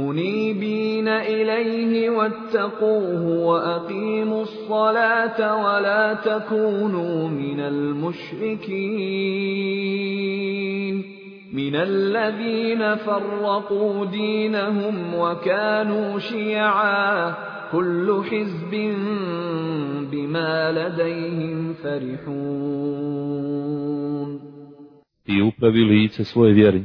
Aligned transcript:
منيبين 0.00 1.08
إليه 1.08 2.10
واتقوه 2.10 3.22
وأقيموا 3.46 4.42
الصلاة 4.42 5.64
ولا 5.64 6.14
تكونوا 6.14 7.28
من 7.28 7.60
المشركين 7.60 8.80
من 11.52 11.76
الذين 11.76 12.94
فرقوا 12.96 14.04
دينهم 14.04 15.14
وكانوا 15.14 16.18
شيعا 16.18 17.34
كل 17.72 18.22
حزب 18.30 18.70
بما 20.12 20.72
لديهم 20.72 21.74
فرحون 21.82 23.20
I 25.30 25.42
upravi 25.42 25.84
lice 25.84 26.24
svoje 26.24 26.52
vjeri, 26.52 26.84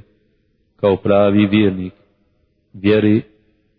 kao 0.80 0.98
pravi 0.98 1.46
vjernik, 1.48 1.94
vjeri, 2.82 3.22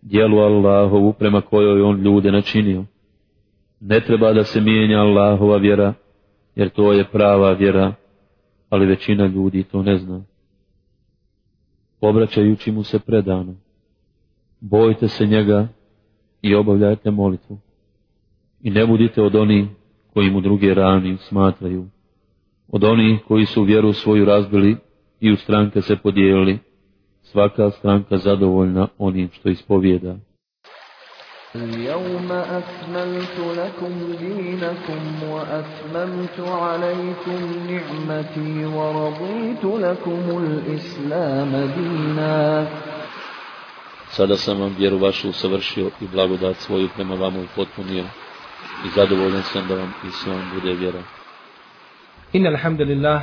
dijelu 0.02 0.38
Allahovu 0.38 1.12
prema 1.12 1.40
kojoj 1.40 1.82
on 1.82 2.00
ljude 2.00 2.32
načinio. 2.32 2.84
Ne 3.80 4.00
treba 4.00 4.32
da 4.32 4.44
se 4.44 4.60
mijenja 4.60 4.98
Allahova 4.98 5.56
vjera, 5.56 5.94
jer 6.54 6.70
to 6.70 6.92
je 6.92 7.04
prava 7.04 7.52
vjera, 7.52 7.94
ali 8.68 8.86
većina 8.86 9.26
ljudi 9.26 9.62
to 9.62 9.82
ne 9.82 9.98
zna. 9.98 10.24
Obraćajući 12.00 12.72
mu 12.72 12.82
se 12.82 12.98
predano, 12.98 13.54
bojte 14.60 15.08
se 15.08 15.26
njega 15.26 15.68
i 16.42 16.54
obavljajte 16.54 17.10
molitvu. 17.10 17.58
I 18.62 18.70
ne 18.70 18.86
budite 18.86 19.22
od 19.22 19.34
onih 19.34 19.66
koji 20.12 20.30
mu 20.30 20.40
druge 20.40 20.74
rani 20.74 21.16
smatraju, 21.16 21.86
od 22.68 22.84
onih 22.84 23.20
koji 23.28 23.46
su 23.46 23.62
vjeru 23.62 23.92
svoju 23.92 24.24
razbili 24.24 24.76
i 25.20 25.32
u 25.32 25.36
stranke 25.36 25.82
se 25.82 25.96
podijelili, 25.96 26.58
svaka 27.32 27.70
stranka 27.70 28.18
zadovoljna 28.18 28.88
onim 28.98 29.30
što 29.32 29.48
ispovjeda. 29.48 30.16
اليوم 31.56 32.32
أثملت 32.32 33.38
لكم 33.60 33.92
دينكم 34.20 35.22
وأثملت 35.30 36.40
عليكم 36.40 37.40
نعمتي 37.70 38.64
ورضيت 38.64 39.64
لكم 39.64 40.24
الإسلام 40.42 41.52
دينا 41.76 42.66
Sada 44.10 44.36
sam 44.36 44.60
vam 44.60 44.74
vjeru 44.78 44.98
vašu 44.98 45.32
savršio 45.32 45.90
i 46.00 46.06
blagodat 46.12 46.56
svoju 46.56 46.88
prema 46.94 47.14
vam 47.14 47.36
upotpunio 47.36 48.04
i 48.84 48.88
zadovoljen 48.94 49.42
sam 49.42 49.68
da 49.68 49.74
vam 49.74 49.94
i 50.08 50.10
sam 50.10 50.50
bude 50.54 50.72
vjera. 50.72 51.02
Inna 52.32 52.48
alhamdulillah, 52.50 53.22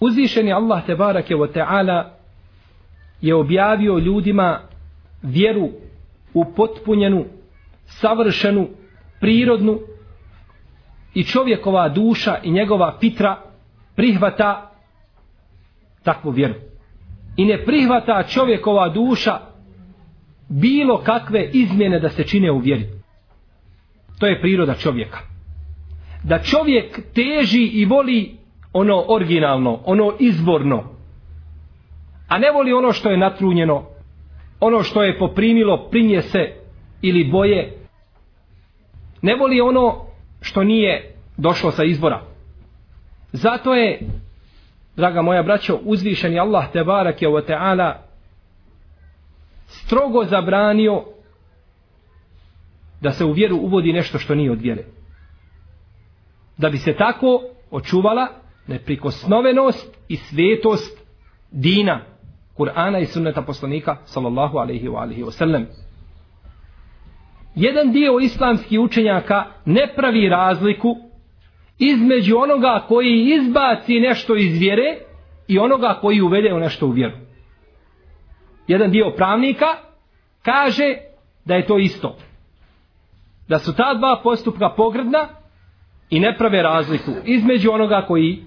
Uzvišeni 0.00 0.52
Allah 0.52 0.86
tebarake 0.86 1.34
wa 1.34 1.52
ta'ala 1.52 2.10
je 3.20 3.34
objavio 3.34 3.98
ljudima 3.98 4.60
vjeru 5.22 5.70
u 6.34 6.44
potpunjenu, 6.56 7.24
savršenu, 7.86 8.68
prirodnu 9.20 9.80
i 11.14 11.24
čovjekova 11.24 11.88
duša 11.88 12.38
i 12.42 12.50
njegova 12.50 12.96
fitra 13.00 13.36
prihvata 13.96 14.70
takvu 16.02 16.30
vjeru. 16.30 16.54
I 17.36 17.44
ne 17.44 17.64
prihvata 17.64 18.22
čovjekova 18.22 18.88
duša 18.88 19.40
bilo 20.48 20.98
kakve 20.98 21.50
izmjene 21.52 22.00
da 22.00 22.08
se 22.08 22.24
čine 22.24 22.52
u 22.52 22.58
vjeri. 22.58 22.88
To 24.18 24.26
je 24.26 24.40
priroda 24.40 24.74
čovjeka. 24.74 25.18
Da 26.24 26.38
čovjek 26.38 27.00
teži 27.14 27.62
i 27.62 27.84
voli 27.84 28.37
ono 28.72 29.04
originalno, 29.08 29.80
ono 29.84 30.12
izborno, 30.18 30.84
a 32.28 32.38
ne 32.38 32.50
voli 32.50 32.72
ono 32.72 32.92
što 32.92 33.10
je 33.10 33.18
natrunjeno, 33.18 33.84
ono 34.60 34.82
što 34.82 35.02
je 35.02 35.18
poprimilo 35.18 35.88
prinje 35.90 36.22
se 36.22 36.54
ili 37.02 37.24
boje, 37.24 37.78
ne 39.22 39.34
voli 39.34 39.60
ono 39.60 40.06
što 40.40 40.64
nije 40.64 41.14
došlo 41.36 41.70
sa 41.70 41.84
izbora. 41.84 42.22
Zato 43.32 43.74
je, 43.74 44.00
draga 44.96 45.22
moja 45.22 45.42
braćo, 45.42 45.78
uzvišeni 45.82 46.38
Allah 46.38 46.72
te 46.72 46.84
barak 46.84 47.22
je 47.22 47.28
ta'ala 47.28 47.92
strogo 49.66 50.24
zabranio 50.24 51.04
da 53.00 53.10
se 53.10 53.24
u 53.24 53.32
vjeru 53.32 53.56
uvodi 53.56 53.92
nešto 53.92 54.18
što 54.18 54.34
nije 54.34 54.52
od 54.52 54.60
vjere. 54.60 54.84
Da 56.56 56.70
bi 56.70 56.78
se 56.78 56.92
tako 56.92 57.42
očuvala 57.70 58.28
neprikosnovenost 58.68 59.96
i 60.08 60.16
svetost 60.16 60.98
dina 61.50 62.00
Kur'ana 62.56 62.98
i 62.98 63.06
sunneta 63.06 63.42
poslanika 63.42 63.96
sallallahu 64.04 64.58
alaihi 64.58 64.88
wa 64.88 65.00
alihi 65.00 65.22
wa 65.22 65.30
sallam. 65.30 65.66
Jedan 67.54 67.92
dio 67.92 68.18
islamskih 68.20 68.80
učenjaka 68.80 69.44
ne 69.64 69.92
pravi 69.96 70.28
razliku 70.28 70.96
između 71.78 72.36
onoga 72.38 72.84
koji 72.88 73.34
izbaci 73.34 74.00
nešto 74.00 74.36
iz 74.36 74.58
vjere 74.58 74.98
i 75.48 75.58
onoga 75.58 75.98
koji 76.00 76.20
uvede 76.20 76.54
u 76.54 76.58
nešto 76.58 76.86
u 76.86 76.90
vjeru. 76.90 77.16
Jedan 78.66 78.90
dio 78.90 79.12
pravnika 79.16 79.66
kaže 80.42 80.94
da 81.44 81.54
je 81.54 81.66
to 81.66 81.78
isto. 81.78 82.16
Da 83.48 83.58
su 83.58 83.76
ta 83.76 83.94
dva 83.94 84.20
postupka 84.22 84.68
pogredna 84.76 85.28
i 86.10 86.20
ne 86.20 86.36
prave 86.38 86.62
razliku 86.62 87.10
između 87.24 87.70
onoga 87.72 88.04
koji 88.08 88.44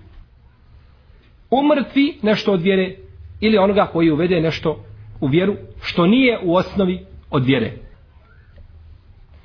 umrtvi 1.51 2.17
nešto 2.21 2.53
od 2.53 2.61
vjere 2.61 2.95
ili 3.39 3.57
onoga 3.57 3.85
koji 3.85 4.11
uvede 4.11 4.41
nešto 4.41 4.83
u 5.21 5.27
vjeru 5.27 5.55
što 5.81 6.07
nije 6.07 6.39
u 6.43 6.55
osnovi 6.55 7.05
od 7.29 7.45
vjere. 7.45 7.71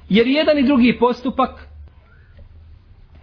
Jer 0.08 0.26
jedan 0.26 0.58
i 0.58 0.62
drugi 0.62 0.96
postupak 0.98 1.68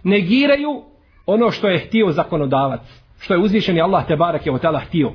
negiraju 0.04 0.82
ono 1.26 1.50
što 1.50 1.68
je 1.68 1.78
htio 1.78 2.10
zakonodavac, 2.10 2.80
što 3.20 3.34
je 3.34 3.40
uzvišeni 3.40 3.80
Allah 3.80 4.06
te 4.06 4.16
barak 4.16 4.46
je 4.46 4.52
od 4.52 4.60
tala 4.60 4.80
htio. 4.80 5.12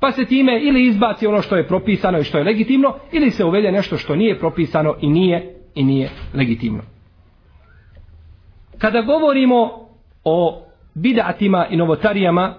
Pa 0.00 0.12
se 0.12 0.24
time 0.24 0.60
ili 0.62 0.86
izbaci 0.86 1.26
ono 1.26 1.42
što 1.42 1.56
je 1.56 1.68
propisano 1.68 2.18
i 2.18 2.24
što 2.24 2.38
je 2.38 2.44
legitimno, 2.44 2.94
ili 3.12 3.30
se 3.30 3.44
uvede 3.44 3.72
nešto 3.72 3.96
što 3.96 4.16
nije 4.16 4.38
propisano 4.38 4.94
i 5.00 5.08
nije 5.08 5.54
i 5.74 5.84
nije 5.84 6.10
legitimno. 6.34 6.82
Kada 8.78 9.00
govorimo 9.02 9.88
o 10.24 10.67
bidatima 11.02 11.66
i 11.70 11.76
novotarijama, 11.76 12.54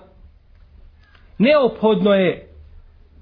neophodno 1.37 2.13
je 2.13 2.47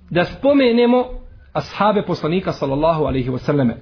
da 0.09 0.25
spomenemo 0.25 1.05
ashabe 1.53 2.01
poslanika 2.01 2.51
sallallahu 2.51 3.03
alaihi 3.03 3.29
wasallame 3.29 3.73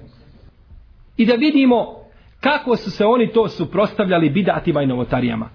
i 1.16 1.26
da 1.26 1.34
vidimo 1.34 2.06
kako 2.40 2.76
su 2.76 2.90
se 2.90 3.04
oni 3.04 3.32
to 3.32 3.48
suprostavljali 3.48 4.30
bidatima 4.30 4.82
i 4.82 4.86
novotarijama. 4.86 5.48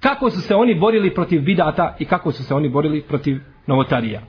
Kako 0.00 0.30
su 0.30 0.40
se 0.40 0.54
oni 0.54 0.74
borili 0.74 1.14
protiv 1.14 1.42
bidata 1.42 1.96
i 1.98 2.04
kako 2.04 2.32
su 2.32 2.44
se 2.44 2.54
oni 2.54 2.68
borili 2.68 3.02
protiv 3.02 3.40
novotarija. 3.66 4.20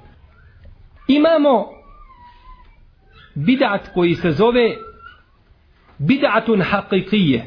Imamo 1.08 1.66
bidat 3.36 3.94
koji 3.94 4.16
se 4.16 4.32
zove 4.32 4.76
bidatun 5.98 6.62
haqiqije. 6.62 7.42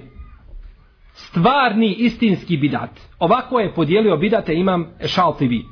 Stvarni 1.14 1.94
istinski 1.99 2.56
bidat. 2.56 2.90
Ovako 3.19 3.61
je 3.61 3.75
podijelio 3.75 4.16
bidate 4.16 4.55
imam 4.55 4.87
Ešaltivi. 5.00 5.64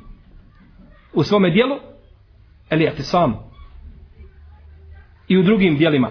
U 1.13 1.23
svome 1.23 1.49
dijelu 1.49 1.75
Elijate 2.69 3.03
sam. 3.03 3.39
I 5.27 5.37
u 5.37 5.43
drugim 5.43 5.77
dijelima. 5.77 6.09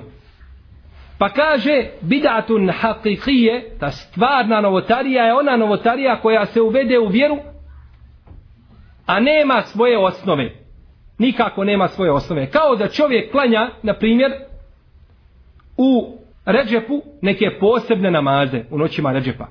Pa 1.19 1.29
kaže 1.29 1.87
bidatun 2.00 2.70
haqiqije, 2.70 3.79
ta 3.81 3.90
stvarna 3.90 4.61
novotarija 4.61 5.25
je 5.25 5.35
ona 5.35 5.56
novotarija 5.56 6.20
koja 6.20 6.46
se 6.46 6.61
uvede 6.61 6.99
u 6.99 7.08
vjeru, 7.08 7.37
a 9.06 9.20
nema 9.20 9.62
svoje 9.62 9.99
osnove. 9.99 10.52
Nikako 11.19 11.64
nema 11.64 11.88
svoje 11.88 12.12
osnove. 12.12 12.50
Kao 12.50 12.76
da 12.76 12.88
čovjek 12.88 13.32
klanja, 13.32 13.70
na 13.82 13.94
primjer, 13.94 14.32
u 15.76 16.19
ređepu 16.44 17.03
neke 17.23 17.47
posebne 17.61 18.11
namaze 18.11 18.65
u 18.71 18.79
noćima 18.79 19.12
ređepa. 19.12 19.47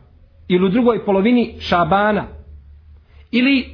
Ili 0.47 0.65
u 0.65 0.69
drugoj 0.69 1.05
polovini 1.05 1.55
šabana. 1.59 2.27
Ili 3.31 3.65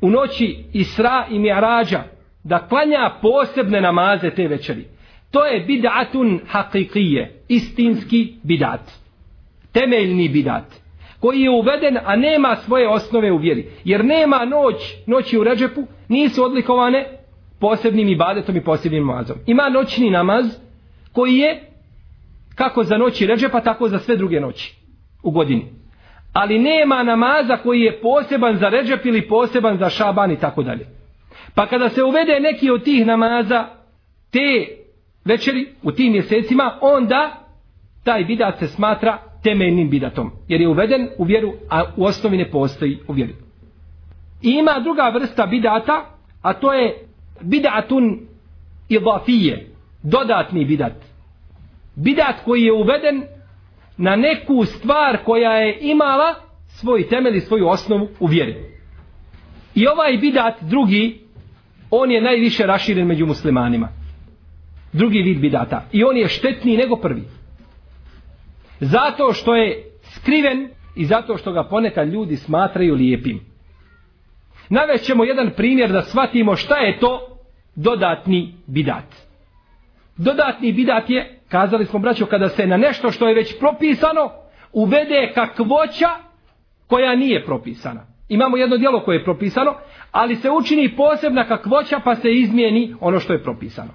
u 0.00 0.10
noći 0.10 0.64
Isra 0.72 1.26
i 1.30 1.38
Mi'rađa 1.38 2.02
da 2.44 2.66
klanja 2.68 3.10
posebne 3.22 3.80
namaze 3.80 4.30
te 4.30 4.48
večeri. 4.48 4.86
To 5.30 5.44
je 5.44 5.66
bid'atun 5.66 6.38
haqiqije, 6.52 7.28
istinski 7.48 8.34
bid'at. 8.44 8.90
Temeljni 9.72 10.28
bid'at 10.28 10.82
koji 11.20 11.40
je 11.40 11.50
uveden, 11.50 11.98
a 12.04 12.16
nema 12.16 12.56
svoje 12.56 12.88
osnove 12.88 13.32
u 13.32 13.36
vjeri. 13.36 13.70
Jer 13.84 14.04
nema 14.04 14.44
noć, 14.44 14.76
noći 15.06 15.38
u 15.38 15.44
Ređepu, 15.44 15.86
nisu 16.08 16.44
odlikovane 16.44 17.06
posebnim 17.60 18.08
ibadetom 18.08 18.56
i 18.56 18.64
posebnim 18.64 19.06
namazom. 19.06 19.36
Ima 19.46 19.68
noćni 19.68 20.10
namaz 20.10 20.44
koji 21.12 21.36
je 21.36 21.71
kako 22.54 22.84
za 22.84 22.98
noći 22.98 23.26
Ređepa, 23.26 23.60
tako 23.60 23.88
za 23.88 23.98
sve 23.98 24.16
druge 24.16 24.40
noći 24.40 24.76
u 25.22 25.30
godini. 25.30 25.72
Ali 26.32 26.58
nema 26.58 27.02
namaza 27.02 27.56
koji 27.56 27.80
je 27.80 28.00
poseban 28.00 28.56
za 28.56 28.68
Ređep 28.68 29.06
ili 29.06 29.28
poseban 29.28 29.78
za 29.78 29.88
Šaban 29.88 30.30
i 30.30 30.38
tako 30.38 30.62
dalje. 30.62 30.86
Pa 31.54 31.66
kada 31.66 31.88
se 31.88 32.02
uvede 32.02 32.40
neki 32.40 32.70
od 32.70 32.84
tih 32.84 33.06
namaza, 33.06 33.66
te 34.30 34.68
večeri 35.24 35.68
u 35.82 35.92
tim 35.92 36.12
mjesecima, 36.12 36.78
onda 36.80 37.42
taj 38.04 38.24
bidat 38.24 38.58
se 38.58 38.66
smatra 38.66 39.18
temeljnim 39.42 39.90
bidatom. 39.90 40.30
Jer 40.48 40.60
je 40.60 40.68
uveden 40.68 41.08
u 41.18 41.24
vjeru, 41.24 41.52
a 41.70 41.84
u 41.96 42.04
osnovi 42.04 42.36
ne 42.36 42.50
postoji 42.50 42.98
u 43.08 43.12
vjeru. 43.12 43.32
I 44.42 44.50
ima 44.50 44.80
druga 44.82 45.12
vrsta 45.14 45.46
bidata, 45.46 46.04
a 46.42 46.52
to 46.52 46.72
je 46.72 47.06
bidatun 47.40 48.20
idafije, 48.88 49.70
dodatni 50.02 50.64
bidat. 50.64 51.11
Bidat 51.94 52.44
koji 52.44 52.62
je 52.62 52.72
uveden 52.72 53.22
na 53.96 54.16
neku 54.16 54.64
stvar 54.64 55.24
koja 55.24 55.52
je 55.52 55.78
imala 55.80 56.34
svoj 56.66 57.08
temelj 57.08 57.36
i 57.36 57.40
svoju 57.40 57.68
osnovu 57.68 58.08
u 58.20 58.26
vjeri. 58.26 58.56
I 59.74 59.86
ovaj 59.86 60.16
bidat 60.16 60.54
drugi, 60.60 61.20
on 61.90 62.10
je 62.10 62.20
najviše 62.20 62.66
raširen 62.66 63.06
među 63.06 63.26
muslimanima 63.26 63.88
drugi 64.92 65.22
vid 65.22 65.40
bidata. 65.40 65.84
I 65.92 66.04
on 66.04 66.16
je 66.16 66.28
štetniji 66.28 66.76
nego 66.76 66.96
prvi. 66.96 67.22
Zato 68.80 69.32
što 69.32 69.54
je 69.54 69.84
skriven 70.02 70.68
i 70.96 71.04
zato 71.04 71.36
što 71.36 71.52
ga 71.52 71.64
ponekad 71.64 72.08
ljudi 72.08 72.36
smatraju 72.36 72.94
lijepim. 72.94 73.40
Navešćemo 74.68 75.24
jedan 75.24 75.50
primjer 75.56 75.92
da 75.92 76.02
shvatimo 76.02 76.56
šta 76.56 76.76
je 76.76 76.98
to 76.98 77.38
dodatni 77.74 78.54
bidat. 78.66 79.14
Dodatni 80.16 80.72
bidat 80.72 81.10
je, 81.10 81.38
kazali 81.52 81.86
smo 81.86 81.98
braćo, 81.98 82.26
kada 82.26 82.48
se 82.48 82.66
na 82.66 82.76
nešto 82.76 83.10
što 83.10 83.28
je 83.28 83.34
već 83.34 83.58
propisano, 83.58 84.30
uvede 84.72 85.32
kakvoća 85.34 86.08
koja 86.86 87.16
nije 87.16 87.44
propisana. 87.44 88.00
Imamo 88.28 88.56
jedno 88.56 88.76
dijelo 88.76 89.00
koje 89.04 89.16
je 89.16 89.24
propisano, 89.24 89.74
ali 90.12 90.36
se 90.36 90.50
učini 90.50 90.96
posebna 90.96 91.44
kakvoća 91.44 92.00
pa 92.04 92.14
se 92.14 92.32
izmijeni 92.32 92.94
ono 93.00 93.20
što 93.20 93.32
je 93.32 93.42
propisano. 93.42 93.90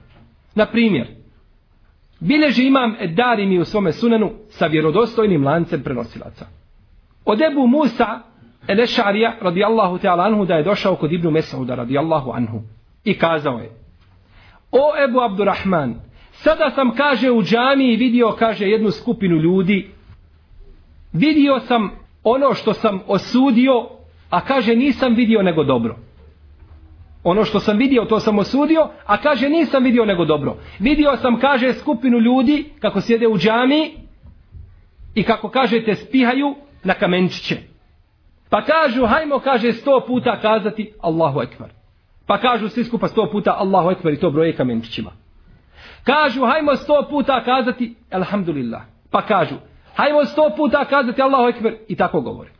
Na 0.55 0.65
primjer, 0.65 1.07
bileži 2.19 2.63
imam 2.63 2.95
Darimi 3.15 3.59
u 3.59 3.65
svome 3.65 3.91
sunenu 3.91 4.31
sa 4.49 4.67
vjerodostojnim 4.67 5.45
lancem 5.45 5.83
prenosilaca. 5.83 6.45
Od 7.25 7.41
Ebu 7.41 7.67
Musa 7.67 8.19
Elešarija 8.67 9.35
radijallahu 9.41 9.97
ta'ala 9.97 10.25
anhu 10.25 10.45
da 10.45 10.53
je 10.53 10.63
došao 10.63 10.95
kod 10.95 11.11
Ibnu 11.11 11.31
Mesauda 11.31 11.75
radijallahu 11.75 12.31
anhu 12.31 12.61
i 13.03 13.17
kazao 13.17 13.59
je 13.59 13.69
O 14.71 15.03
Ebu 15.03 15.19
Abdurrahman, 15.21 15.95
sada 16.43 16.71
sam 16.75 16.95
kaže 16.95 17.31
u 17.31 17.43
džamiji 17.43 17.95
vidio 17.95 18.35
kaže 18.39 18.65
jednu 18.65 18.91
skupinu 18.91 19.35
ljudi. 19.35 19.89
Vidio 21.13 21.59
sam 21.59 21.91
ono 22.23 22.53
što 22.53 22.73
sam 22.73 22.99
osudio 23.07 23.89
a 24.29 24.41
kaže 24.41 24.75
nisam 24.75 25.15
vidio 25.15 25.41
nego 25.41 25.63
dobro. 25.63 25.95
Ono 27.23 27.45
što 27.45 27.59
sam 27.59 27.77
vidio 27.77 28.05
to 28.05 28.19
sam 28.19 28.39
osudio 28.39 28.89
a 29.05 29.17
kaže 29.17 29.49
nisam 29.49 29.83
vidio 29.83 30.05
nego 30.05 30.25
dobro. 30.25 30.57
Vidio 30.79 31.17
sam 31.21 31.39
kaže 31.39 31.73
skupinu 31.73 32.19
ljudi 32.19 32.65
kako 32.79 33.01
sjede 33.01 33.27
u 33.27 33.37
džamiji, 33.37 33.91
i 35.17 35.23
kako 35.23 35.49
kažete 35.49 35.95
spihaju 35.95 36.55
na 36.83 36.93
kamenčiće. 36.93 37.57
Pa 38.49 38.61
kažu 38.61 39.05
hajmo 39.05 39.39
kaže 39.39 39.73
sto 39.73 40.03
puta 40.07 40.39
kazati 40.41 40.93
Allahu 41.01 41.41
Ekber. 41.41 41.67
Pa 42.25 42.37
kažu 42.37 42.69
svi 42.69 42.83
skupa 42.83 43.07
sto 43.07 43.29
puta 43.31 43.55
Allahu 43.59 43.91
Ekber 43.91 44.13
i 44.13 44.19
to 44.19 44.31
broje 44.31 44.55
kamenčićima 44.55 45.11
kažu 46.03 46.45
hajmo 46.45 46.75
sto 46.75 47.07
puta 47.09 47.43
kazati 47.43 47.95
Alhamdulillah 48.11 48.81
pa 49.11 49.21
kažu 49.21 49.55
hajmo 49.95 50.25
sto 50.25 50.51
puta 50.57 50.85
kazati 50.85 51.21
Allahu 51.21 51.47
Ekber 51.47 51.75
i 51.87 51.95
tako 51.95 52.21
govore 52.21 52.57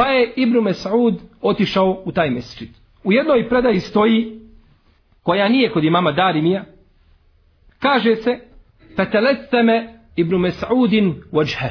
pa 0.00 0.06
je 0.06 0.32
Ibn 0.36 0.56
Mes'ud 0.56 1.18
otišao 1.40 2.02
u 2.04 2.12
taj 2.12 2.30
mesečit. 2.30 2.70
U 3.04 3.12
jednoj 3.12 3.48
predaji 3.48 3.80
stoji, 3.80 4.40
koja 5.22 5.48
nije 5.48 5.72
kod 5.72 5.84
imama 5.84 6.12
Darimija, 6.12 6.64
kaže 7.78 8.16
se, 8.16 8.38
fetelesteme 8.96 10.00
Ibnu 10.16 10.38
Mes'udin 10.38 11.14
vođhe. 11.32 11.70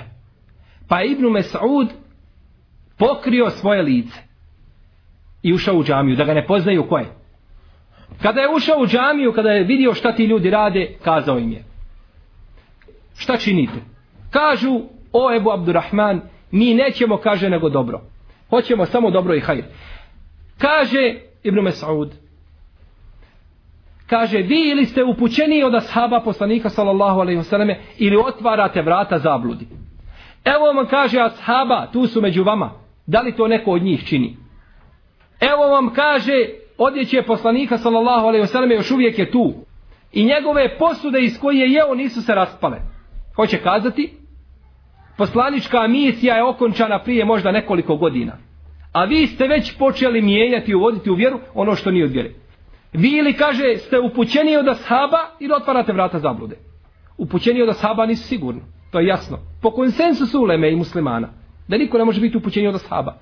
Pa 0.87 0.99
je 0.99 1.11
Ibnu 1.11 1.29
Mes'ud 1.29 1.87
pokrio 2.97 3.49
svoje 3.49 3.81
lice 3.81 4.19
i 5.43 5.53
ušao 5.53 5.75
u 5.75 5.83
džamiju, 5.83 6.15
da 6.15 6.23
ga 6.23 6.33
ne 6.33 6.45
poznaju 6.45 6.87
ko 6.89 6.97
je. 6.97 7.05
Kada 8.21 8.41
je 8.41 8.55
ušao 8.55 8.79
u 8.79 8.87
džamiju, 8.87 9.33
kada 9.33 9.51
je 9.51 9.63
vidio 9.63 9.93
šta 9.93 10.15
ti 10.15 10.23
ljudi 10.25 10.49
rade, 10.49 10.95
kazao 11.03 11.39
im 11.39 11.51
je. 11.51 11.63
Šta 13.17 13.37
činite? 13.37 13.79
Kažu, 14.29 14.81
o 15.13 15.33
Ebu 15.35 15.51
Abdurrahman, 15.51 16.21
mi 16.51 16.73
nećemo, 16.73 17.17
kaže, 17.17 17.49
nego 17.49 17.69
dobro. 17.69 18.01
Hoćemo 18.49 18.85
samo 18.85 19.11
dobro 19.11 19.35
i 19.35 19.39
hajr. 19.39 19.63
Kaže 20.57 21.15
Ibn 21.43 21.59
Mas'ud, 21.59 22.09
kaže, 24.07 24.37
vi 24.37 24.69
ili 24.69 24.85
ste 24.85 25.03
upućeni 25.03 25.63
od 25.63 25.75
ashaba 25.75 26.21
poslanika 26.21 26.69
sallallahu 26.69 27.19
alaihi 27.19 27.39
wasallam 27.39 27.75
ili 27.97 28.17
otvarate 28.17 28.81
vrata 28.81 29.19
zabludi. 29.19 29.67
Evo 30.45 30.65
vam 30.65 30.85
kaže 30.85 31.19
ashaba, 31.19 31.87
tu 31.93 32.07
su 32.07 32.21
među 32.21 32.43
vama. 32.43 32.71
Da 33.05 33.21
li 33.21 33.35
to 33.35 33.47
neko 33.47 33.71
od 33.71 33.83
njih 33.83 34.07
čini? 34.07 34.37
Evo 35.39 35.67
vam 35.67 35.93
kaže, 35.93 36.45
odjeće 36.79 37.21
poslanika 37.21 37.77
sallallahu 37.77 38.27
alejhi 38.27 38.41
ve 38.41 38.47
selleme 38.47 38.75
još 38.75 38.91
uvijek 38.91 39.19
je 39.19 39.31
tu. 39.31 39.53
I 40.11 40.25
njegove 40.25 40.77
posude 40.77 41.19
iz 41.21 41.39
koje 41.39 41.59
je 41.59 41.71
jeo 41.71 41.95
nisu 41.95 42.21
se 42.21 42.35
raspale. 42.35 42.77
Hoće 43.35 43.57
kazati, 43.57 44.13
poslanička 45.17 45.87
misija 45.87 46.35
je 46.35 46.43
okončana 46.43 46.99
prije 46.99 47.25
možda 47.25 47.51
nekoliko 47.51 47.95
godina. 47.95 48.37
A 48.93 49.03
vi 49.03 49.27
ste 49.27 49.47
već 49.47 49.77
počeli 49.77 50.21
mijenjati 50.21 50.71
i 50.71 50.75
uvoditi 50.75 51.09
u 51.09 51.15
vjeru 51.15 51.39
ono 51.53 51.75
što 51.75 51.91
nije 51.91 52.05
od 52.05 52.11
vjere. 52.11 52.31
Vi 52.93 53.09
ili 53.09 53.33
kaže 53.33 53.77
ste 53.77 53.99
upućeni 53.99 54.57
od 54.57 54.67
ashaba 54.67 55.19
ili 55.39 55.53
otvarate 55.53 55.93
vrata 55.93 56.19
zablude. 56.19 56.55
Upućeni 57.17 57.61
od 57.61 57.69
ashaba 57.69 58.05
nisu 58.05 58.27
sigurni. 58.27 58.61
To 58.91 58.99
je 58.99 59.07
jasno. 59.07 59.37
Po 59.61 59.71
konsensusu 59.71 60.41
uleme 60.41 60.71
i 60.71 60.75
muslimana. 60.75 61.29
Da 61.67 61.77
niko 61.77 61.97
ne 61.97 62.05
može 62.05 62.21
biti 62.21 62.37
upućeni 62.37 62.67
od 62.67 62.75
ashaba. 62.75 63.17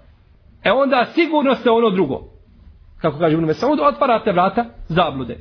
E 0.64 0.72
onda 0.72 1.06
sigurno 1.06 1.56
ste 1.56 1.72
ono 1.72 1.90
drugo. 1.90 2.37
Kako 3.02 3.20
kaže 3.20 3.34
Ibn 3.34 3.46
Mesaud, 3.46 3.80
otvarate 3.80 4.32
vrata 4.32 4.66
zablude. 4.88 5.38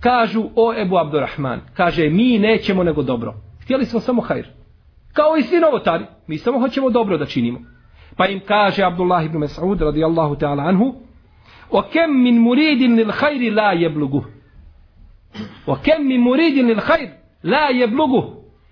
Kažu, 0.00 0.44
o 0.56 0.74
Ebu 0.74 0.98
Abdurrahman, 0.98 1.60
kaže, 1.74 2.08
mi 2.08 2.38
nećemo 2.38 2.82
nego 2.82 3.02
dobro. 3.02 3.34
Htjeli 3.62 3.84
smo 3.84 4.00
samo 4.00 4.22
hajr. 4.22 4.46
Kao 5.12 5.36
i 5.36 5.42
svi 5.42 5.60
novotari, 5.60 6.04
mi 6.26 6.38
samo 6.38 6.60
hoćemo 6.60 6.90
dobro 6.90 7.18
da 7.18 7.26
činimo. 7.26 7.60
Pa 8.16 8.26
im 8.26 8.40
kaže 8.46 8.82
Abdullah 8.82 9.24
ibn 9.24 9.38
Mas'ud 9.38 9.84
radijallahu 9.84 10.34
ta'ala 10.34 10.68
anhu, 10.68 10.94
o 11.70 11.82
kem 11.92 12.22
min 12.22 12.38
muridin 12.40 12.96
lil 12.96 13.10
hajri 13.10 13.50
la 13.50 13.72
jeblugu. 13.72 14.24
O 15.66 15.76
kem 15.84 16.06
min 16.06 16.20
muridin 16.20 16.66
lil 16.66 16.80
hajr 16.80 17.08
la 17.42 17.68
jeblugu. 17.72 18.22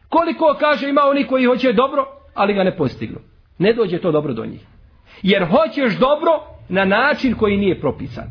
Koliko 0.08 0.56
kaže 0.60 0.88
ima 0.88 1.00
oni 1.04 1.24
koji 1.24 1.44
hoće 1.44 1.72
dobro, 1.72 2.06
ali 2.34 2.54
ga 2.54 2.64
ne 2.64 2.76
postignu. 2.76 3.18
Ne 3.58 3.72
dođe 3.72 3.98
to 3.98 4.12
dobro 4.12 4.32
do 4.32 4.46
njih. 4.46 4.66
Jer 5.22 5.44
hoćeš 5.44 5.98
dobro 5.98 6.40
na 6.68 6.84
način 6.84 7.34
koji 7.34 7.56
nije 7.56 7.80
propisan. 7.80 8.30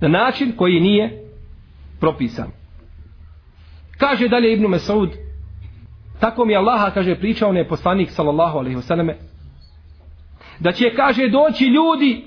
Na 0.00 0.08
način 0.08 0.52
koji 0.56 0.80
nije 0.80 1.22
propisan. 2.00 2.50
Kaže 3.96 4.28
dalje 4.28 4.52
Ibnu 4.52 4.68
Mesaud, 4.68 5.10
tako 6.20 6.44
mi 6.44 6.56
Allaha, 6.56 6.90
kaže, 6.90 7.14
pričao 7.14 7.52
ne 7.52 7.68
poslanik, 7.68 8.10
sallallahu 8.10 8.58
alaihi 8.58 8.76
wasallam, 8.76 9.14
da 10.60 10.72
će, 10.72 10.94
kaže, 10.96 11.28
doći 11.28 11.64
ljudi 11.64 12.24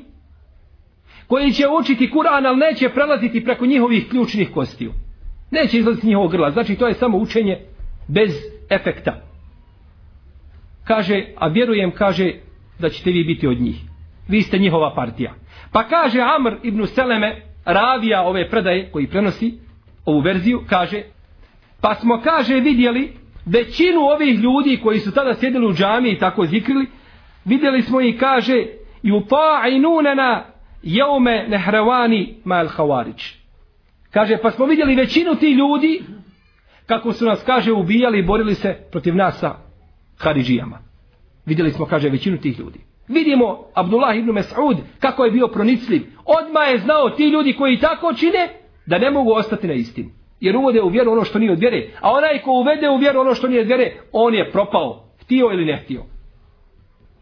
koji 1.27 1.51
će 1.51 1.63
učiti 1.79 2.11
Kur'an, 2.13 2.47
ali 2.47 2.57
neće 2.57 2.89
prelaziti 2.89 3.43
preko 3.43 3.65
njihovih 3.65 4.09
ključnih 4.09 4.51
kostiju. 4.53 4.93
Neće 5.51 5.79
izlaziti 5.79 6.07
njihovog 6.07 6.31
grla. 6.31 6.51
Znači, 6.51 6.75
to 6.75 6.87
je 6.87 6.93
samo 6.93 7.17
učenje 7.17 7.59
bez 8.07 8.31
efekta. 8.69 9.21
Kaže, 10.83 11.25
a 11.37 11.47
vjerujem, 11.47 11.91
kaže, 11.91 12.33
da 12.79 12.89
ćete 12.89 13.11
vi 13.11 13.23
biti 13.23 13.47
od 13.47 13.61
njih. 13.61 13.94
Vi 14.27 14.41
ste 14.41 14.57
njihova 14.57 14.95
partija. 14.95 15.33
Pa 15.71 15.83
kaže 15.83 16.21
Amr 16.21 16.55
ibn 16.63 16.87
Seleme, 16.87 17.41
ravija 17.65 18.21
ove 18.21 18.49
predaje 18.49 18.91
koji 18.91 19.07
prenosi 19.07 19.59
ovu 20.05 20.19
verziju, 20.19 20.61
kaže, 20.69 21.03
pa 21.81 21.95
smo, 21.95 22.21
kaže, 22.23 22.59
vidjeli 22.59 23.13
većinu 23.45 23.99
ovih 23.99 24.39
ljudi 24.39 24.79
koji 24.83 24.99
su 24.99 25.11
tada 25.11 25.33
sjedili 25.33 25.67
u 25.67 25.73
džami 25.73 26.09
i 26.09 26.19
tako 26.19 26.45
zikrili, 26.45 26.87
vidjeli 27.45 27.81
smo 27.81 28.01
i 28.01 28.17
kaže, 28.17 28.65
i 29.03 29.11
upa'inunena 29.11 30.41
jeume 30.83 31.45
nehrevani 31.47 32.35
mal 32.43 32.67
havarić. 32.67 33.35
Kaže, 34.11 34.37
pa 34.41 34.51
smo 34.51 34.65
vidjeli 34.65 34.95
većinu 34.95 35.35
ti 35.35 35.51
ljudi, 35.51 36.01
kako 36.85 37.13
su 37.13 37.25
nas, 37.25 37.43
kaže, 37.45 37.71
ubijali 37.71 38.19
i 38.19 38.25
borili 38.25 38.55
se 38.55 38.77
protiv 38.91 39.15
nas 39.15 39.39
sa 39.39 39.55
Haridžijama. 40.17 40.79
Vidjeli 41.45 41.71
smo, 41.71 41.85
kaže, 41.85 42.09
većinu 42.09 42.37
tih 42.37 42.59
ljudi. 42.59 42.79
Vidimo 43.07 43.65
Abdullah 43.73 44.17
ibn 44.17 44.31
Mas'ud 44.31 44.77
kako 44.99 45.25
je 45.25 45.31
bio 45.31 45.47
pronicljiv. 45.47 46.01
Odma 46.25 46.63
je 46.63 46.79
znao 46.79 47.09
ti 47.09 47.23
ljudi 47.23 47.53
koji 47.53 47.79
tako 47.79 48.13
čine 48.13 48.49
da 48.85 48.97
ne 48.97 49.11
mogu 49.11 49.31
ostati 49.31 49.67
na 49.67 49.73
istinu. 49.73 50.09
Jer 50.39 50.57
uvode 50.57 50.81
u 50.81 50.89
vjeru 50.89 51.11
ono 51.11 51.23
što 51.23 51.39
nije 51.39 51.51
od 51.51 51.59
vjere. 51.59 51.89
A 52.01 52.11
onaj 52.11 52.41
ko 52.41 52.51
uvede 52.51 52.89
u 52.89 52.97
vjeru 52.97 53.19
ono 53.19 53.35
što 53.35 53.47
nije 53.47 53.61
od 53.61 53.67
vjere, 53.67 53.91
on 54.11 54.33
je 54.33 54.51
propao. 54.51 55.03
Htio 55.21 55.49
ili 55.53 55.65
ne 55.65 55.81
htio. 55.83 56.03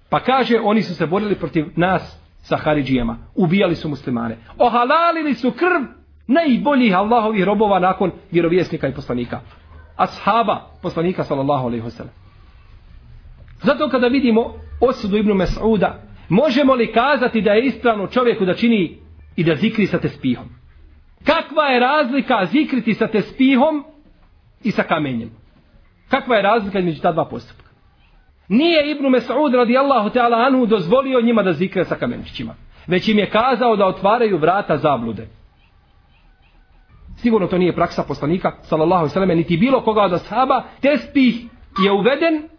Pa 0.09 0.19
kaže, 0.19 0.59
oni 0.63 0.81
su 0.81 0.95
se 0.95 1.05
borili 1.05 1.35
protiv 1.35 1.65
nas 1.75 2.19
sa 2.41 2.57
Haridžijama. 2.57 3.17
Ubijali 3.35 3.75
su 3.75 3.89
muslimane. 3.89 4.37
Ohalalili 4.57 5.33
su 5.33 5.51
krv 5.51 5.81
najboljih 6.27 6.95
Allahovih 6.95 7.43
robova 7.43 7.79
nakon 7.79 8.11
vjerovjesnika 8.31 8.87
i 8.87 8.93
poslanika. 8.93 9.39
Ashaba 9.95 10.61
poslanika 10.81 11.23
sallallahu 11.23 11.67
alaihi 11.67 11.85
wasallam. 11.85 12.22
Zato 13.63 13.89
kada 13.89 14.07
vidimo 14.07 14.53
osudu 14.79 15.17
Ibnu 15.17 15.33
Mes'uda, 15.33 15.93
možemo 16.29 16.73
li 16.73 16.93
kazati 16.93 17.41
da 17.41 17.51
je 17.51 17.65
ispravno 17.65 18.07
čovjeku 18.07 18.45
da 18.45 18.53
čini 18.53 18.97
i 19.35 19.43
da 19.43 19.55
zikri 19.55 19.87
sa 19.87 19.99
tespihom? 19.99 20.49
Kakva 21.23 21.63
je 21.63 21.79
razlika 21.79 22.45
zikriti 22.45 22.93
sa 22.93 23.07
tespihom 23.07 23.83
i 24.63 24.71
sa 24.71 24.83
kamenjem? 24.83 25.31
Kakva 26.09 26.35
je 26.35 26.41
razlika 26.41 26.79
među 26.79 27.01
ta 27.01 27.11
dva 27.11 27.25
postupka? 27.25 27.69
Nije 28.47 28.91
Ibnu 28.91 29.09
Mes'ud 29.09 29.55
radijallahu 29.55 30.09
ta'ala 30.09 30.47
anhu 30.47 30.65
dozvolio 30.65 31.21
njima 31.21 31.43
da 31.43 31.53
zikre 31.53 31.85
sa 31.85 31.95
kamenčićima. 31.95 32.55
Već 32.87 33.07
im 33.07 33.19
je 33.19 33.29
kazao 33.29 33.75
da 33.75 33.85
otvaraju 33.85 34.37
vrata 34.37 34.77
zablude. 34.77 35.27
Sigurno 37.15 37.47
to 37.47 37.57
nije 37.57 37.75
praksa 37.75 38.03
poslanika, 38.03 38.51
sallallahu 38.61 39.09
sallam, 39.09 39.29
niti 39.29 39.57
bilo 39.57 39.81
koga 39.81 40.01
od 40.01 40.13
ashaba, 40.13 40.63
tespih 40.81 41.45
je 41.83 41.91
uveden 41.91 42.49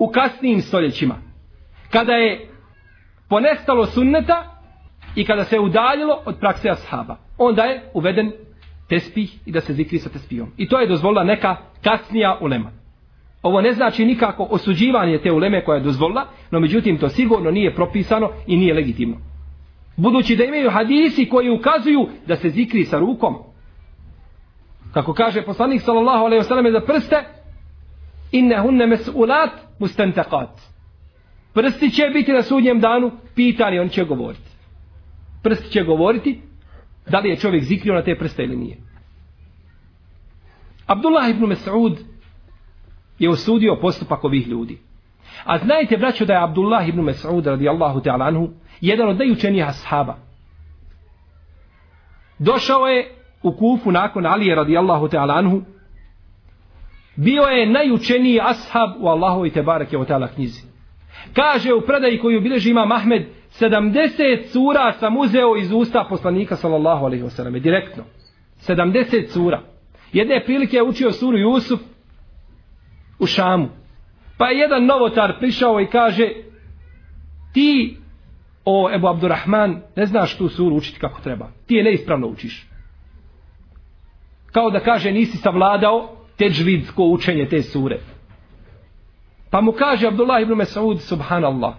u 0.00 0.08
kasnijim 0.08 0.60
stoljećima. 0.60 1.14
Kada 1.90 2.12
je 2.12 2.48
ponestalo 3.28 3.86
sunneta 3.86 4.60
i 5.14 5.24
kada 5.24 5.44
se 5.44 5.56
je 5.56 5.60
udaljilo 5.60 6.22
od 6.26 6.36
prakse 6.40 6.70
ashaba. 6.70 7.16
Onda 7.38 7.62
je 7.62 7.90
uveden 7.94 8.32
tespih 8.88 9.38
i 9.46 9.52
da 9.52 9.60
se 9.60 9.72
zikri 9.72 9.98
sa 9.98 10.08
tespijom. 10.08 10.52
I 10.56 10.68
to 10.68 10.80
je 10.80 10.88
dozvolila 10.88 11.24
neka 11.24 11.56
kasnija 11.82 12.38
ulema. 12.40 12.70
Ovo 13.42 13.60
ne 13.60 13.72
znači 13.72 14.04
nikako 14.04 14.42
osuđivanje 14.50 15.18
te 15.18 15.32
uleme 15.32 15.64
koja 15.64 15.76
je 15.76 15.84
dozvolila, 15.84 16.26
no 16.50 16.60
međutim 16.60 16.98
to 16.98 17.08
sigurno 17.08 17.50
nije 17.50 17.74
propisano 17.74 18.30
i 18.46 18.56
nije 18.56 18.74
legitimno. 18.74 19.16
Budući 19.96 20.36
da 20.36 20.44
imaju 20.44 20.70
hadisi 20.70 21.28
koji 21.28 21.50
ukazuju 21.50 22.08
da 22.26 22.36
se 22.36 22.50
zikri 22.50 22.84
sa 22.84 22.98
rukom. 22.98 23.36
Kako 24.92 25.12
kaže 25.12 25.42
poslanik 25.42 25.80
sallallahu 25.80 26.24
alejhi 26.24 26.40
ve 26.40 26.48
selleme 26.48 26.72
za 26.72 26.80
prste, 26.80 27.24
innahunna 28.32 28.86
mas'ulat 28.86 29.50
mustantaqat. 29.78 30.70
Prsti 31.54 31.90
će 31.90 32.10
biti 32.12 32.32
na 32.32 32.42
sudnjem 32.42 32.80
danu 32.80 33.10
pitani, 33.34 33.78
on 33.78 33.88
će 33.88 34.04
govoriti. 34.04 34.50
Prsti 35.42 35.70
će 35.70 35.82
govoriti 35.82 36.40
da 37.08 37.18
li 37.18 37.28
je 37.28 37.36
čovjek 37.36 37.64
zikrio 37.64 37.94
na 37.94 38.02
te 38.02 38.14
prste 38.18 38.42
ili 38.42 38.56
nije. 38.56 38.76
Abdullah 40.86 41.30
ibn 41.30 41.44
Mas'ud 41.44 41.96
je 43.18 43.30
osudio 43.30 43.78
postupak 43.80 44.24
ovih 44.24 44.48
ljudi. 44.48 44.78
A 45.44 45.58
znajte, 45.58 45.96
braćo, 45.96 46.24
da 46.24 46.32
je 46.32 46.42
Abdullah 46.42 46.88
ibn 46.88 47.00
Mas'ud 47.00 47.46
radijallahu 47.46 48.00
ta'ala 48.00 48.26
anhu 48.26 48.48
jedan 48.80 49.08
od 49.08 49.18
najučenijih 49.18 49.68
ashaba. 49.68 50.16
Došao 52.38 52.86
je 52.86 53.14
u 53.42 53.52
kufu 53.52 53.92
nakon 53.92 54.26
Alije 54.26 54.54
radijallahu 54.54 55.08
ta'ala 55.08 55.38
anhu 55.38 55.62
bio 57.24 57.42
je 57.42 57.70
najučeniji 57.70 58.40
ashab 58.42 58.90
u 58.98 59.08
Allahovi 59.08 59.48
i 59.48 59.52
Tebareke 59.52 59.98
o 59.98 60.04
tala 60.04 60.28
knjizi. 60.28 60.62
Kaže 61.32 61.74
u 61.74 61.80
predaji 61.80 62.18
koju 62.18 62.40
bileži 62.40 62.70
ima 62.70 62.84
Mahmed 62.84 63.26
70 63.60 64.44
sura 64.52 64.92
sam 64.92 65.16
uzeo 65.16 65.56
iz 65.56 65.72
usta 65.72 66.06
poslanika 66.08 66.56
sallallahu 66.56 67.04
alaihi 67.04 67.24
wasallam 67.24 67.60
direktno. 67.60 68.04
70 68.68 69.28
sura. 69.28 69.60
Jedne 70.12 70.44
prilike 70.44 70.76
je 70.76 70.82
učio 70.82 71.12
suru 71.12 71.38
Jusuf 71.38 71.80
u 73.18 73.26
Šamu. 73.26 73.68
Pa 74.38 74.46
je 74.46 74.58
jedan 74.58 74.86
novotar 74.86 75.38
prišao 75.38 75.80
i 75.80 75.86
kaže 75.86 76.28
ti 77.52 77.96
o 78.64 78.90
Ebu 78.94 79.08
Abdurrahman 79.08 79.82
ne 79.96 80.06
znaš 80.06 80.36
tu 80.36 80.48
suru 80.48 80.76
učiti 80.76 81.00
kako 81.00 81.20
treba. 81.20 81.48
Ti 81.66 81.74
je 81.74 81.84
neispravno 81.84 82.26
učiš. 82.26 82.66
Kao 84.52 84.70
da 84.70 84.80
kaže 84.80 85.12
nisi 85.12 85.36
savladao 85.36 86.19
teđvidsko 86.40 87.04
učenje 87.04 87.48
te 87.48 87.62
sure. 87.62 87.98
Pa 89.50 89.60
mu 89.60 89.72
kaže 89.72 90.06
Abdullah 90.06 90.42
ibn 90.42 90.52
Mas'ud 90.52 90.98
subhanallah. 90.98 91.74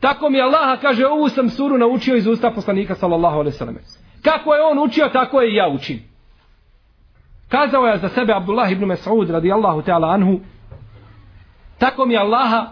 Tako 0.00 0.30
mi 0.30 0.40
Allaha 0.40 0.76
kaže 0.76 1.06
ovu 1.06 1.28
sam 1.28 1.48
suru 1.50 1.78
naučio 1.78 2.16
iz 2.16 2.26
usta 2.26 2.50
poslanika 2.50 2.94
sallallahu 2.94 3.38
alaihi 3.38 3.56
sallam. 3.56 3.76
Kako 4.22 4.54
je 4.54 4.62
on 4.62 4.78
učio, 4.78 5.08
tako 5.08 5.40
je 5.40 5.52
i 5.52 5.54
ja 5.54 5.68
učim. 5.68 6.02
Kazao 7.48 7.86
je 7.86 7.98
za 7.98 8.08
sebe 8.08 8.32
Abdullah 8.32 8.72
ibn 8.72 8.84
Mas'ud 8.84 9.30
radijallahu 9.30 9.82
ta'ala 9.82 10.14
anhu. 10.14 10.40
Tako 11.78 12.06
mi 12.06 12.16
Allaha 12.16 12.66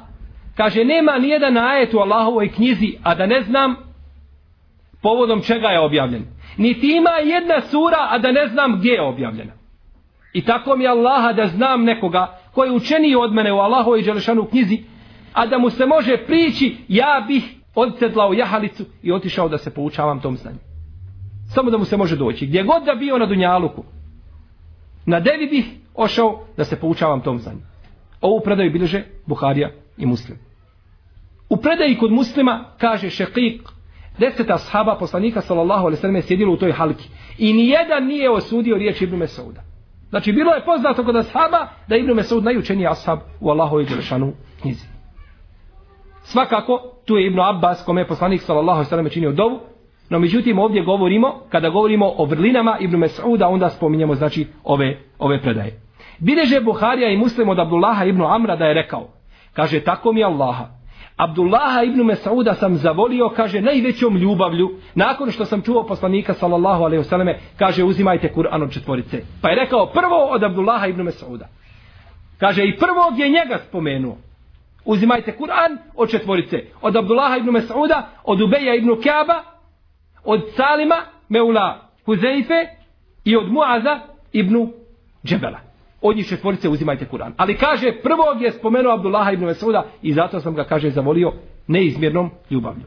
kaže 0.57 0.85
nema 0.85 1.19
ni 1.19 1.29
jedan 1.29 1.57
ajet 1.57 1.95
u 1.95 1.99
Allahovoj 1.99 2.53
knjizi, 2.53 2.99
a 3.03 3.15
da 3.15 3.27
ne 3.27 3.43
znam 3.43 3.77
povodom 5.03 5.43
čega 5.43 5.69
je 5.69 5.81
objavljen. 5.81 6.25
Niti 6.57 6.97
ima 6.97 7.11
jedna 7.11 7.61
sura, 7.61 8.09
a 8.11 8.19
da 8.19 8.33
ne 8.33 8.49
znam 8.49 8.79
gdje 8.79 8.93
je 8.93 9.03
objavljena. 9.03 9.64
I 10.35 10.45
tako 10.45 10.77
mi 10.77 10.87
Allaha 10.87 11.33
da 11.33 11.47
znam 11.47 11.85
nekoga 11.85 12.39
koji 12.53 12.69
je 12.69 12.77
učeniji 12.77 13.17
od 13.17 13.33
mene 13.33 13.53
u 13.53 13.59
Allahovoj 13.59 14.03
Đelešanu 14.03 14.45
knjizi, 14.45 14.79
a 15.33 15.47
da 15.47 15.59
mu 15.59 15.71
se 15.71 15.87
može 15.87 16.17
prići, 16.17 16.77
ja 16.89 17.25
bih 17.29 17.55
odsedlao 17.75 18.33
jahalicu 18.33 18.85
i 19.03 19.13
otišao 19.13 19.49
da 19.49 19.59
se 19.59 19.75
poučavam 19.75 20.21
tom 20.21 20.37
znanju. 20.37 20.59
Samo 21.55 21.71
da 21.71 21.79
mu 21.79 21.85
se 21.85 21.97
može 21.97 22.17
doći. 22.17 22.47
Gdje 22.47 22.63
god 22.63 22.85
da 22.85 22.95
bio 22.95 23.19
na 23.19 23.27
Dunjaluku, 23.27 23.85
na 25.07 25.21
devi 25.21 25.47
bih 25.47 25.67
ošao 25.95 26.41
da 26.57 26.65
se 26.65 26.81
poučavam 26.81 27.21
tom 27.21 27.39
znanju. 27.39 27.61
Ovu 28.21 28.41
predaju 28.45 28.73
bilježe 28.73 29.05
Buharija 29.27 29.71
i 29.97 30.07
Muslim. 30.07 30.39
U 31.49 31.57
predaji 31.57 31.99
kod 31.99 32.13
muslima 32.13 32.65
kaže 32.79 33.11
Šekik, 33.11 33.63
deseta 34.19 34.55
ashaba 34.55 34.97
poslanika 34.99 35.41
sallallahu 35.41 35.87
alaihi 35.87 36.01
sallam 36.01 36.17
je 36.17 36.23
sjedilo 36.23 36.53
u 36.53 36.57
toj 36.57 36.73
halki. 36.73 37.09
I 37.39 37.53
nijedan 37.53 38.07
nije 38.07 38.31
osudio 38.31 38.77
riječ 38.77 39.03
Ibn 39.03 39.17
Mesauda. 39.17 39.74
Znači 40.15 40.33
bilo 40.33 40.53
je 40.53 40.65
poznato 40.65 41.05
kod 41.05 41.17
ashaba 41.17 41.69
da 41.89 41.97
Ibn 41.97 42.13
Mesud 42.13 42.45
najučeniji 42.45 42.87
ashab 42.87 43.19
u 43.41 43.51
Allahu 43.51 43.81
i 43.81 43.85
Đelešanu 43.85 44.33
knjizi. 44.63 44.87
Svakako, 46.23 46.81
tu 47.07 47.17
je 47.17 47.27
Ibn 47.27 47.41
Abbas, 47.41 47.85
kome 47.85 48.01
je 48.01 48.07
poslanik 48.07 48.43
sallallahu 48.43 48.85
sallam 48.85 49.09
činio 49.09 49.33
dovu, 49.33 49.61
no 50.11 50.19
međutim 50.19 50.59
ovdje 50.59 50.83
govorimo, 50.83 51.41
kada 51.49 51.69
govorimo 51.69 52.13
o 52.17 52.25
vrlinama 52.25 52.77
Ibn 52.81 52.97
Mes'uda, 52.97 53.47
onda 53.47 53.71
spominjemo 53.71 54.15
znači 54.15 54.47
ove, 54.65 54.99
ove 55.19 55.43
predaje. 55.43 55.81
Bileže 56.19 56.61
Buharija 56.61 57.11
i 57.11 57.17
muslim 57.17 57.49
od 57.49 57.59
Abdullaha 57.59 58.05
ibn 58.05 58.23
Amra 58.23 58.57
da 58.57 58.65
je 58.65 58.75
rekao, 58.75 59.09
kaže 59.53 59.81
tako 59.81 60.13
mi 60.13 60.25
Allaha, 60.25 60.65
Abdullaha 61.17 61.83
ibn 61.83 62.03
Mesauda 62.03 62.55
sam 62.55 62.77
zavolio, 62.77 63.29
kaže, 63.29 63.61
najvećom 63.61 64.17
ljubavlju, 64.17 64.71
nakon 64.95 65.31
što 65.31 65.45
sam 65.45 65.63
čuo 65.63 65.87
poslanika, 65.87 66.35
sallallahu 66.35 66.85
alaihi 66.85 67.03
vseleme, 67.03 67.39
kaže, 67.59 67.85
uzimajte 67.85 68.33
Kur'an 68.35 68.63
od 68.63 68.73
četvorice. 68.73 69.23
Pa 69.43 69.49
je 69.49 69.57
rekao, 69.57 69.87
prvo 69.87 70.25
od 70.31 70.45
Abdullaha 70.45 70.87
ibn 70.87 71.03
Mesauda. 71.03 71.49
Kaže, 72.39 72.65
i 72.65 72.79
prvog 72.79 73.19
je 73.19 73.29
njega 73.29 73.59
spomenuo. 73.69 74.17
Uzimajte 74.85 75.37
Kur'an 75.39 75.79
od 75.97 76.11
četvorice. 76.11 76.57
Od 76.83 76.97
Abdullaha 76.97 77.37
ibn 77.37 77.51
Mesauda, 77.51 78.09
od 78.25 78.41
Ubeja 78.41 78.75
ibn 78.75 78.91
Kaaba, 79.05 79.43
od 80.25 80.41
Salima, 80.57 80.97
Meula 81.29 81.89
Huzeife 82.05 82.67
i 83.25 83.37
od 83.37 83.53
Muaza 83.53 84.01
ibn 84.33 84.69
Džebela 85.25 85.74
od 86.07 86.17
njih 86.17 86.29
četvorice 86.29 86.69
uzimajte 86.69 87.07
Kur'an. 87.13 87.33
Ali 87.37 87.57
kaže, 87.57 87.93
prvog 88.03 88.43
je 88.43 88.53
spomenuo 88.53 88.93
Abdullaha 88.93 89.33
ibn 89.33 89.45
Mesuda 89.45 89.85
i 90.03 90.13
zato 90.13 90.41
sam 90.41 90.55
ga, 90.55 90.65
kaže, 90.65 90.91
zavolio 90.91 91.33
neizmjernom 91.67 92.31
ljubavlju. 92.51 92.85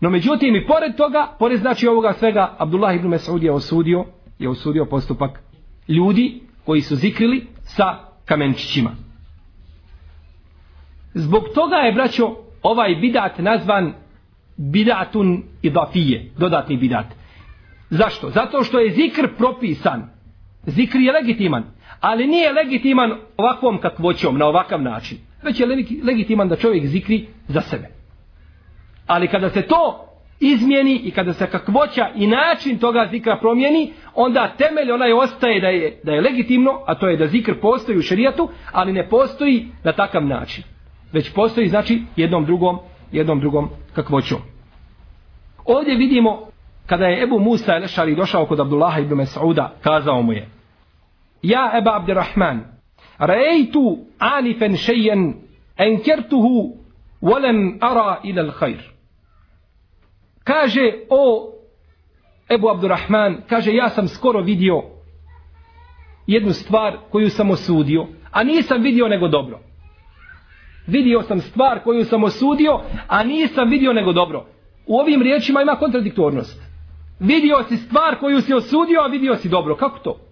No 0.00 0.10
međutim, 0.10 0.56
i 0.56 0.66
pored 0.66 0.96
toga, 0.96 1.36
pored 1.38 1.60
znači 1.60 1.88
ovoga 1.88 2.12
svega, 2.12 2.54
Abdullah 2.58 2.96
ibn 2.96 3.08
Mesud 3.08 3.42
je 3.42 3.52
osudio, 3.52 4.04
je 4.38 4.48
osudio 4.48 4.84
postupak 4.84 5.40
ljudi 5.88 6.40
koji 6.64 6.80
su 6.80 6.96
zikrili 6.96 7.46
sa 7.62 7.98
kamenčićima. 8.24 8.90
Zbog 11.14 11.42
toga 11.54 11.76
je, 11.76 11.92
braćo, 11.92 12.36
ovaj 12.62 12.94
bidat 12.94 13.38
nazvan 13.38 13.92
bidatun 14.56 15.42
idafije, 15.62 16.30
dodatni 16.38 16.76
bidat. 16.76 17.06
Zašto? 17.90 18.30
Zato 18.30 18.64
što 18.64 18.78
je 18.78 18.92
zikr 18.92 19.28
propisan. 19.36 20.10
Zikr 20.66 21.00
je 21.00 21.12
legitiman 21.12 21.64
ali 22.04 22.26
nije 22.26 22.52
legitiman 22.52 23.12
ovakvom 23.36 23.78
kakvoćom, 23.78 24.38
na 24.38 24.46
ovakav 24.46 24.82
način. 24.82 25.18
Već 25.42 25.60
je 25.60 25.66
legitiman 26.02 26.48
da 26.48 26.56
čovjek 26.56 26.86
zikri 26.86 27.26
za 27.48 27.60
sebe. 27.60 27.88
Ali 29.06 29.28
kada 29.28 29.50
se 29.50 29.62
to 29.62 30.06
izmijeni 30.40 30.94
i 30.94 31.10
kada 31.10 31.32
se 31.32 31.46
kakvoća 31.46 32.08
i 32.14 32.26
način 32.26 32.78
toga 32.78 33.08
zikra 33.10 33.36
promijeni, 33.36 33.92
onda 34.14 34.52
temelj 34.58 34.92
onaj 34.92 35.12
ostaje 35.12 35.60
da 35.60 35.68
je, 35.68 36.00
da 36.02 36.12
je 36.12 36.20
legitimno, 36.20 36.80
a 36.86 36.94
to 36.94 37.08
je 37.08 37.16
da 37.16 37.26
zikr 37.26 37.60
postoji 37.60 37.98
u 37.98 38.02
šerijatu, 38.02 38.48
ali 38.72 38.92
ne 38.92 39.08
postoji 39.08 39.66
na 39.84 39.92
takav 39.92 40.26
način. 40.26 40.64
Već 41.12 41.32
postoji, 41.34 41.68
znači, 41.68 42.02
jednom 42.16 42.44
drugom, 42.44 42.78
jednom 43.12 43.40
drugom 43.40 43.68
kakvoćom. 43.94 44.38
Ovdje 45.64 45.96
vidimo, 45.96 46.46
kada 46.86 47.06
je 47.06 47.22
Ebu 47.22 47.38
Musa 47.38 47.76
Elešari 47.76 48.14
došao 48.14 48.46
kod 48.46 48.60
Abdullaha 48.60 49.00
ibn 49.00 49.14
Mas'uda, 49.14 49.68
kazao 49.82 50.22
mu 50.22 50.32
je, 50.32 50.48
Ja 51.44 51.70
Eba 51.76 51.96
Abdirrahman, 51.96 52.64
rejtu 53.18 53.98
anifen 54.18 54.76
šejen 54.76 55.34
enkertuhu 55.76 56.76
volem 57.20 57.78
ara 57.80 58.20
ila 58.24 58.52
hajr. 58.60 58.80
Kaže 60.44 60.92
o 61.10 61.50
Ebu 62.48 62.68
Abdurrahman, 62.68 63.42
kaže 63.48 63.72
ja 63.72 63.88
sam 63.88 64.08
skoro 64.08 64.40
vidio 64.40 64.82
jednu 66.26 66.52
stvar 66.52 66.96
koju 67.10 67.30
sam 67.30 67.50
osudio, 67.50 68.06
a 68.30 68.44
nisam 68.44 68.82
vidio 68.82 69.08
nego 69.08 69.28
dobro. 69.28 69.60
Vidio 70.86 71.22
sam 71.22 71.40
stvar 71.40 71.80
koju 71.84 72.04
sam 72.04 72.24
osudio, 72.24 72.80
a 73.08 73.24
nisam 73.24 73.70
vidio 73.70 73.92
nego 73.92 74.12
dobro. 74.12 74.46
U 74.86 74.98
ovim 74.98 75.22
riječima 75.22 75.62
ima 75.62 75.76
kontradiktornost. 75.76 76.62
Vidio 77.18 77.62
si 77.68 77.76
stvar 77.76 78.16
koju 78.20 78.40
si 78.40 78.54
osudio, 78.54 79.00
a 79.00 79.06
vidio 79.06 79.36
si 79.36 79.48
dobro. 79.48 79.76
Kako 79.76 79.98
to? 79.98 80.23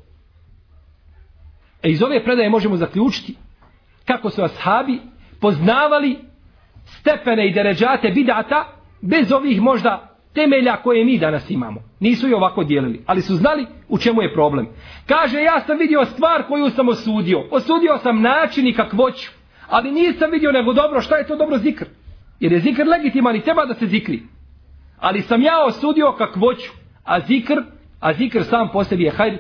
E 1.83 1.91
iz 1.91 2.03
ove 2.03 2.25
predaje 2.25 2.51
možemo 2.51 2.77
zaključiti 2.77 3.37
kako 4.07 4.31
su 4.31 4.43
ashabi 4.43 5.01
poznavali 5.41 6.19
stepene 6.85 7.49
i 7.49 7.53
deređate 7.53 8.11
bidata 8.11 8.65
bez 9.01 9.33
ovih 9.33 9.61
možda 9.61 10.13
temelja 10.35 10.77
koje 10.77 11.05
mi 11.05 11.19
danas 11.19 11.51
imamo. 11.51 11.81
Nisu 12.01 12.29
i 12.29 12.35
ovako 12.35 12.65
dijelili, 12.65 13.03
ali 13.07 13.23
su 13.23 13.37
znali 13.37 13.67
u 13.89 13.99
čemu 13.99 14.23
je 14.23 14.35
problem. 14.35 14.69
Kaže, 15.07 15.43
ja 15.43 15.61
sam 15.61 15.79
vidio 15.79 16.05
stvar 16.05 16.43
koju 16.49 16.71
sam 16.71 16.89
osudio. 16.89 17.45
Osudio 17.51 17.99
sam 18.03 18.21
način 18.21 18.67
i 18.67 18.75
kakvoću, 18.75 19.31
ali 19.69 19.93
nisam 19.93 20.31
vidio 20.31 20.53
nego 20.53 20.73
dobro, 20.73 21.01
šta 21.01 21.17
je 21.17 21.27
to 21.27 21.37
dobro 21.37 21.59
zikr? 21.59 21.85
Jer 22.41 22.53
je 22.53 22.61
zikr 22.61 22.87
legitiman 22.87 23.37
i 23.37 23.41
treba 23.41 23.65
da 23.65 23.75
se 23.75 23.87
zikri. 23.87 24.23
Ali 24.99 25.23
sam 25.23 25.43
ja 25.43 25.65
osudio 25.67 26.13
kakvoću, 26.19 26.71
a 27.05 27.21
zikr, 27.21 27.55
a 28.01 28.13
zikr 28.13 28.45
sam 28.45 28.69
po 28.73 28.85
sebi 28.85 29.03
je 29.03 29.11
hajr 29.11 29.39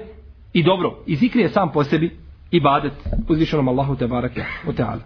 i 0.52 0.62
dobro. 0.62 0.98
I 1.06 1.16
zikr 1.16 1.38
je 1.38 1.48
sam 1.48 1.72
po 1.72 1.84
sebi 1.84 2.21
ibadet 2.52 2.92
uzvišenom 3.28 3.68
Allahu 3.68 3.96
te 3.96 4.06
barake 4.06 4.44
o 4.68 4.72
teala. 4.72 5.00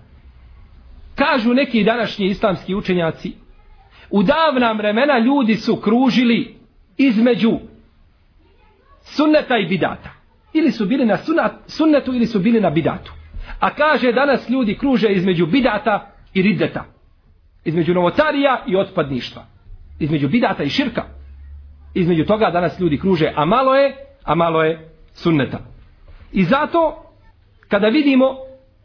Kažu 1.15 1.55
neki 1.55 1.85
današnji 1.85 2.27
islamski 2.27 2.75
učenjaci, 2.75 3.33
u 4.11 4.23
davna 4.23 4.73
vremena 4.73 5.19
ljudi 5.19 5.55
su 5.55 5.77
kružili 5.77 6.57
između 6.97 7.53
sunneta 9.03 9.59
i 9.59 9.67
bidata. 9.67 10.11
Ili 10.53 10.73
su 10.73 10.87
bili 10.87 11.05
na 11.05 11.17
sunnetu 11.67 12.15
ili 12.15 12.27
su 12.27 12.39
bili 12.39 12.61
na 12.61 12.71
bidatu. 12.71 13.13
A 13.61 13.75
kaže 13.75 14.13
danas 14.13 14.49
ljudi 14.49 14.79
kruže 14.79 15.09
između 15.09 15.47
bidata 15.47 16.11
i 16.35 16.43
riddeta. 16.43 16.85
Između 17.65 17.95
novotarija 17.95 18.63
i 18.67 18.77
otpadništva. 18.77 19.47
Između 19.99 20.29
bidata 20.29 20.63
i 20.63 20.69
širka. 20.69 21.03
Između 21.95 22.25
toga 22.25 22.51
danas 22.51 22.81
ljudi 22.81 22.99
kruže, 22.99 23.33
a 23.37 23.45
malo 23.45 23.75
je, 23.75 23.97
a 24.25 24.35
malo 24.35 24.63
je 24.63 24.89
sunneta. 25.13 25.59
I 26.33 26.45
zato 26.45 27.06
kada 27.69 27.89
vidimo 27.89 28.37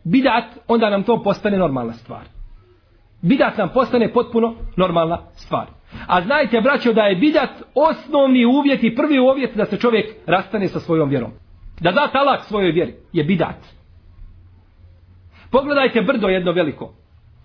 bidat, 0.03 0.43
onda 0.67 0.89
nam 0.89 1.03
to 1.03 1.23
postane 1.23 1.57
normalna 1.57 1.93
stvar. 1.93 2.23
Bidat 3.21 3.57
nam 3.57 3.69
postane 3.73 4.13
potpuno 4.13 4.55
normalna 4.77 5.17
stvar. 5.33 5.67
A 6.07 6.21
znajte, 6.21 6.61
braćo, 6.61 6.93
da 6.93 7.01
je 7.01 7.15
bidat 7.15 7.49
osnovni 7.75 8.45
uvjet 8.45 8.83
i 8.83 8.95
prvi 8.95 9.19
uvjet 9.19 9.55
da 9.55 9.65
se 9.65 9.77
čovjek 9.77 10.15
rastane 10.25 10.67
sa 10.67 10.79
svojom 10.79 11.09
vjerom. 11.09 11.31
Da 11.79 11.91
da 11.91 12.09
talak 12.13 12.43
svojoj 12.43 12.71
vjeri 12.71 12.93
je 13.13 13.23
bidat. 13.23 13.57
Pogledajte 15.51 16.01
brdo 16.01 16.27
jedno 16.27 16.51
veliko. 16.51 16.93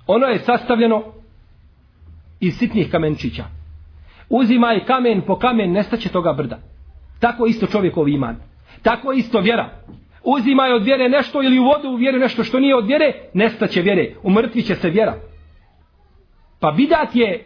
Ono 0.07 0.27
je 0.27 0.38
sastavljeno 0.38 1.03
iz 2.40 2.55
sitnih 2.59 2.90
kamenčića. 2.90 3.44
Uzimaj 4.29 4.85
kamen 4.85 5.22
po 5.27 5.38
kamen, 5.38 5.72
nestaće 5.72 6.09
toga 6.09 6.33
brda. 6.33 6.59
Tako 7.20 7.46
isto 7.46 7.66
čovjekov 7.66 8.09
iman. 8.09 8.37
Tako 8.83 9.12
isto 9.12 9.40
vjera 9.40 9.70
uzimaj 10.26 10.72
od 10.72 10.84
vjere 10.84 11.08
nešto 11.08 11.42
ili 11.42 11.58
uvode 11.58 11.88
u 11.88 11.94
vjeru 11.94 12.18
nešto 12.18 12.44
što 12.44 12.60
nije 12.60 12.76
od 12.76 12.86
vjere, 12.86 13.12
nestaće 13.34 13.82
vjere, 13.82 14.14
umrtvit 14.22 14.66
će 14.66 14.74
se 14.74 14.90
vjera. 14.90 15.14
Pa 16.60 16.70
bidat 16.70 17.16
je 17.16 17.44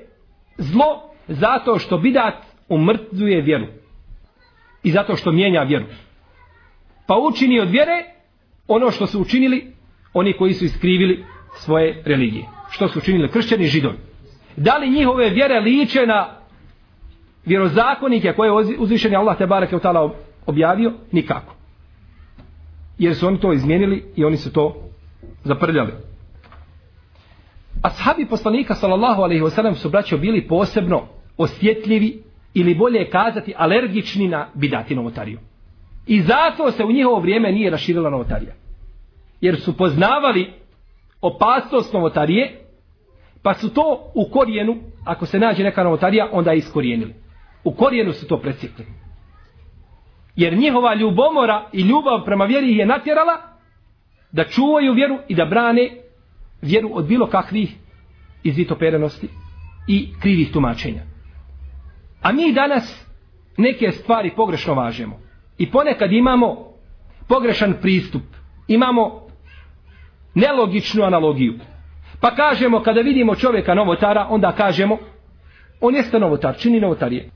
zlo 0.59 1.03
zato 1.29 1.79
što 1.79 1.99
bidat 1.99 2.35
umrtvuje 2.69 3.41
vjeru. 3.41 3.67
I 4.83 4.91
zato 4.91 5.17
što 5.17 5.33
mijenja 5.33 5.63
vjeru. 5.63 5.85
Pa 7.07 7.17
učini 7.19 7.61
od 7.61 7.71
vjere 7.71 8.05
ono 8.69 8.91
što 8.91 9.07
su 9.07 9.21
učinili 9.21 9.73
oni 10.15 10.33
koji 10.33 10.55
su 10.55 10.65
iskrivili 10.65 11.25
svoje 11.55 12.03
religije. 12.07 12.45
Što 12.71 12.89
su 12.89 12.99
učinili 12.99 13.29
kršćani 13.29 13.65
i 13.65 13.67
židovi. 13.67 13.97
Da 14.57 14.77
li 14.77 14.91
njihove 14.91 15.31
vjere 15.31 15.61
liče 15.61 16.07
na 16.07 16.29
vjerozakonike 17.47 18.33
koje 18.33 18.49
je 18.49 18.79
uzvišeni 18.79 19.17
Allah 19.17 19.39
te 19.39 19.47
barake 19.47 19.77
objavio? 20.47 20.93
Nikako 21.13 21.60
jer 23.01 23.17
su 23.17 23.27
oni 23.27 23.41
to 23.41 23.53
izmijenili 23.53 24.05
i 24.17 24.25
oni 24.25 24.37
su 24.37 24.53
to 24.53 24.77
zaprljali. 25.45 25.93
Ashabi 27.83 28.27
poslanika 28.27 28.75
sallallahu 28.75 29.23
alejhi 29.23 29.43
ve 29.43 29.51
sellem 29.51 29.75
su 29.75 29.91
braćo 29.91 30.19
bili 30.19 30.49
posebno 30.49 31.03
osjetljivi 31.37 32.23
ili 32.55 32.75
bolje 32.75 33.11
kazati 33.11 33.55
alergični 33.57 34.29
na 34.29 34.49
bidati 34.55 34.95
novotariju. 34.95 35.39
I 36.07 36.23
zato 36.23 36.71
se 36.71 36.85
u 36.85 36.93
njihovo 36.93 37.21
vrijeme 37.21 37.53
nije 37.53 37.71
raširila 37.71 38.11
novotarija. 38.11 38.53
Jer 39.41 39.61
su 39.61 39.77
poznavali 39.77 40.53
opasnost 41.21 41.93
novotarije, 41.93 42.61
pa 43.43 43.55
su 43.55 43.75
to 43.75 44.13
u 44.15 44.31
korijenu, 44.31 44.77
ako 45.05 45.27
se 45.27 45.39
nađe 45.39 45.65
neka 45.65 45.85
novotarija, 45.85 46.29
onda 46.33 46.51
je 46.51 46.59
iskorijenili. 46.59 47.15
U 47.65 47.73
korijenu 47.73 48.13
su 48.13 48.27
to 48.27 48.37
presjekli. 48.41 48.85
Jer 50.37 50.59
njihova 50.59 50.95
ljubomora 50.95 51.69
i 51.73 51.81
ljubav 51.81 52.25
prema 52.25 52.45
vjeri 52.45 52.77
je 52.77 52.87
natjerala 52.87 53.37
da 54.33 54.45
čuvaju 54.45 54.93
vjeru 54.93 55.19
i 55.29 55.35
da 55.35 55.45
brane 55.45 55.91
vjeru 56.63 56.91
od 56.93 57.07
bilo 57.07 57.27
kakvih 57.27 57.77
izvitoperenosti 58.43 59.29
i 59.89 60.09
krivih 60.21 60.53
tumačenja. 60.53 61.03
A 62.23 62.33
mi 62.33 62.53
danas 62.53 63.07
neke 63.57 63.91
stvari 63.91 64.33
pogrešno 64.37 64.75
važemo. 64.75 65.21
I 65.59 65.71
ponekad 65.71 66.13
imamo 66.13 66.57
pogrešan 67.29 67.75
pristup. 67.83 68.23
Imamo 68.69 69.27
nelogičnu 70.35 71.05
analogiju. 71.05 71.55
Pa 72.21 72.35
kažemo, 72.35 72.83
kada 72.83 73.01
vidimo 73.01 73.35
čovjeka 73.35 73.75
novotara, 73.75 74.27
onda 74.31 74.53
kažemo, 74.53 74.99
on 75.81 75.95
jeste 75.95 76.19
novotar, 76.19 76.57
čini 76.59 76.81
novotarije. 76.81 77.31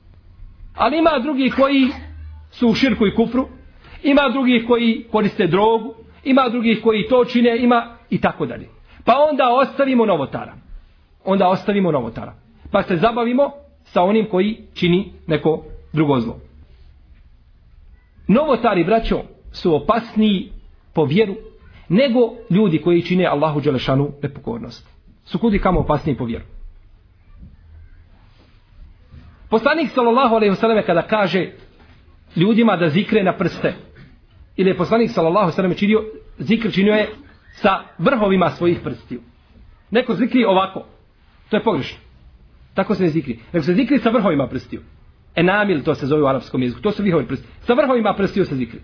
Ali 0.75 0.97
ima 0.97 1.19
drugi 1.23 1.49
koji 1.49 1.87
su 2.55 2.67
u 2.67 2.73
širku 2.73 3.07
i 3.07 3.15
kufru, 3.15 3.47
ima 4.03 4.29
drugih 4.33 4.63
koji 4.67 5.05
koriste 5.11 5.47
drogu, 5.47 5.93
ima 6.23 6.49
drugih 6.49 6.79
koji 6.83 7.07
to 7.07 7.25
čine, 7.25 7.57
ima 7.57 7.97
i 8.09 8.21
tako 8.21 8.45
dalje. 8.45 8.67
Pa 9.05 9.13
onda 9.29 9.43
ostavimo 9.53 10.05
novotara. 10.05 10.53
Onda 11.25 11.47
ostavimo 11.47 11.91
novotara. 11.91 12.33
Pa 12.71 12.83
se 12.83 12.97
zabavimo 12.97 13.51
sa 13.83 14.03
onim 14.03 14.25
koji 14.31 14.57
čini 14.73 15.13
neko 15.27 15.63
drugo 15.93 16.19
zlo. 16.19 16.39
Novotari, 18.27 18.83
braćo, 18.83 19.21
su 19.51 19.75
opasniji 19.75 20.51
po 20.93 21.05
vjeru 21.05 21.35
nego 21.89 22.19
ljudi 22.49 22.81
koji 22.81 23.01
čine 23.01 23.25
Allahu 23.25 23.61
Đelešanu 23.61 24.11
nepokornost. 24.23 24.87
Su 25.25 25.39
kudi 25.39 25.59
kamo 25.59 25.79
opasniji 25.79 26.17
po 26.17 26.25
vjeru. 26.25 26.45
Poslanik 29.49 29.91
sallallahu 29.91 30.35
alejhi 30.35 30.49
ve 30.49 30.55
selleme 30.55 30.85
kada 30.85 31.01
kaže 31.01 31.51
ljudima 32.35 32.75
da 32.75 32.89
zikre 32.89 33.23
na 33.23 33.37
prste 33.37 33.73
ili 34.55 34.69
je 34.69 34.77
poslanik 34.77 35.11
sallallahu 35.11 35.51
alejhi 35.57 35.73
ve 35.73 35.77
činio 35.77 36.03
zikr 36.37 36.71
činio 36.71 36.93
je 36.93 37.09
sa 37.51 37.79
vrhovima 37.97 38.49
svojih 38.49 38.79
prstiju. 38.83 39.21
Neko 39.91 40.13
zikri 40.13 40.45
ovako. 40.45 40.85
To 41.49 41.57
je 41.57 41.63
pogrešno. 41.63 41.97
Tako 42.73 42.95
se 42.95 43.03
ne 43.03 43.09
zikri. 43.09 43.39
Nego 43.53 43.63
se 43.63 43.73
zikri 43.73 43.99
sa 43.99 44.09
vrhovima 44.09 44.47
prstiju. 44.47 44.81
Enamil 45.35 45.83
to 45.83 45.95
se 45.95 46.05
zove 46.05 46.23
u 46.23 46.27
arapskom 46.27 46.61
jeziku. 46.61 46.81
To 46.81 46.91
su 46.91 47.03
vrhovi 47.03 47.27
prstiju. 47.27 47.51
Sa 47.61 47.73
vrhovima 47.73 48.13
prstiju 48.13 48.45
se 48.45 48.55
zikri. 48.55 48.79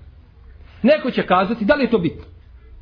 Neko 0.83 1.11
će 1.11 1.25
kazati 1.25 1.65
da 1.65 1.75
li 1.75 1.83
je 1.83 1.89
to 1.89 1.97
bitno. 1.97 2.23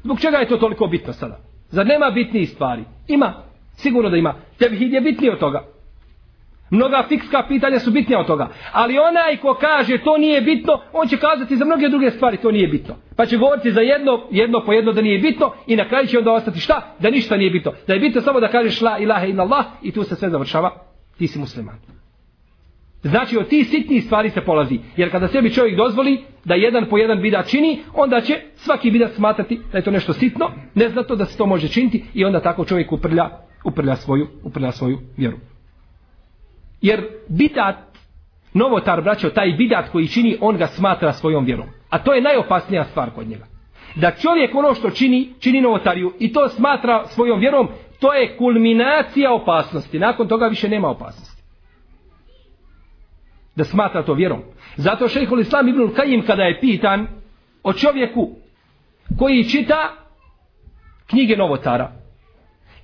Zbog 0.03 0.19
čega 0.19 0.38
je 0.38 0.47
to 0.47 0.58
toliko 0.58 0.88
bitno 0.88 1.13
sada? 1.13 1.39
Zar 1.69 1.86
nema 1.86 2.12
bitnijih 2.12 2.49
stvari? 2.49 2.84
Ima. 3.08 3.34
Sigurno 3.75 4.10
da 4.10 4.17
ima. 4.17 4.36
Tevhid 4.58 4.93
je 4.93 5.01
bitniji 5.01 5.32
od 5.32 5.39
toga. 5.39 5.65
Mnoga 6.69 7.05
fikska 7.08 7.43
pitanja 7.47 7.79
su 7.79 7.91
bitnija 7.91 8.19
od 8.19 8.27
toga. 8.27 8.47
Ali 8.71 8.99
onaj 8.99 9.38
ko 9.38 9.53
kaže 9.62 9.97
to 9.97 10.17
nije 10.17 10.41
bitno, 10.41 10.82
on 10.93 11.08
će 11.08 11.17
kazati 11.17 11.55
za 11.55 11.65
mnoge 11.65 11.89
druge 11.89 12.12
stvari 12.12 12.38
to 12.38 12.51
nije 12.51 12.67
bitno. 12.67 12.95
Pa 13.15 13.25
će 13.25 13.38
govoriti 13.38 13.71
za 13.71 13.82
jedno, 13.82 14.27
jedno 14.32 14.65
po 14.65 14.73
jedno 14.73 14.93
da 14.93 15.01
nije 15.01 15.19
bitno 15.19 15.53
i 15.67 15.75
na 15.75 15.89
kraju 15.89 16.08
će 16.08 16.17
onda 16.17 16.32
ostati 16.32 16.60
šta? 16.60 16.95
Da 16.99 17.10
ništa 17.10 17.38
nije 17.38 17.51
bitno. 17.51 17.71
Da 17.88 17.93
je 17.93 17.99
bitno 17.99 18.21
samo 18.21 18.39
da 18.39 18.47
kažeš 18.47 18.82
la 18.82 18.97
ilaha 18.97 19.25
illa 19.25 19.43
Allah 19.43 19.65
i 19.82 19.91
tu 19.91 20.03
se 20.03 20.15
sve 20.15 20.29
završava. 20.29 20.71
Ti 21.17 21.27
si 21.27 21.39
musliman. 21.39 21.75
Znači 23.03 23.38
od 23.38 23.47
tih 23.47 23.67
sitnih 23.69 24.03
stvari 24.03 24.29
se 24.29 24.41
polazi. 24.41 24.79
Jer 24.97 25.12
kada 25.12 25.27
sebi 25.27 25.53
čovjek 25.53 25.77
dozvoli 25.77 26.23
da 26.45 26.55
jedan 26.55 26.86
po 26.89 26.97
jedan 26.97 27.21
bidat 27.21 27.47
čini, 27.47 27.79
onda 27.93 28.21
će 28.21 28.39
svaki 28.55 28.91
bidat 28.91 29.12
smatrati 29.12 29.60
da 29.71 29.77
je 29.77 29.84
to 29.84 29.91
nešto 29.91 30.13
sitno, 30.13 30.51
ne 30.75 30.89
znato 30.89 31.15
da 31.15 31.25
se 31.25 31.38
to 31.38 31.45
može 31.45 31.67
činiti 31.67 32.03
i 32.13 32.25
onda 32.25 32.39
tako 32.41 32.65
čovjek 32.65 32.91
uprlja, 32.91 33.29
uprlja, 33.65 33.95
svoju, 33.95 34.27
uprlja 34.43 34.71
svoju 34.71 34.99
vjeru. 35.17 35.38
Jer 36.81 37.07
bidat, 37.27 37.75
novotar 38.53 39.01
braćo, 39.01 39.29
taj 39.29 39.51
bidat 39.57 39.89
koji 39.91 40.07
čini, 40.07 40.37
on 40.41 40.57
ga 40.57 40.67
smatra 40.67 41.13
svojom 41.13 41.45
vjerom. 41.45 41.65
A 41.89 41.99
to 41.99 42.13
je 42.13 42.21
najopasnija 42.21 42.83
stvar 42.83 43.09
kod 43.15 43.27
njega. 43.27 43.45
Da 43.95 44.11
čovjek 44.11 44.55
ono 44.55 44.73
što 44.73 44.89
čini, 44.89 45.33
čini 45.39 45.61
novotariju 45.61 46.13
i 46.19 46.33
to 46.33 46.49
smatra 46.49 47.05
svojom 47.05 47.39
vjerom, 47.39 47.67
to 47.99 48.13
je 48.13 48.37
kulminacija 48.37 49.33
opasnosti. 49.33 49.99
Nakon 49.99 50.27
toga 50.27 50.47
više 50.47 50.69
nema 50.69 50.89
opasnosti. 50.89 51.43
Da 53.55 53.63
smatra 53.63 54.03
to 54.03 54.13
vjerom. 54.13 54.41
Zato 54.75 55.07
šejhul 55.07 55.39
Islam 55.39 55.67
Ibnul 55.67 55.93
Kajim 55.93 56.25
kada 56.25 56.43
je 56.43 56.59
pitan 56.59 57.07
o 57.63 57.73
čovjeku 57.73 58.29
koji 59.19 59.43
čita 59.43 59.89
knjige 61.07 61.37
novotara 61.37 61.91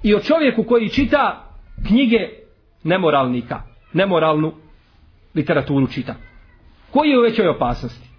i 0.04 0.16
o 0.16 0.20
čovjeku 0.20 0.64
koji 0.64 0.90
čita 0.90 1.52
knjige 1.88 2.30
nemoralnika 2.84 3.62
nemoralnu 3.96 4.54
literaturu 5.36 5.88
čita. 5.88 6.16
Koji 6.92 7.10
je 7.10 7.20
u 7.20 7.22
većoj 7.22 7.48
opasnosti? 7.48 8.10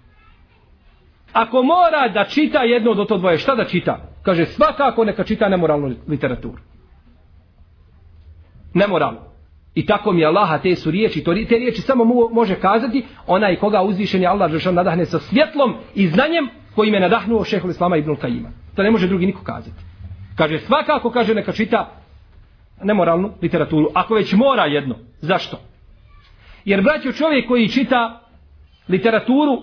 Ako 1.32 1.62
mora 1.62 2.08
da 2.14 2.24
čita 2.24 2.58
jedno 2.58 2.90
od 2.90 3.08
to 3.08 3.18
dvoje, 3.18 3.38
šta 3.38 3.54
da 3.54 3.64
čita? 3.64 3.98
Kaže, 4.22 4.46
svakako 4.46 5.04
neka 5.04 5.24
čita 5.24 5.48
nemoralnu 5.48 5.94
literaturu. 6.08 6.58
Nemoralnu. 8.74 9.18
I 9.74 9.86
tako 9.86 10.12
mi 10.12 10.24
Allaha 10.24 10.58
te 10.58 10.74
su 10.76 10.90
riječi, 10.90 11.24
to, 11.24 11.34
te 11.48 11.56
riječi 11.56 11.80
samo 11.82 12.04
mu 12.04 12.14
može 12.32 12.54
kazati 12.54 13.04
onaj 13.26 13.56
koga 13.56 13.82
uzvišen 13.82 14.22
je 14.22 14.28
Allah 14.28 14.50
Žešan 14.50 14.74
nadahne 14.74 15.06
sa 15.06 15.18
svjetlom 15.18 15.74
i 15.94 16.08
znanjem 16.08 16.48
kojim 16.74 16.94
je 16.94 17.00
nadahnuo 17.00 17.44
šehol 17.44 17.70
Islama 17.70 17.96
Ibnul 17.96 18.16
Kajima. 18.16 18.48
To 18.76 18.82
ne 18.82 18.90
može 18.90 19.08
drugi 19.08 19.26
niko 19.26 19.44
kazati. 19.44 19.76
Kaže, 20.36 20.58
svakako 20.58 21.10
kaže 21.10 21.34
neka 21.34 21.52
čita 21.52 21.90
nemoralnu 22.82 23.32
literaturu. 23.42 23.90
Ako 23.94 24.14
već 24.14 24.32
mora 24.32 24.64
jedno, 24.64 24.94
zašto? 25.20 25.60
Jer 26.64 26.82
braćo 26.82 27.12
čovjek 27.12 27.48
koji 27.48 27.68
čita 27.68 28.20
literaturu 28.88 29.62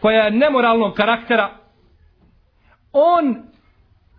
koja 0.00 0.24
je 0.24 0.30
nemoralnog 0.30 0.94
karaktera, 0.94 1.50
on 2.92 3.36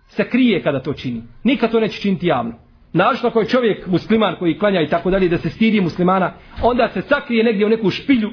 se 0.07 0.29
krije 0.29 0.63
kada 0.63 0.79
to 0.79 0.93
čini. 0.93 1.23
Nikad 1.43 1.71
to 1.71 1.79
neće 1.79 2.01
činiti 2.01 2.27
javno. 2.27 2.53
Našto 2.93 3.27
ako 3.27 3.39
je 3.39 3.47
čovjek 3.47 3.87
musliman 3.87 4.35
koji 4.39 4.59
klanja 4.59 4.81
i 4.81 4.87
tako 4.87 5.11
dalje 5.11 5.29
da 5.29 5.37
se 5.37 5.49
stidi 5.49 5.81
muslimana, 5.81 6.33
onda 6.63 6.89
se 6.93 7.01
sakrije 7.01 7.43
negdje 7.43 7.65
u 7.65 7.69
neku 7.69 7.89
špilju 7.89 8.31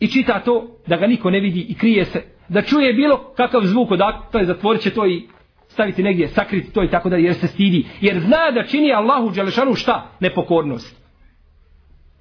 i 0.00 0.08
čita 0.08 0.40
to 0.40 0.76
da 0.86 0.96
ga 0.96 1.06
niko 1.06 1.30
ne 1.30 1.40
vidi 1.40 1.66
i 1.68 1.74
krije 1.74 2.04
se. 2.04 2.22
Da 2.48 2.62
čuje 2.62 2.94
bilo 2.94 3.32
kakav 3.36 3.60
zvuk 3.64 3.90
odakle, 3.90 4.44
zatvorit 4.44 4.82
će 4.82 4.90
to 4.90 5.06
i 5.06 5.28
staviti 5.70 6.02
negdje, 6.02 6.28
sakriti 6.28 6.72
to 6.72 6.84
i 6.84 6.88
tako 6.88 7.08
da 7.08 7.16
jer 7.16 7.34
se 7.34 7.46
stidi. 7.46 7.86
Jer 8.00 8.20
zna 8.20 8.50
da 8.50 8.64
čini 8.64 8.92
Allahu 8.92 9.30
Đelešanu 9.30 9.74
šta? 9.74 10.06
Nepokornost. 10.20 10.96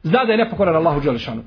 Zna 0.03 0.25
da 0.25 0.31
je 0.31 0.37
nepokoran 0.37 0.75
Allahu 0.75 1.01
Đelešanu. 1.01 1.43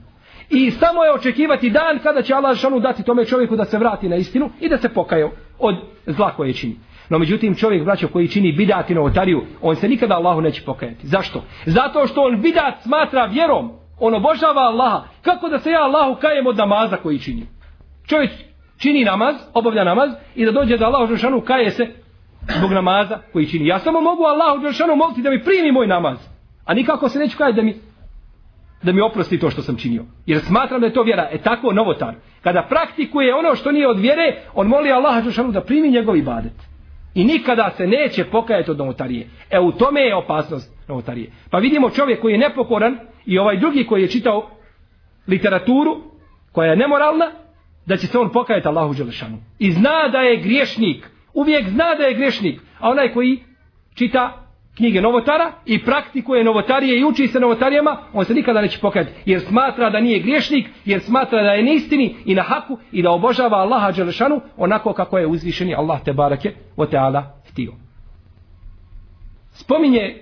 I 0.51 0.71
samo 0.71 1.05
je 1.05 1.13
očekivati 1.13 1.71
dan 1.71 1.99
kada 2.03 2.23
će 2.23 2.35
Allah 2.35 2.51
Đelešanu 2.51 2.81
dati 2.81 3.03
tome 3.03 3.25
čovjeku 3.25 3.57
da 3.57 3.65
se 3.65 3.79
vrati 3.79 4.09
na 4.09 4.17
istinu 4.17 4.51
i 4.61 4.69
da 4.69 4.79
se 4.79 4.89
pokaje 4.89 5.31
od 5.59 5.75
zla 6.07 6.31
koje 6.37 6.53
čini. 6.53 6.77
No 7.09 7.19
međutim 7.19 7.55
čovjek 7.55 7.85
braćo 7.85 8.09
koji 8.09 8.29
čini 8.29 8.53
bidat 8.53 8.91
i 8.91 8.95
novotariju, 8.95 9.43
on 9.61 9.77
se 9.77 9.89
nikada 9.89 10.15
Allahu 10.15 10.41
neće 10.41 10.63
pokajati. 10.65 11.07
Zašto? 11.07 11.43
Zato 11.67 12.07
što 12.07 12.23
on 12.23 12.41
bidat 12.43 12.83
smatra 12.83 13.25
vjerom. 13.25 13.73
On 14.01 14.15
obožava 14.15 14.63
Allaha. 14.63 15.05
Kako 15.23 15.49
da 15.49 15.59
se 15.59 15.71
ja 15.71 15.83
Allahu 15.83 16.21
kajem 16.21 16.47
od 16.47 16.57
namaza 16.57 16.97
koji 16.97 17.19
čini? 17.19 17.47
Čovjek 18.07 18.31
čini 18.83 19.05
namaz, 19.05 19.35
obavlja 19.55 19.85
namaz 19.85 20.11
i 20.35 20.45
da 20.45 20.53
dođe 20.53 20.77
da 20.77 20.87
Allahu 20.87 21.07
Đelšanu 21.07 21.41
kaje 21.41 21.71
se 21.71 21.87
zbog 22.59 22.73
namaza 22.73 23.19
koji 23.33 23.47
čini. 23.47 23.67
Ja 23.67 23.79
samo 23.79 24.01
mogu 24.01 24.23
Allahu 24.23 24.63
Đelšanu 24.63 24.97
moliti 24.97 25.23
da 25.23 25.31
mi 25.31 25.45
primi 25.45 25.73
moj 25.73 25.87
namaz. 25.87 26.19
A 26.65 26.75
nikako 26.75 27.09
se 27.09 27.19
neću 27.19 27.39
kajati 27.39 27.57
da 27.57 27.63
mi 27.63 27.75
da 28.83 28.93
mi 28.93 29.01
oprosti 29.01 29.39
to 29.39 29.51
što 29.51 29.63
sam 29.63 29.77
činio. 29.77 30.05
Jer 30.27 30.41
smatram 30.41 30.81
da 30.81 30.87
je 30.87 30.93
to 30.93 31.03
vjera. 31.03 31.29
E 31.33 31.39
tako 31.39 31.73
novotar. 31.73 32.15
Kada 32.43 32.63
praktikuje 32.63 33.35
ono 33.35 33.55
što 33.55 33.73
nije 33.73 33.89
od 33.89 33.99
vjere, 33.99 34.43
on 34.55 34.67
moli 34.67 34.93
Allaha 34.93 35.21
Đelšanu 35.21 35.53
da 35.53 35.61
primi 35.61 35.91
njegov 35.91 36.17
ibadet. 36.17 36.53
I 37.15 37.25
nikada 37.25 37.71
se 37.77 37.87
neće 37.87 38.25
pokajati 38.25 38.71
od 38.71 38.79
novotarije. 38.79 39.29
E 39.51 39.61
u 39.61 39.73
tome 39.73 40.01
je 40.01 40.17
opasnost 40.17 40.89
novotarije. 40.89 41.31
Pa 41.51 41.59
vidimo 41.59 41.91
čovjek 41.91 42.21
koji 42.21 42.33
je 42.33 42.39
nepokoran 42.39 42.99
i 43.27 43.39
ovaj 43.39 43.57
drugi 43.57 43.87
koji 43.87 44.03
je 44.03 44.09
čitao 44.09 44.51
literaturu 45.29 45.97
koja 46.53 46.71
je 46.71 46.77
nemoralna, 46.77 47.31
da 47.87 47.97
će 47.97 48.07
se 48.07 48.19
on 48.19 48.33
pokajati 48.33 48.69
Allahu 48.69 48.95
Đelešanu. 48.95 49.39
I 49.59 49.73
zna 49.73 50.09
da 50.13 50.19
je 50.19 50.43
griješnik. 50.43 51.11
Uvijek 51.35 51.69
zna 51.69 51.95
da 51.95 52.05
je 52.05 52.15
griješnik. 52.15 52.61
A 52.81 52.91
onaj 52.91 53.13
koji 53.13 53.43
čita 53.95 54.43
knjige 54.77 55.01
novotara 55.01 55.53
i 55.67 55.85
praktikuje 55.85 56.45
novotarije 56.45 57.01
i 57.01 57.05
uči 57.05 57.29
se 57.29 57.41
novotarijama, 57.41 57.97
on 58.13 58.25
se 58.25 58.35
nikada 58.35 58.61
neće 58.61 58.79
pokajati. 58.81 59.13
Jer 59.25 59.41
smatra 59.41 59.91
da 59.91 60.01
nije 60.01 60.21
griješnik, 60.21 60.69
jer 60.85 61.01
smatra 61.01 61.43
da 61.43 61.51
je 61.51 61.63
neistini 61.63 62.17
i 62.25 62.35
na 62.35 62.43
haku 62.43 62.79
i 62.93 63.03
da 63.03 63.11
obožava 63.11 63.57
Allaha 63.57 63.93
Đelešanu 63.93 64.41
onako 64.57 64.93
kako 64.93 65.19
je 65.19 65.27
uzvišeni 65.27 65.75
Allah 65.75 66.05
te 66.05 66.13
barake 66.13 66.55
o 66.77 66.87
teala 66.87 67.35
htio. 67.51 67.73
Spominje 69.53 70.17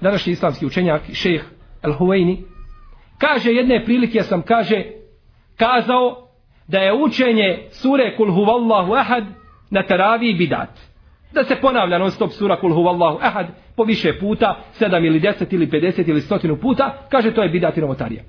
današnji 0.00 0.32
islamski 0.32 0.66
učenjak, 0.66 1.02
šejh 1.12 1.42
El 1.82 1.92
Huwaini, 1.92 2.36
kaže 3.18 3.50
jedne 3.50 3.84
prilike, 3.84 4.22
sam 4.22 4.42
kaže, 4.42 4.84
kazao 5.56 6.28
da 6.68 6.78
je 6.78 6.92
učenje 6.92 7.58
sure 7.70 8.16
Kul 8.16 8.32
huvallahu 8.32 8.94
ahad 8.94 9.24
na 9.70 9.82
teravi 9.82 10.34
bidat. 10.34 10.80
Da 11.32 11.44
se 11.44 11.56
ponavlja 11.56 11.98
non 11.98 12.10
stop 12.10 12.32
sura 12.32 12.56
Kul 12.56 12.74
huvallahu 12.74 13.18
ahad 13.22 13.46
po 13.76 13.84
više 13.84 14.18
puta, 14.18 14.56
sedam 14.72 15.04
ili 15.04 15.20
deset 15.20 15.52
ili 15.52 15.70
pedeset 15.70 16.08
ili 16.08 16.20
stotinu 16.20 16.56
puta, 16.56 16.94
kaže 17.08 17.34
to 17.34 17.42
je 17.42 17.48
bidat 17.48 17.76
i 17.76 17.80
novotarija. 17.80 18.22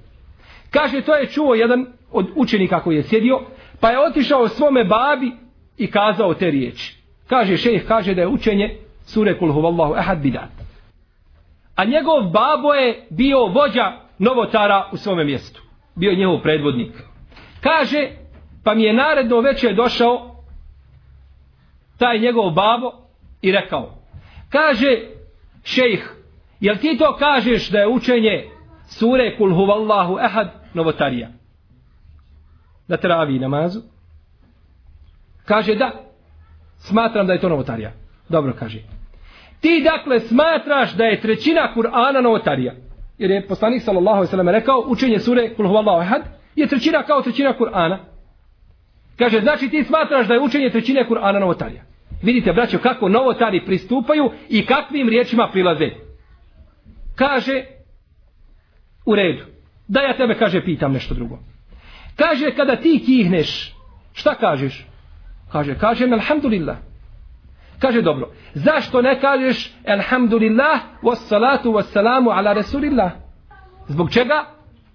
Kaže 0.72 1.02
to 1.02 1.15
je 1.15 1.28
čuo 1.28 1.54
jedan 1.54 1.86
od 2.12 2.28
učenika 2.36 2.80
koji 2.80 2.96
je 2.96 3.04
sjedio, 3.04 3.41
pa 3.80 3.89
je 3.89 4.00
otišao 4.00 4.48
svome 4.48 4.84
babi 4.84 5.32
i 5.78 5.91
kazao 5.91 6.34
te 6.34 6.52
riječi. 6.52 6.98
Kaže 7.28 7.58
šejh, 7.58 7.86
kaže 7.88 8.13
da 8.13 8.22
je 8.22 8.28
učenje 8.28 8.78
sure 9.06 9.38
Kul 9.38 9.52
huvallahu 9.52 9.93
ahad 9.93 10.19
bidat. 10.19 10.50
A 11.76 11.86
njegov 11.86 12.22
babo 12.22 12.74
je 12.74 13.08
bio 13.10 13.46
vođa 13.46 13.91
novotara 14.19 14.89
u 14.91 14.98
svome 14.98 15.24
mjestu. 15.26 15.62
Bio 15.96 16.10
je 16.10 16.17
njegov 16.17 16.41
predvodnik. 16.41 16.91
Kaže, 17.62 18.10
Pa 18.63 18.73
mi 18.73 18.84
je 18.84 18.93
naredno 18.93 19.39
večer 19.39 19.76
došao 19.76 20.36
taj 21.97 22.19
njegov 22.19 22.52
babo 22.52 22.91
i 23.41 23.52
rekao, 23.52 24.04
Kaže 24.54 24.99
šejh, 25.63 26.04
jel 26.60 26.76
ti 26.78 26.97
to 26.97 27.15
kažeš 27.15 27.69
da 27.69 27.80
je 27.80 27.88
učenje 27.88 28.49
sure 28.86 29.38
kul 29.38 29.56
huvallahu 29.56 30.19
ehad 30.19 30.47
novotarija? 30.73 31.30
Na 32.88 32.97
travi 32.97 33.39
namazu? 33.39 33.82
Kaže 35.45 35.76
da, 35.76 35.91
smatram 36.78 37.28
da 37.28 37.34
je 37.34 37.39
to 37.39 37.49
novotarija. 37.49 37.91
Dobro 38.30 38.54
kaže. 38.60 38.80
Ti 39.60 39.82
dakle 39.84 40.19
smatraš 40.19 40.93
da 40.93 41.04
je 41.04 41.21
trećina 41.21 41.73
Kur'ana 41.76 42.21
novotarija. 42.21 42.73
Jer 43.17 43.32
je 43.32 43.47
poslanik 43.47 43.82
sallallahu 43.82 44.17
alejhi 44.17 44.28
ve 44.28 44.32
sellem 44.32 44.49
rekao 44.49 44.84
učenje 44.88 45.19
sure 45.19 45.56
Kul 45.56 45.67
huvallahu 45.67 46.02
ehad 46.02 46.21
je 46.56 46.67
trećina 46.67 47.04
kao 47.04 47.21
trećina 47.21 47.54
Kur'ana. 47.60 47.97
Kaže 49.17 49.41
znači 49.41 49.69
ti 49.69 49.84
smatraš 49.84 50.28
da 50.28 50.34
je 50.34 50.39
učenje 50.39 50.69
trećine 50.69 51.06
Kur'ana 51.10 51.39
novotarija. 51.39 51.84
Vidite 52.23 52.54
braćo 52.54 52.78
kako 52.78 53.10
novotari 53.10 53.65
pristupaju 53.65 54.32
i 54.49 54.65
kakvim 54.65 55.10
riječima 55.10 55.49
prilaze. 55.52 55.89
Kaže 57.15 57.63
u 59.06 59.15
redu. 59.15 59.43
Da 59.88 60.02
ja 60.02 60.17
tebe 60.17 60.36
kaže 60.36 60.65
pitam 60.65 60.93
nešto 60.93 61.13
drugo. 61.13 61.39
Kaže 62.15 62.52
kada 62.52 62.76
ti 62.76 63.04
kihneš 63.06 63.76
šta 64.13 64.36
kažeš? 64.36 64.86
Kaže 65.52 65.76
kažem 65.80 66.13
alhamdulillah. 66.13 66.78
Kaže 67.80 68.02
dobro, 68.02 68.30
zašto 68.54 69.02
ne 69.02 69.19
kažeš 69.19 69.73
Alhamdulillah 69.88 70.80
wassalatu 71.02 71.71
wassalamu 71.71 72.32
ala 72.32 72.54
Rasulillah? 72.54 73.12
Zbog 73.88 74.12
čega 74.12 74.45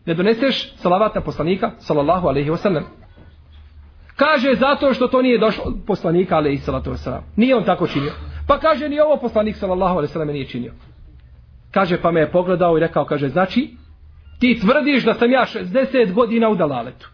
ne 0.07 0.14
doneseš 0.14 0.72
salavat 0.76 1.14
na 1.14 1.20
poslanika 1.20 1.70
sallallahu 1.78 2.28
alaihi 2.28 2.50
wasallam? 2.50 2.83
Kaže 4.18 4.54
zato 4.54 4.94
što 4.94 5.09
to 5.09 5.22
nije 5.22 5.38
došlo 5.38 5.64
od 5.66 5.74
poslanika 5.87 6.37
alaihi 6.37 6.59
salatu 6.59 6.90
wasalam. 6.90 7.20
Nije 7.37 7.57
on 7.57 7.64
tako 7.64 7.87
činio. 7.87 8.12
Pa 8.46 8.59
kaže 8.59 8.88
ni 8.88 9.00
ovo 9.00 9.16
poslanik 9.16 9.57
sallallahu 9.57 9.98
alaihi 9.98 10.12
wasallam 10.12 10.33
nije 10.33 10.46
činio. 10.46 10.72
Kaže 11.70 12.02
pa 12.02 12.11
me 12.11 12.20
je 12.20 12.31
pogledao 12.31 12.76
i 12.76 12.81
rekao, 12.81 13.04
kaže 13.04 13.28
znači 13.28 13.70
ti 14.40 14.61
tvrdiš 14.61 15.04
da 15.04 15.14
sam 15.14 15.31
ja 15.31 15.44
60 15.54 16.12
godina 16.12 16.48
u 16.48 16.54
dalaletu. 16.54 17.11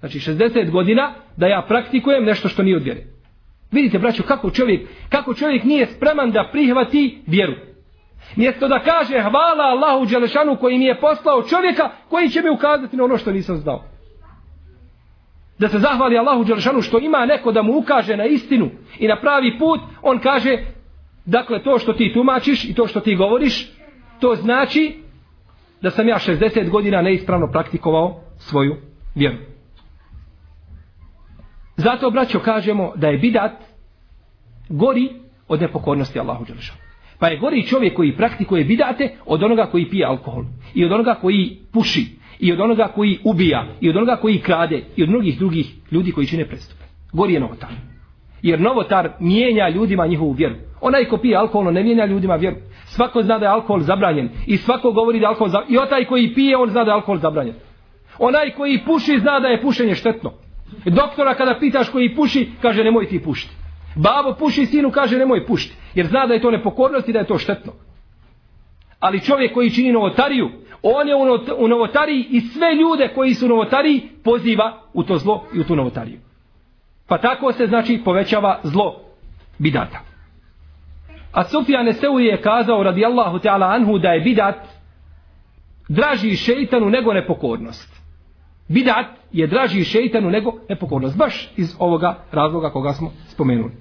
Znači 0.00 0.18
60 0.18 0.70
godina 0.70 1.14
da 1.36 1.46
ja 1.46 1.64
praktikujem 1.68 2.24
nešto 2.24 2.48
što 2.48 2.62
nije 2.62 2.76
od 2.76 2.82
vjere. 2.82 3.02
Vidite, 3.70 3.98
braćo, 3.98 4.22
kako 4.22 4.50
čovjek, 4.50 4.88
kako 5.08 5.34
čovjek 5.34 5.64
nije 5.64 5.86
spreman 5.86 6.30
da 6.30 6.48
prihvati 6.52 7.22
vjeru. 7.26 7.54
Mjesto 8.36 8.68
da 8.68 8.78
kaže 8.78 9.20
hvala 9.20 9.64
Allahu 9.64 10.06
Đelešanu 10.06 10.56
koji 10.56 10.78
mi 10.78 10.84
je 10.84 11.00
poslao 11.00 11.42
čovjeka 11.42 11.90
koji 12.08 12.28
će 12.28 12.42
mi 12.42 12.50
ukazati 12.50 12.96
na 12.96 13.04
ono 13.04 13.18
što 13.18 13.32
nisam 13.32 13.56
znao. 13.56 13.84
Da 15.58 15.68
se 15.68 15.78
zahvali 15.78 16.18
Allahu 16.18 16.44
Đeršanu 16.44 16.82
što 16.82 16.98
ima 16.98 17.26
neko 17.26 17.52
da 17.52 17.62
mu 17.62 17.78
ukaže 17.78 18.16
na 18.16 18.24
istinu 18.24 18.70
i 18.98 19.08
na 19.08 19.20
pravi 19.20 19.58
put, 19.58 19.80
on 20.02 20.18
kaže, 20.18 20.58
dakle, 21.24 21.62
to 21.62 21.78
što 21.78 21.92
ti 21.92 22.12
tumačiš 22.14 22.64
i 22.64 22.74
to 22.74 22.86
što 22.86 23.00
ti 23.00 23.16
govoriš, 23.16 23.72
to 24.20 24.34
znači 24.34 24.96
da 25.82 25.90
sam 25.90 26.08
ja 26.08 26.18
60 26.18 26.70
godina 26.70 27.02
neispravno 27.02 27.46
praktikovao 27.46 28.20
svoju 28.38 28.76
vjeru. 29.14 29.36
Zato, 31.76 32.10
braćo, 32.10 32.40
kažemo 32.40 32.92
da 32.96 33.08
je 33.08 33.18
bidat 33.18 33.52
gori 34.68 35.10
od 35.48 35.60
nepokornosti 35.60 36.18
Allahu 36.18 36.44
Đelešanu. 36.44 36.78
Pa 37.18 37.28
je 37.28 37.38
gori 37.38 37.66
čovjek 37.66 37.96
koji 37.96 38.16
praktikuje 38.16 38.64
bidate 38.64 39.16
od 39.26 39.42
onoga 39.42 39.66
koji 39.66 39.90
pije 39.90 40.06
alkohol. 40.06 40.44
I 40.74 40.84
od 40.84 40.92
onoga 40.92 41.14
koji 41.14 41.58
puši. 41.72 42.17
I 42.40 42.52
od 42.52 42.60
onoga 42.60 42.88
koji 42.94 43.18
ubija. 43.24 43.66
I 43.80 43.90
od 43.90 43.96
onoga 43.96 44.16
koji 44.16 44.38
krade. 44.38 44.84
I 44.96 45.02
od 45.02 45.08
mnogih 45.08 45.38
drugih 45.38 45.74
ljudi 45.90 46.12
koji 46.12 46.26
čine 46.26 46.44
prestupe. 46.44 46.84
Gori 47.12 47.34
je 47.34 47.40
novotar. 47.40 47.70
Jer 48.42 48.60
novotar 48.60 49.10
mijenja 49.20 49.68
ljudima 49.68 50.06
njihovu 50.06 50.32
vjeru. 50.32 50.54
Onaj 50.80 51.04
ko 51.04 51.16
pije 51.16 51.36
alkohol 51.36 51.72
ne 51.72 51.82
mijenja 51.82 52.06
ljudima 52.06 52.36
vjeru. 52.36 52.56
Svako 52.84 53.22
zna 53.22 53.38
da 53.38 53.46
je 53.46 53.52
alkohol 53.52 53.80
zabranjen. 53.80 54.28
I 54.46 54.56
svako 54.56 54.92
govori 54.92 55.18
da 55.18 55.24
je 55.24 55.28
alkohol 55.28 55.48
zabranjen. 55.48 55.74
I 55.74 55.78
otaj 55.78 56.04
koji 56.04 56.34
pije 56.34 56.56
on 56.56 56.70
zna 56.70 56.84
da 56.84 56.90
je 56.90 56.94
alkohol 56.94 57.18
zabranjen. 57.18 57.54
Onaj 58.18 58.50
koji 58.50 58.84
puši 58.86 59.18
zna 59.20 59.40
da 59.40 59.48
je 59.48 59.62
pušenje 59.62 59.94
štetno. 59.94 60.32
Doktora 60.84 61.34
kada 61.34 61.56
pitaš 61.60 61.88
koji 61.88 62.14
puši, 62.14 62.48
kaže 62.62 62.84
nemoj 62.84 63.08
ti 63.08 63.22
pušiti. 63.22 63.54
Babo 63.94 64.34
puši 64.38 64.66
sinu, 64.66 64.90
kaže 64.90 65.18
nemoj 65.18 65.46
pušiti. 65.46 65.74
Jer 65.94 66.06
zna 66.06 66.26
da 66.26 66.34
je 66.34 66.40
to 66.40 66.50
nepokornost 66.50 67.08
i 67.08 67.12
da 67.12 67.18
je 67.18 67.26
to 67.26 67.38
štetno. 67.38 67.72
Ali 69.00 69.20
čovjek 69.20 69.54
koji 69.54 69.70
čini 69.70 69.92
novotariju, 69.92 70.50
on 70.82 71.08
je 71.08 71.14
u 71.58 71.68
novotariji 71.68 72.26
i 72.30 72.40
sve 72.40 72.74
ljude 72.74 73.08
koji 73.14 73.34
su 73.34 73.46
u 73.46 73.48
novotariji 73.48 74.08
poziva 74.24 74.82
u 74.92 75.02
to 75.02 75.18
zlo 75.18 75.44
i 75.54 75.60
u 75.60 75.64
tu 75.64 75.76
novotariju. 75.76 76.18
Pa 77.06 77.18
tako 77.18 77.52
se 77.52 77.66
znači 77.66 78.00
povećava 78.04 78.60
zlo 78.62 79.00
bidata. 79.58 80.00
A 81.32 81.44
Sufjan 81.44 81.88
Eseuri 81.88 82.24
je 82.24 82.42
kazao 82.42 82.82
radijallahu 82.82 83.38
ta'ala 83.38 83.74
anhu 83.74 83.98
da 83.98 84.08
je 84.08 84.20
bidat 84.20 84.54
draži 85.88 86.36
šeitanu 86.36 86.90
nego 86.90 87.12
nepokornost. 87.12 88.02
Bidat 88.68 89.06
je 89.32 89.46
draži 89.46 89.84
šeitanu 89.84 90.30
nego 90.30 90.52
nepokornost. 90.68 91.16
Baš 91.16 91.50
iz 91.56 91.76
ovoga 91.78 92.16
razloga 92.32 92.70
koga 92.70 92.92
smo 92.92 93.12
spomenuli. 93.28 93.72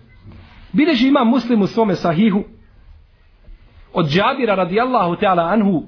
Bileži 0.74 1.08
ima 1.08 1.24
muslim 1.24 1.62
u 1.62 1.68
svome 1.68 1.96
sahihu 1.96 2.44
od 3.94 4.10
Džabira 4.10 4.56
radijallahu 4.56 5.16
ta'ala 5.16 5.54
anhu 5.54 5.84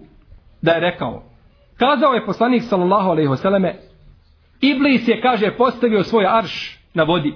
da 0.62 0.72
je 0.72 0.80
rekao 0.80 1.24
kazao 1.78 2.14
je 2.14 2.26
poslanik 2.26 2.64
sallallahu 2.64 3.10
alejhi 3.10 3.30
ve 3.30 3.38
selleme 3.38 3.76
Iblis 4.62 5.08
je 5.08 5.22
kaže 5.22 5.52
postavio 5.58 6.04
svoj 6.04 6.26
arš 6.28 6.80
na 6.94 7.04
vodi 7.04 7.34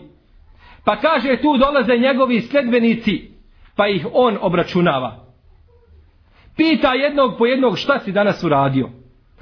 pa 0.86 0.96
kaže 0.96 1.38
tu 1.42 1.58
dolaze 1.58 1.98
njegovi 1.98 2.42
sledbenici 2.42 3.32
pa 3.76 3.88
ih 3.88 4.08
on 4.14 4.38
obračunava 4.42 5.26
pita 6.58 6.94
jednog 6.94 7.38
po 7.38 7.46
jednog 7.46 7.78
šta 7.78 8.00
si 8.00 8.12
danas 8.12 8.44
uradio 8.44 8.90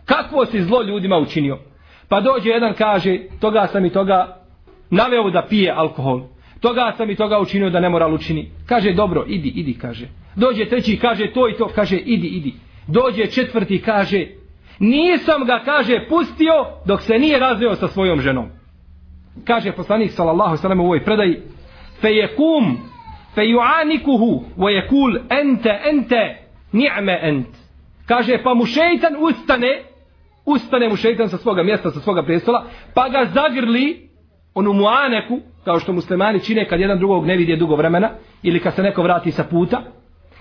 kakvo 0.06 0.46
si 0.46 0.62
zlo 0.62 0.82
ljudima 0.82 1.18
učinio 1.18 1.58
Pa 2.12 2.22
dođe 2.22 2.50
jedan 2.50 2.74
kaže, 2.74 3.20
toga 3.40 3.68
sam 3.68 3.86
i 3.86 3.90
toga 3.90 4.38
naveo 4.90 5.30
da 5.30 5.46
pije 5.50 5.72
alkohol. 5.72 6.22
Toga 6.60 6.94
sam 6.98 7.10
i 7.10 7.16
toga 7.16 7.40
učinio 7.40 7.70
da 7.70 7.80
ne 7.80 7.90
mora 7.90 8.08
učini. 8.08 8.52
Kaže, 8.66 8.94
dobro, 8.94 9.26
idi, 9.28 9.48
idi, 9.48 9.74
kaže. 9.74 10.08
Dođe 10.36 10.66
treći, 10.66 10.98
kaže, 10.98 11.32
to 11.34 11.50
i 11.50 11.54
to, 11.54 11.68
kaže, 11.76 11.98
idi, 11.98 12.28
idi. 12.28 12.54
Dođe 12.88 13.28
četvrti, 13.28 13.82
kaže, 13.82 14.28
nisam 14.80 15.46
ga, 15.46 15.62
kaže, 15.66 16.06
pustio 16.10 16.66
dok 16.86 17.02
se 17.02 17.20
nije 17.20 17.40
razveo 17.40 17.76
sa 17.76 17.88
svojom 17.88 18.22
ženom. 18.22 18.50
Kaže 19.46 19.72
poslanik, 19.72 20.12
sallallahu 20.12 20.58
sallam, 20.58 20.80
u 20.80 20.84
ovoj 20.84 21.04
predaji, 21.04 21.42
fe 22.02 22.08
je 22.08 22.36
kum, 22.36 22.78
fe 23.36 23.46
ju 23.46 23.60
anikuhu, 23.82 24.44
je 24.70 24.88
kul, 24.88 25.16
ente, 25.30 25.80
ente, 25.90 26.38
ni'me 26.72 27.20
ent. 27.22 27.48
Kaže, 28.06 28.44
pa 28.44 28.54
mu 28.54 28.66
šeitan 28.66 29.16
ustane, 29.20 29.84
ustane 30.46 30.90
mu 30.90 30.96
šeitan 30.96 31.30
sa 31.30 31.38
svoga 31.38 31.64
mjesta, 31.64 31.92
sa 31.92 32.00
svoga 32.00 32.24
prestola, 32.24 32.66
pa 32.94 33.10
ga 33.10 33.26
zagrli 33.34 34.10
onu 34.54 34.74
muaneku, 34.74 35.40
kao 35.66 35.80
što 35.80 35.94
muslimani 35.94 36.44
čine 36.44 36.68
kad 36.68 36.80
jedan 36.80 37.00
drugog 37.00 37.26
ne 37.26 37.38
vidje 37.38 37.56
dugo 37.56 37.76
vremena, 37.76 38.10
ili 38.44 38.60
kad 38.60 38.76
se 38.76 38.84
neko 38.84 39.04
vrati 39.04 39.32
sa 39.32 39.44
puta, 39.44 39.82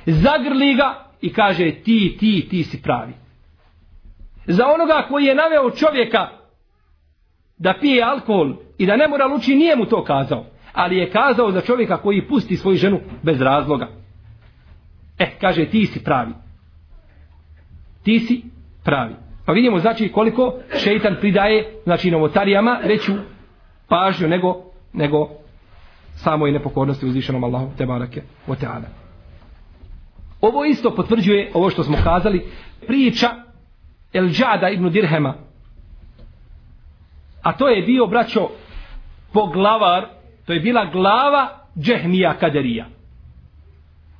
zagrli 0.07 0.74
ga 0.74 1.09
i 1.22 1.33
kaže 1.33 1.70
ti, 1.70 2.16
ti, 2.20 2.46
ti 2.50 2.64
si 2.64 2.83
pravi. 2.83 3.12
Za 4.46 4.66
onoga 4.66 5.06
koji 5.09 5.24
je 5.24 5.35
naveo 5.35 5.70
čovjeka 5.70 6.28
da 7.59 7.74
pije 7.80 8.02
alkohol 8.02 8.54
i 8.78 8.87
da 8.87 8.96
ne 8.96 9.09
mora 9.09 9.26
luči, 9.26 9.54
nije 9.54 9.76
mu 9.76 9.85
to 9.85 10.04
kazao. 10.04 10.44
Ali 10.72 10.96
je 10.96 11.11
kazao 11.11 11.50
za 11.52 11.61
čovjeka 11.61 11.96
koji 11.96 12.28
pusti 12.28 12.56
svoju 12.56 12.76
ženu 12.76 13.00
bez 13.22 13.40
razloga. 13.40 13.88
E, 15.18 15.30
kaže, 15.40 15.64
ti 15.64 15.87
si 15.87 16.04
pravi. 16.04 16.33
Ti 18.02 18.18
si 18.18 18.42
pravi. 18.85 19.14
Pa 19.46 19.52
vidimo 19.52 19.78
znači 19.78 20.09
koliko 20.09 20.54
šeitan 20.83 21.16
pridaje 21.20 21.80
znači 21.85 22.11
novotarijama 22.11 22.78
veću 22.85 23.12
pažnju 23.88 24.28
nego, 24.28 24.64
nego 24.92 25.28
samoj 26.14 26.52
nepokornosti 26.52 27.06
uzvišenom 27.06 27.44
Allahu 27.44 27.70
te 27.78 27.87
barake 27.87 28.22
o 28.46 28.54
teana. 28.54 28.99
Ovo 30.40 30.64
isto 30.64 30.94
potvrđuje 30.94 31.50
ovo 31.55 31.70
što 31.70 31.83
smo 31.83 31.96
kazali 32.05 32.46
priča 32.87 33.29
El 34.12 34.29
Džada 34.29 34.68
ibn 34.68 34.90
Dirhema 34.90 35.35
a 37.42 37.53
to 37.53 37.68
je 37.68 37.83
bio 37.83 38.07
braćo 38.07 38.48
poglavar 39.33 40.07
to 40.46 40.53
je 40.53 40.61
bila 40.61 40.85
glava 40.85 41.48
Džehmija 41.79 42.35
Kaderija 42.35 42.87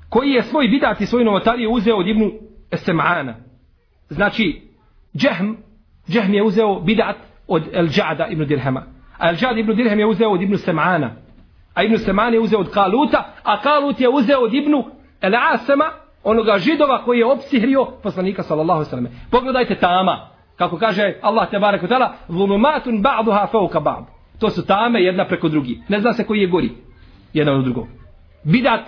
koji 0.09 0.31
je 0.31 0.43
svoj 0.43 0.69
bidat 0.69 1.01
i 1.01 1.07
svoj 1.07 1.25
novotariju 1.25 1.71
uzeo 1.71 1.97
od 1.97 2.09
Ibnu 2.09 2.31
Esem'ana 2.71 3.35
znači 4.09 4.71
Džehm, 5.17 5.53
Džehm 6.09 6.35
je 6.35 6.43
uzeo 6.43 6.81
bidat 6.81 7.17
od 7.51 7.63
El 7.73 7.89
Džada 7.89 8.27
ibn 8.27 8.47
Dirhema. 8.47 8.83
A 9.19 9.29
El 9.29 9.37
Džad 9.37 9.59
ibn 9.59 9.75
Dirhem 9.77 9.99
je 9.99 10.07
uzeo 10.07 10.31
od 10.31 10.43
Ibn 10.43 10.55
Sem'ana. 10.55 11.11
A 11.75 11.83
Ibn 11.83 11.95
Sem'an 11.95 12.33
je 12.33 12.41
uzeo 12.41 12.61
od 12.61 12.71
Kaluta, 12.71 13.35
a 13.43 13.61
Kalut 13.61 14.01
je 14.01 14.09
uzeo 14.09 14.41
od 14.41 14.55
Ibn 14.55 14.75
El 15.21 15.35
Asema, 15.53 15.85
onoga 16.25 16.59
židova 16.59 17.05
koji 17.05 17.19
je 17.19 17.27
opsihrio 17.27 17.87
poslanika 18.03 18.43
sallallahu 18.43 18.85
sallam. 18.85 19.09
Pogledajte 19.31 19.75
tama, 19.75 20.29
kako 20.57 20.79
kaže 20.79 21.15
Allah 21.23 21.51
te 21.51 21.59
barek 21.59 21.83
utala, 21.83 22.15
zulumatun 22.29 23.03
ba'duha 23.03 23.47
fauka 23.51 23.81
ba'd. 23.81 24.05
To 24.39 24.51
su 24.51 24.67
tame 24.67 25.01
jedna 25.01 25.25
preko 25.25 25.49
drugi. 25.49 25.83
Ne 25.89 26.01
zna 26.01 26.13
se 26.13 26.27
koji 26.27 26.41
je 26.41 26.47
gori. 26.47 26.71
Jedan 27.33 27.57
od 27.57 27.65
drugog. 27.65 27.87
Bidat 28.45 28.81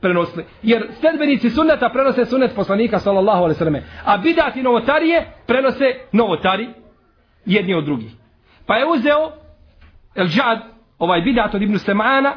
prenosili. 0.00 0.44
Jer 0.62 0.86
sledbenici 1.00 1.50
sunneta 1.50 1.88
prenose 1.88 2.24
sunnet 2.24 2.54
poslanika 2.54 2.98
sallallahu 2.98 3.38
alejhi 3.38 3.54
ve 3.54 3.58
selleme, 3.58 3.82
A 4.04 4.18
bidati 4.18 4.62
novotarije 4.62 5.32
prenose 5.46 5.94
novotari 6.12 6.68
jedni 7.46 7.74
od 7.74 7.84
drugih. 7.84 8.12
Pa 8.66 8.76
je 8.76 8.86
uzeo 8.86 9.32
El 10.14 10.26
Džad, 10.26 10.58
ovaj 10.98 11.20
bidat 11.20 11.54
od 11.54 11.62
Ibnu 11.62 11.78
Semana, 11.78 12.34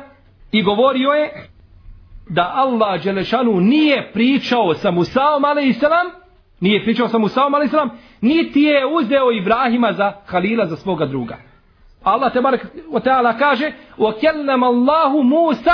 i 0.51 0.63
govorio 0.63 1.09
je 1.09 1.47
da 2.31 2.51
Allah 2.55 3.03
Đelešanu 3.03 3.59
nije 3.59 4.11
pričao 4.13 4.73
sa 4.73 4.91
Musaom 4.91 5.45
a.s. 5.45 5.83
nije 6.59 6.83
pričao 6.83 7.07
sa 7.07 7.17
Musaom 7.17 7.53
a.s. 7.53 7.71
niti 8.21 8.61
je 8.61 8.85
uzeo 8.85 9.31
Ibrahima 9.31 9.93
za 9.93 10.13
Halila 10.25 10.65
za 10.65 10.75
svoga 10.75 11.05
druga. 11.05 11.37
Allah 12.03 12.33
Teala 13.03 13.33
kaže 13.37 13.71
وَكَلَّمَ 13.97 14.63
اللَّهُ 14.63 15.23
مُوسَ 15.23 15.65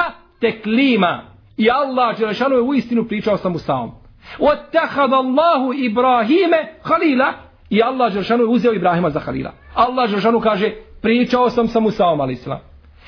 تَكْلِيمًا 0.41 1.19
I 1.57 1.69
Allah 1.69 2.17
Đelešanu 2.19 2.55
je 2.55 2.61
u 2.61 2.73
istinu 2.73 3.03
pričao 3.07 3.37
sa 3.37 3.49
Musaom. 3.49 3.91
وَتَحَذَ 4.39 5.13
اللَّهُ 5.13 5.73
إِبْرَاهِيمَ 5.89 6.53
خَلِيلًا 6.83 7.33
I 7.69 7.81
Allah 7.81 8.13
Đelešanu 8.13 8.43
je 8.43 8.47
uzeo 8.47 8.73
Ibrahima 8.73 9.09
za 9.09 9.19
Halila. 9.19 9.51
Allah 9.75 10.09
Đelešanu 10.09 10.39
kaže 10.39 10.71
pričao 11.01 11.49
sam 11.49 11.67
sa 11.67 11.79
Musaom 11.79 12.21
a.s. 12.21 12.47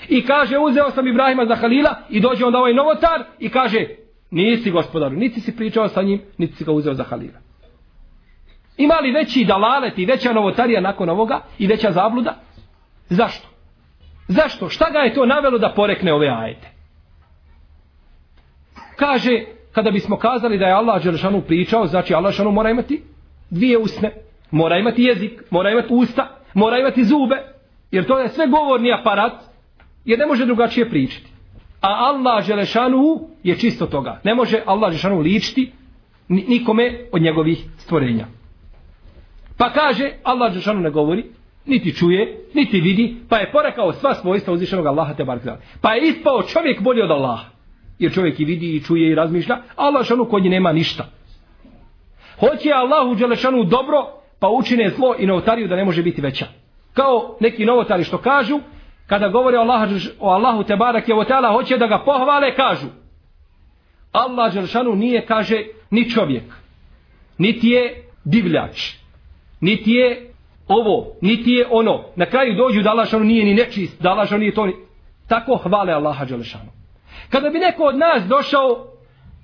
I 0.08 0.26
kaže, 0.26 0.58
uzeo 0.58 0.92
sam 0.92 1.08
Ibrahima 1.08 1.46
za 1.46 1.56
Halila 1.56 1.96
i 2.10 2.20
dođe 2.20 2.46
onda 2.46 2.58
ovaj 2.58 2.74
novotar 2.74 3.24
i 3.40 3.50
kaže, 3.50 3.86
nisi 4.32 4.72
gospodaru, 4.72 5.16
niti 5.16 5.42
si 5.42 5.56
pričao 5.56 5.88
sa 5.88 6.02
njim, 6.02 6.22
niti 6.38 6.56
si 6.56 6.64
ga 6.64 6.72
uzeo 6.72 6.94
za 6.94 7.04
Halila. 7.04 7.40
Ima 8.78 8.96
li 8.96 9.12
veći 9.12 9.46
dalalet 9.46 9.98
i 9.98 10.06
veća 10.06 10.34
novotarija 10.34 10.82
nakon 10.82 11.10
ovoga 11.10 11.42
i 11.58 11.68
veća 11.68 11.92
zabluda? 11.92 12.36
Zašto? 13.10 13.48
Zašto? 14.28 14.70
Šta 14.70 14.90
ga 14.90 15.00
je 15.00 15.14
to 15.14 15.26
navelo 15.26 15.58
da 15.58 15.74
porekne 15.76 16.14
ove 16.14 16.28
ajete? 16.28 16.68
Kaže, 18.96 19.44
kada 19.72 19.92
bismo 19.92 20.18
kazali 20.18 20.58
da 20.58 20.66
je 20.66 20.74
Allah 20.74 21.04
Đelešanu 21.04 21.42
pričao, 21.42 21.88
znači 21.88 22.14
Allah 22.14 22.32
Đelešanu 22.32 22.52
mora 22.52 22.70
imati 22.70 23.04
dvije 23.50 23.78
usne, 23.78 24.14
mora 24.52 24.78
imati 24.78 25.04
jezik, 25.04 25.42
mora 25.52 25.72
imati 25.72 25.94
usta, 25.94 26.28
mora 26.54 26.78
imati 26.78 27.04
zube, 27.04 27.36
jer 27.92 28.08
to 28.08 28.20
je 28.20 28.30
sve 28.30 28.48
govorni 28.48 28.94
aparat, 28.94 29.49
jer 30.10 30.20
ne 30.20 30.26
može 30.26 30.46
drugačije 30.46 30.90
pričati. 30.90 31.26
A 31.82 31.88
Allah 31.88 32.46
Želešanu 32.46 33.20
je 33.44 33.58
čisto 33.58 33.86
toga. 33.86 34.22
Ne 34.24 34.36
može 34.36 34.62
Allah 34.66 34.92
Želešanu 34.92 35.20
ličiti 35.20 35.72
nikome 36.28 37.06
od 37.12 37.22
njegovih 37.22 37.66
stvorenja. 37.78 38.26
Pa 39.58 39.70
kaže, 39.70 40.12
Allah 40.24 40.52
Želešanu 40.52 40.80
ne 40.80 40.90
govori, 40.90 41.26
niti 41.66 41.94
čuje, 41.94 42.46
niti 42.54 42.82
vidi, 42.82 43.16
pa 43.30 43.38
je 43.38 43.52
porekao 43.52 43.94
sva 43.94 44.16
svojstva 44.16 44.54
uzvišenog 44.54 44.86
Allaha 44.86 45.14
te 45.14 45.24
bar 45.24 45.40
Pa 45.82 45.94
je 45.94 46.10
ispao 46.10 46.44
čovjek 46.44 46.82
bolji 46.82 47.02
od 47.02 47.12
Allaha. 47.12 47.46
Jer 48.00 48.14
čovjek 48.14 48.40
i 48.40 48.46
vidi, 48.46 48.76
i 48.76 48.84
čuje, 48.84 49.12
i 49.12 49.16
razmišlja, 49.16 49.58
Allah 49.76 50.06
Želešanu 50.06 50.26
kod 50.26 50.44
nje 50.44 50.50
nema 50.50 50.72
ništa. 50.72 51.06
Hoće 52.40 52.72
Allahu 52.72 53.16
Želešanu 53.16 53.64
dobro, 53.64 53.98
pa 54.40 54.48
učine 54.50 54.90
zlo 54.90 55.16
i 55.20 55.26
novotariju 55.26 55.68
da 55.68 55.76
ne 55.76 55.86
može 55.86 56.04
biti 56.04 56.22
veća. 56.22 56.46
Kao 56.94 57.38
neki 57.40 57.66
novotari 57.66 58.04
što 58.04 58.18
kažu, 58.18 58.60
kada 59.10 59.28
govore 59.28 59.58
o 59.58 59.62
Allahu, 59.62 59.96
o 60.20 60.30
Allahu 60.30 60.64
te 60.64 60.76
barak 60.76 61.08
je 61.08 61.16
ta'ala 61.16 61.54
hoće 61.54 61.78
da 61.78 61.88
ga 61.88 62.04
pohvale, 62.06 62.56
kažu 62.56 62.88
Allah 64.12 64.54
Đelšanu 64.54 64.96
nije, 64.96 65.26
kaže, 65.26 65.64
ni 65.92 66.10
čovjek, 66.10 66.44
niti 67.38 67.68
je 67.68 68.04
divljač, 68.24 68.94
niti 69.62 69.92
je 69.92 70.34
ovo, 70.68 71.08
niti 71.22 71.52
je 71.52 71.68
ono. 71.72 72.04
Na 72.16 72.26
kraju 72.26 72.56
dođu 72.56 72.82
da 72.82 72.90
Allah 72.90 73.14
nije 73.14 73.46
ni 73.46 73.54
nečist, 73.54 74.02
da 74.02 74.10
Allah 74.10 74.32
nije 74.32 74.54
to 74.54 74.66
ni... 74.66 74.74
Tako 75.28 75.56
hvale 75.56 75.94
Allaha 75.94 76.26
Đelšanu. 76.26 76.72
Kada 77.30 77.50
bi 77.50 77.60
neko 77.60 77.84
od 77.84 77.98
nas 77.98 78.24
došao 78.24 78.88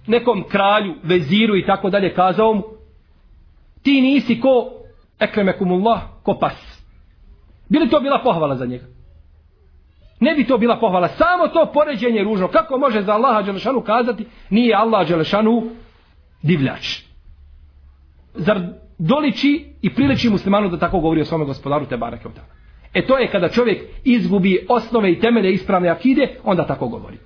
nekom 0.07 0.43
kralju, 0.43 0.95
veziru 1.03 1.57
i 1.57 1.65
tako 1.65 1.89
dalje 1.89 2.13
kazao 2.13 2.53
mu, 2.53 2.63
ti 3.83 4.01
nisi 4.01 4.41
ko 4.41 4.71
ekremekumullah, 5.19 6.01
ko 6.23 6.37
pas. 6.39 6.85
Bili 7.69 7.89
to 7.89 7.99
bila 7.99 8.19
pohvala 8.23 8.55
za 8.55 8.65
njega? 8.65 8.94
Ne 10.19 10.35
bi 10.35 10.47
to 10.47 10.57
bila 10.57 10.79
pohvala. 10.79 11.07
Samo 11.07 11.47
to 11.47 11.71
poređenje 11.73 12.23
ružno. 12.23 12.47
Kako 12.47 12.77
može 12.77 13.01
za 13.01 13.13
Allaha 13.13 13.41
Đelešanu 13.41 13.81
kazati 13.81 14.25
nije 14.49 14.75
Allah 14.75 15.07
Đelešanu 15.07 15.63
divljač? 16.41 17.01
Zar 18.33 18.61
doliči 18.97 19.65
i 19.81 19.93
priliči 19.93 20.29
muslimanu 20.29 20.69
da 20.69 20.79
tako 20.79 20.99
govori 20.99 21.21
o 21.21 21.25
svome 21.25 21.45
gospodaru 21.45 21.85
te 21.85 21.97
barake 21.97 22.27
od 22.27 22.33
E 22.93 23.05
to 23.05 23.17
je 23.17 23.31
kada 23.31 23.49
čovjek 23.49 23.83
izgubi 24.03 24.65
osnove 24.69 25.11
i 25.11 25.19
temelje 25.19 25.51
ispravne 25.51 25.89
akide, 25.89 26.35
onda 26.43 26.67
tako 26.67 26.87
govori. 26.87 27.17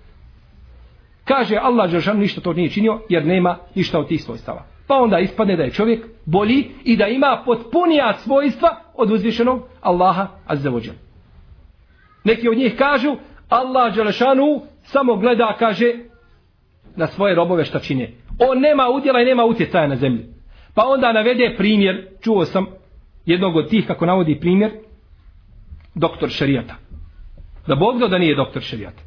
Kaže 1.23 1.57
Allah 1.61 1.89
Đelešanu 1.89 2.19
ništa 2.19 2.41
to 2.41 2.53
nije 2.53 2.69
činio 2.69 2.99
jer 3.09 3.25
nema 3.25 3.57
ništa 3.75 3.99
od 3.99 4.07
tih 4.07 4.23
svojstava. 4.23 4.63
Pa 4.87 4.95
onda 4.95 5.19
ispadne 5.19 5.55
da 5.55 5.63
je 5.63 5.71
čovjek 5.71 6.05
bolji 6.25 6.71
i 6.83 6.97
da 6.97 7.07
ima 7.07 7.41
potpunija 7.45 8.13
svojstva 8.13 8.69
od 8.95 9.11
uzvišenog 9.11 9.61
Allaha 9.81 10.27
Azzevođela. 10.47 11.08
Neki 12.29 12.49
od 12.49 12.57
njih 12.57 12.75
kažu 12.77 13.15
Allah 13.49 13.95
Đelešanu 13.95 14.61
samo 14.83 15.15
gleda, 15.15 15.55
kaže, 15.59 15.93
na 16.95 17.07
svoje 17.07 17.35
robove 17.35 17.65
šta 17.65 17.79
čine. 17.79 18.11
On 18.39 18.59
nema 18.59 18.89
udjela 18.89 19.21
i 19.21 19.25
nema 19.25 19.45
utjecaja 19.45 19.87
na 19.87 19.95
zemlji. 19.95 20.25
Pa 20.75 20.83
onda 20.85 21.13
navede 21.13 21.55
primjer, 21.57 22.07
čuo 22.21 22.45
sam 22.45 22.65
jednog 23.25 23.55
od 23.55 23.69
tih 23.69 23.87
kako 23.87 24.05
navodi 24.05 24.39
primjer, 24.39 24.71
doktor 25.95 26.29
šarijata. 26.29 26.75
Da 27.67 27.75
Bog 27.75 27.99
da 28.09 28.17
nije 28.17 28.35
doktor 28.35 28.61
šarijata. 28.61 29.01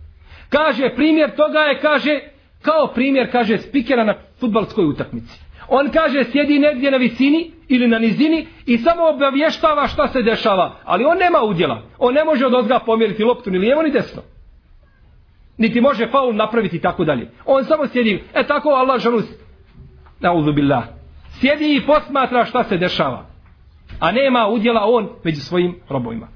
Kaže, 0.48 0.94
primjer 0.96 1.30
toga 1.36 1.58
je, 1.58 1.80
kaže, 1.80 2.20
kao 2.62 2.86
primjer, 2.94 3.32
kaže, 3.32 3.58
spikera 3.58 4.04
na 4.04 4.14
futbalskoj 4.40 4.84
utakmici. 4.84 5.40
On 5.68 5.90
kaže 5.90 6.24
sjedi 6.24 6.58
negdje 6.58 6.90
na 6.90 6.96
visini 6.96 7.50
ili 7.74 7.88
na 7.88 7.98
nizini 7.98 8.46
i 8.66 8.78
samo 8.78 9.08
obavještava 9.08 9.86
šta 9.86 10.08
se 10.08 10.22
dešava. 10.22 10.76
Ali 10.84 11.04
on 11.04 11.18
nema 11.18 11.42
udjela. 11.42 11.82
On 11.98 12.14
ne 12.14 12.24
može 12.24 12.46
od 12.46 12.54
ozga 12.54 12.78
pomjeriti 12.78 13.24
loptu 13.24 13.50
ni 13.50 13.58
lijevo 13.58 13.82
ni 13.82 13.90
desno. 13.90 14.22
Niti 15.58 15.80
može 15.80 16.06
faul 16.06 16.34
napraviti 16.34 16.80
tako 16.80 17.04
dalje. 17.04 17.30
On 17.46 17.64
samo 17.64 17.86
sjedi. 17.86 18.22
E 18.34 18.46
tako 18.46 18.68
Allah 18.68 19.00
žalus. 19.00 19.24
Nauzu 20.20 20.52
billah. 20.52 20.84
Sjedi 21.40 21.76
i 21.76 21.86
posmatra 21.86 22.44
šta 22.44 22.64
se 22.64 22.76
dešava. 22.76 23.26
A 24.00 24.12
nema 24.12 24.48
udjela 24.48 24.80
on 24.84 25.08
među 25.24 25.40
svojim 25.40 25.74
robovima. 25.88 26.28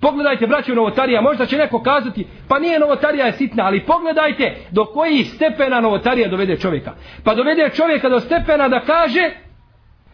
Pogledajte, 0.00 0.46
braću 0.46 0.74
novotarija, 0.74 1.20
možda 1.20 1.46
će 1.46 1.56
neko 1.56 1.82
kazati, 1.82 2.26
pa 2.48 2.58
nije 2.58 2.78
novotarija 2.78 3.26
je 3.26 3.32
sitna, 3.32 3.66
ali 3.66 3.86
pogledajte 3.86 4.56
do 4.70 4.84
koji 4.84 5.24
stepena 5.24 5.80
novotarija 5.80 6.28
dovede 6.28 6.56
čovjeka. 6.56 6.92
Pa 7.24 7.34
dovede 7.34 7.70
čovjeka 7.74 8.08
do 8.08 8.20
stepena 8.20 8.68
da 8.68 8.80
kaže 8.80 9.30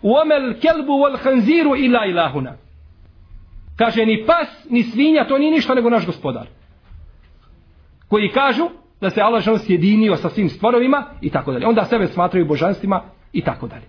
Uomel 0.02 0.60
kelbu 0.60 0.92
wal 0.92 1.18
hanziru 1.22 1.76
ila 1.76 2.06
ilahuna. 2.06 2.56
Kaže, 3.76 4.06
ni 4.06 4.26
pas, 4.26 4.48
ni 4.70 4.82
svinja, 4.82 5.24
to 5.24 5.38
nije 5.38 5.52
ništa 5.52 5.74
nego 5.74 5.90
naš 5.90 6.06
gospodar. 6.06 6.46
Koji 8.08 8.28
kažu 8.28 8.68
da 9.00 9.10
se 9.10 9.20
Allah 9.20 9.42
žal 9.42 9.58
sjedinio 9.58 10.16
sa 10.16 10.28
svim 10.28 10.48
stvorovima 10.48 11.04
i 11.20 11.30
tako 11.30 11.52
dalje. 11.52 11.66
Onda 11.66 11.84
sebe 11.84 12.06
smatraju 12.06 12.46
božanstvima 12.46 13.02
i 13.32 13.42
tako 13.42 13.66
dalje. 13.66 13.84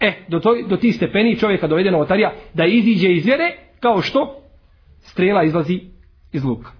E, 0.00 0.12
do, 0.28 0.40
to, 0.40 0.56
do 0.68 0.76
tih 0.76 0.96
stepeni 0.96 1.38
čovjeka 1.38 1.66
dovede 1.66 1.90
novotarija 1.90 2.32
da 2.54 2.64
iziđe 2.64 3.12
iz 3.12 3.26
vjere 3.26 3.56
kao 3.80 4.02
što 4.02 4.40
strela 5.00 5.44
izlazi 5.44 5.80
iz 6.32 6.44
luka. 6.44 6.70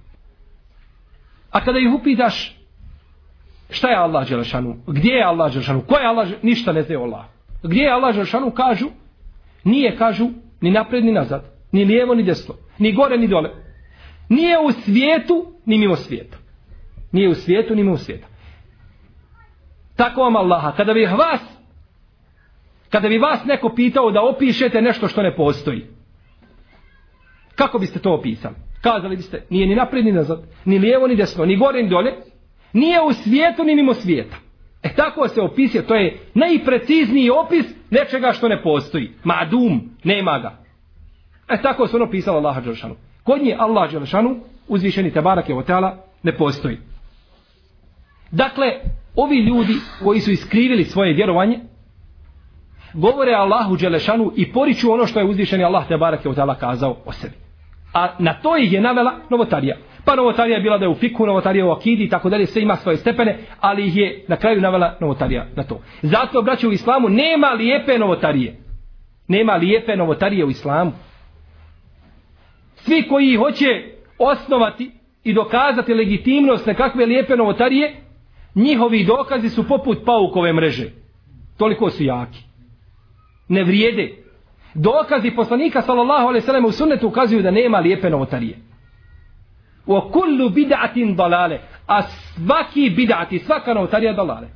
A 1.51 1.65
kada 1.65 1.79
ih 1.79 1.93
upitaš 2.01 2.57
šta 3.71 3.89
je 3.89 3.97
Allah 3.97 4.29
Đelešanu, 4.29 4.77
gdje 4.87 5.13
je 5.13 5.25
Allah 5.25 5.53
Đelešanu, 5.53 5.81
ko 5.81 5.97
je 5.97 6.07
Allah 6.07 6.25
Đelešanu, 6.25 6.49
ništa 6.49 6.73
ne 6.73 6.83
znaju 6.83 7.03
Allah. 7.03 7.25
Gdje 7.63 7.83
je 7.83 7.93
Allah 7.93 8.15
Žešanu 8.15 8.51
kažu, 8.51 8.87
nije, 9.65 9.97
kažu, 9.97 10.29
ni 10.61 10.71
napred, 10.71 11.05
ni 11.05 11.13
nazad, 11.13 11.45
ni 11.73 11.85
lijevo, 11.85 12.15
ni 12.15 12.23
desno, 12.23 12.55
ni 12.79 12.93
gore, 12.93 13.19
ni 13.19 13.29
dole. 13.29 13.51
Nije 14.29 14.59
u 14.59 14.73
svijetu, 14.73 15.47
ni 15.67 15.79
mimo 15.79 15.97
svijeta. 15.97 16.37
Nije 17.13 17.29
u 17.29 17.35
svijetu, 17.35 17.75
ni 17.75 17.83
mimo 17.83 17.97
svijeta. 17.97 18.27
Tako 19.97 20.21
vam 20.21 20.37
Allaha, 20.37 20.73
kada 20.77 20.95
bi 20.95 21.07
vas, 21.07 21.41
kada 22.91 23.09
bi 23.09 23.19
vas 23.19 23.45
neko 23.45 23.73
pitao 23.77 24.11
da 24.11 24.23
opišete 24.23 24.83
nešto 24.83 25.09
što 25.09 25.23
ne 25.23 25.37
postoji, 25.37 25.87
Kako 27.61 27.79
biste 27.79 27.99
to 27.99 28.15
opisali? 28.15 28.55
Kazali 28.81 29.17
biste, 29.17 29.47
nije 29.51 29.67
ni 29.67 29.75
napred 29.75 30.05
ni 30.05 30.13
nazad, 30.13 30.43
ni 30.65 30.79
lijevo 30.79 31.07
ni 31.07 31.17
desno, 31.17 31.45
ni 31.45 31.57
gore 31.57 31.83
ni 31.83 31.89
dole, 31.89 32.13
nije 32.73 33.03
u 33.03 33.13
svijetu 33.13 33.65
ni 33.65 33.75
mimo 33.75 33.95
svijeta. 33.95 34.37
E 34.83 34.95
tako 34.95 35.29
se 35.29 35.41
opisuje, 35.41 35.87
to 35.87 35.95
je 35.95 36.19
najprecizniji 36.35 37.31
opis 37.31 37.67
nečega 37.91 38.33
što 38.33 38.49
ne 38.49 38.63
postoji. 38.63 39.11
Madum, 39.25 39.91
nema 40.05 40.39
ga. 40.39 40.59
E 41.49 41.63
tako 41.63 41.87
se 41.87 41.97
ono 41.97 42.11
pisalo 42.11 42.39
Allaha 42.39 42.61
Đelšanu. 42.61 42.97
Kod 43.25 43.43
nje 43.43 43.57
Allah 43.59 43.93
Đelšanu, 43.93 44.37
uzvišeni 44.69 45.13
Tebarak 45.13 45.49
je 45.49 45.57
otala, 45.57 45.97
ne 46.23 46.37
postoji. 46.37 46.79
Dakle, 48.31 48.67
ovi 49.17 49.37
ljudi 49.37 49.75
koji 50.05 50.21
su 50.21 50.31
iskrivili 50.31 50.85
svoje 50.85 51.13
vjerovanje, 51.13 51.61
govore 52.95 53.33
Allahu 53.35 53.77
Đelešanu 53.77 54.33
i 54.37 54.53
poriču 54.53 54.93
ono 54.93 55.07
što 55.07 55.21
je 55.21 55.27
uzvišeni 55.27 55.65
Allah 55.65 55.89
Tebarak 55.89 56.25
je 56.25 56.31
otala 56.31 56.55
kazao 56.55 56.97
o 57.05 57.13
sebi. 57.13 57.35
A 57.95 58.09
na 58.19 58.35
to 58.35 58.57
ih 58.57 58.73
je 58.73 58.81
navela 58.81 59.15
novotarija. 59.31 59.77
Pa 60.05 60.15
novotarija 60.15 60.57
je 60.57 60.63
bila 60.63 60.79
da 60.79 60.85
je 60.85 60.89
u 60.89 60.95
fiku, 60.95 61.27
novotarija 61.27 61.67
u 61.67 61.71
akidi 61.71 62.05
i 62.05 62.09
tako 62.09 62.31
dalje, 62.31 62.47
sve 62.47 62.63
ima 62.63 62.77
svoje 62.77 62.97
stepene, 62.97 63.39
ali 63.61 63.87
ih 63.87 63.97
je 63.97 64.25
na 64.29 64.37
kraju 64.37 64.61
navela 64.61 64.97
novotarija 65.01 65.47
na 65.57 65.63
to. 65.63 65.81
Zato, 66.03 66.43
braće, 66.43 66.69
u 66.69 66.73
islamu 66.73 67.09
nema 67.09 67.49
lijepe 67.49 67.99
novotarije. 67.99 68.57
Nema 69.29 69.55
lijepe 69.55 69.97
novotarije 69.97 70.45
u 70.45 70.51
islamu. 70.51 70.93
Svi 72.75 73.09
koji 73.09 73.37
hoće 73.37 73.67
osnovati 74.19 74.91
i 75.25 75.33
dokazati 75.33 75.95
legitimnost 75.95 76.67
nekakve 76.67 77.07
lijepe 77.07 77.37
novotarije, 77.37 77.97
njihovi 78.55 79.05
dokazi 79.05 79.49
su 79.49 79.69
poput 79.69 79.99
paukove 80.07 80.53
mreže. 80.53 80.91
Toliko 81.57 81.91
su 81.91 82.05
jaki. 82.05 82.39
Ne 83.49 83.65
vrijede. 83.65 84.15
Dokazi 84.75 85.31
poslanika 85.31 85.83
sallallahu 85.83 86.29
alejhi 86.29 86.43
ve 86.43 86.47
sellem 86.47 86.65
u 86.65 86.73
sunnetu 86.73 87.09
ukazuju 87.09 87.43
da 87.43 87.51
nema 87.51 87.79
lijepe 87.79 88.11
novotarije. 88.11 88.70
Wa 89.91 90.01
kullu 90.13 90.51
bid'atin 90.51 91.17
dalale. 91.17 91.61
A 91.87 92.03
svaki 92.03 92.91
bid'ati, 92.91 93.39
svaka 93.39 93.75
novotarija 93.75 94.13
dalale. 94.13 94.49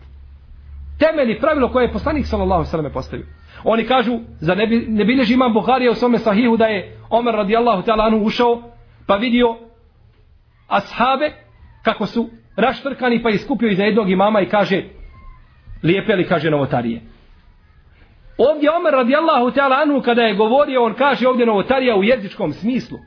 Temeli 0.98 1.40
pravilo 1.40 1.68
koje 1.68 1.84
je 1.84 1.92
poslanik 1.92 2.26
sallallahu 2.26 2.60
alejhi 2.60 2.68
ve 2.68 2.70
sellem 2.70 2.92
postavio. 2.92 3.26
Oni 3.64 3.86
kažu, 3.86 4.18
za 4.40 4.54
ne, 4.54 4.66
bi, 4.66 4.86
ne 4.88 5.04
bilježi 5.04 5.34
imam 5.34 5.52
Buharija 5.52 5.90
u 5.90 5.94
svome 5.94 6.18
sahihu 6.18 6.56
da 6.56 6.66
je 6.66 6.98
Omer 7.10 7.34
radijallahu 7.34 7.82
ta'ala 7.82 8.06
anu 8.06 8.22
ušao 8.24 8.62
pa 9.06 9.16
vidio 9.16 9.56
ashabe 10.68 11.32
kako 11.82 12.06
su 12.06 12.28
raštrkani 12.56 13.22
pa 13.22 13.30
iskupio 13.30 13.68
iza 13.68 13.82
jednog 13.82 14.10
imama 14.10 14.40
i 14.40 14.48
kaže 14.48 14.82
lijepe 15.82 16.16
li 16.16 16.28
kaže 16.28 16.50
novotarije. 16.50 17.00
Ovdje 18.38 18.70
Omer 18.70 18.92
radijallahu 18.92 19.50
ta'ala 19.50 19.82
anhu 19.82 20.02
kada 20.02 20.22
je 20.22 20.34
govorio, 20.34 20.84
on 20.84 20.94
kaže 20.94 21.28
ovdje 21.28 21.46
novotarija 21.46 21.96
u 21.96 22.04
jezičkom 22.04 22.52
smislu. 22.52 22.98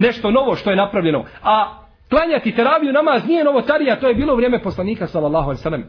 Nešto 0.00 0.30
novo 0.30 0.56
što 0.56 0.70
je 0.70 0.76
napravljeno. 0.76 1.24
A 1.42 1.78
klanjati 2.10 2.54
teraviju 2.54 2.92
namaz 2.92 3.26
nije 3.26 3.44
novotarija, 3.44 4.00
to 4.00 4.08
je 4.08 4.14
bilo 4.14 4.36
vrijeme 4.36 4.62
poslanika 4.62 5.06
sallallahu 5.06 5.44
alaihi 5.44 5.62
sallam. 5.62 5.84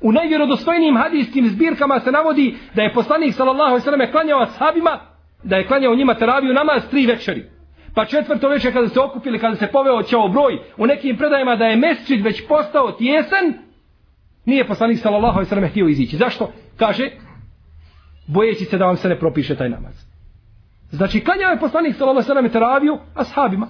U 0.00 0.12
najvjerodostojnijim 0.12 0.96
hadijskim 0.96 1.48
zbirkama 1.48 2.00
se 2.00 2.12
navodi 2.12 2.56
da 2.74 2.82
je 2.82 2.92
poslanik 2.92 3.34
sallallahu 3.34 3.68
alaihi 3.68 3.84
sallam 3.84 4.10
klanjao 4.10 4.40
ashabima, 4.40 5.00
da 5.42 5.56
je 5.56 5.66
klanjao 5.66 5.94
njima 5.94 6.14
teraviju 6.14 6.54
namaz 6.54 6.82
tri 6.90 7.06
večeri. 7.06 7.44
Pa 7.94 8.04
četvrto 8.04 8.48
večer 8.48 8.72
kada 8.72 8.88
se 8.88 9.00
okupili, 9.00 9.38
kada 9.38 9.56
se 9.56 9.66
poveo 9.66 10.02
ćao 10.02 10.28
broj, 10.28 10.58
u 10.76 10.86
nekim 10.86 11.16
predajima 11.16 11.56
da 11.56 11.64
je 11.64 11.76
mesčid 11.76 12.24
već 12.24 12.48
postao 12.48 12.92
tjesan, 12.92 13.54
nije 14.44 14.66
poslanik 14.66 14.98
sallallahu 14.98 15.34
alaihi 15.36 15.48
sallam 15.48 15.68
htio 15.68 15.88
izići. 15.88 16.16
Zašto? 16.16 16.52
Kaže, 16.76 17.10
bojeći 18.26 18.64
se 18.64 18.78
da 18.78 18.86
vam 18.86 18.96
se 18.96 19.08
ne 19.08 19.18
propiše 19.18 19.56
taj 19.56 19.68
namaz. 19.68 20.05
Znači, 20.90 21.24
klanjao 21.24 21.50
je 21.50 21.58
poslanik 21.58 21.96
sallallahu 21.96 22.16
alaihi 22.16 22.26
sallam 22.26 22.48
teraviju 22.48 22.98
ashabima. 23.14 23.68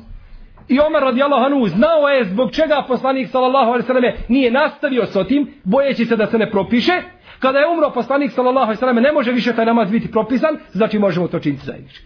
I 0.69 0.81
Omer 0.81 1.03
radijallahu 1.03 1.45
anhu 1.45 1.69
znao 1.69 2.09
je 2.09 2.25
zbog 2.25 2.51
čega 2.53 2.85
poslanik 2.89 3.29
sallallahu 3.29 3.71
alejhi 3.71 3.83
ve 3.83 3.87
selleme 3.87 4.17
nije 4.29 4.51
nastavio 4.51 5.07
sa 5.07 5.25
tim, 5.25 5.55
bojeći 5.65 6.05
se 6.05 6.17
da 6.17 6.27
se 6.27 6.39
ne 6.39 6.51
propiše. 6.51 6.93
Kada 7.39 7.59
je 7.59 7.69
umro 7.69 7.91
poslanik 7.91 8.33
sallallahu 8.33 8.65
alejhi 8.65 8.77
ve 8.77 8.81
selleme 8.81 9.01
ne 9.01 9.13
može 9.13 9.33
više 9.33 9.53
taj 9.53 9.67
namaz 9.67 9.91
biti 9.91 10.11
propisan, 10.11 10.57
znači 10.73 10.99
možemo 10.99 11.29
to 11.29 11.39
činiti 11.39 11.67
zajednički. 11.67 12.05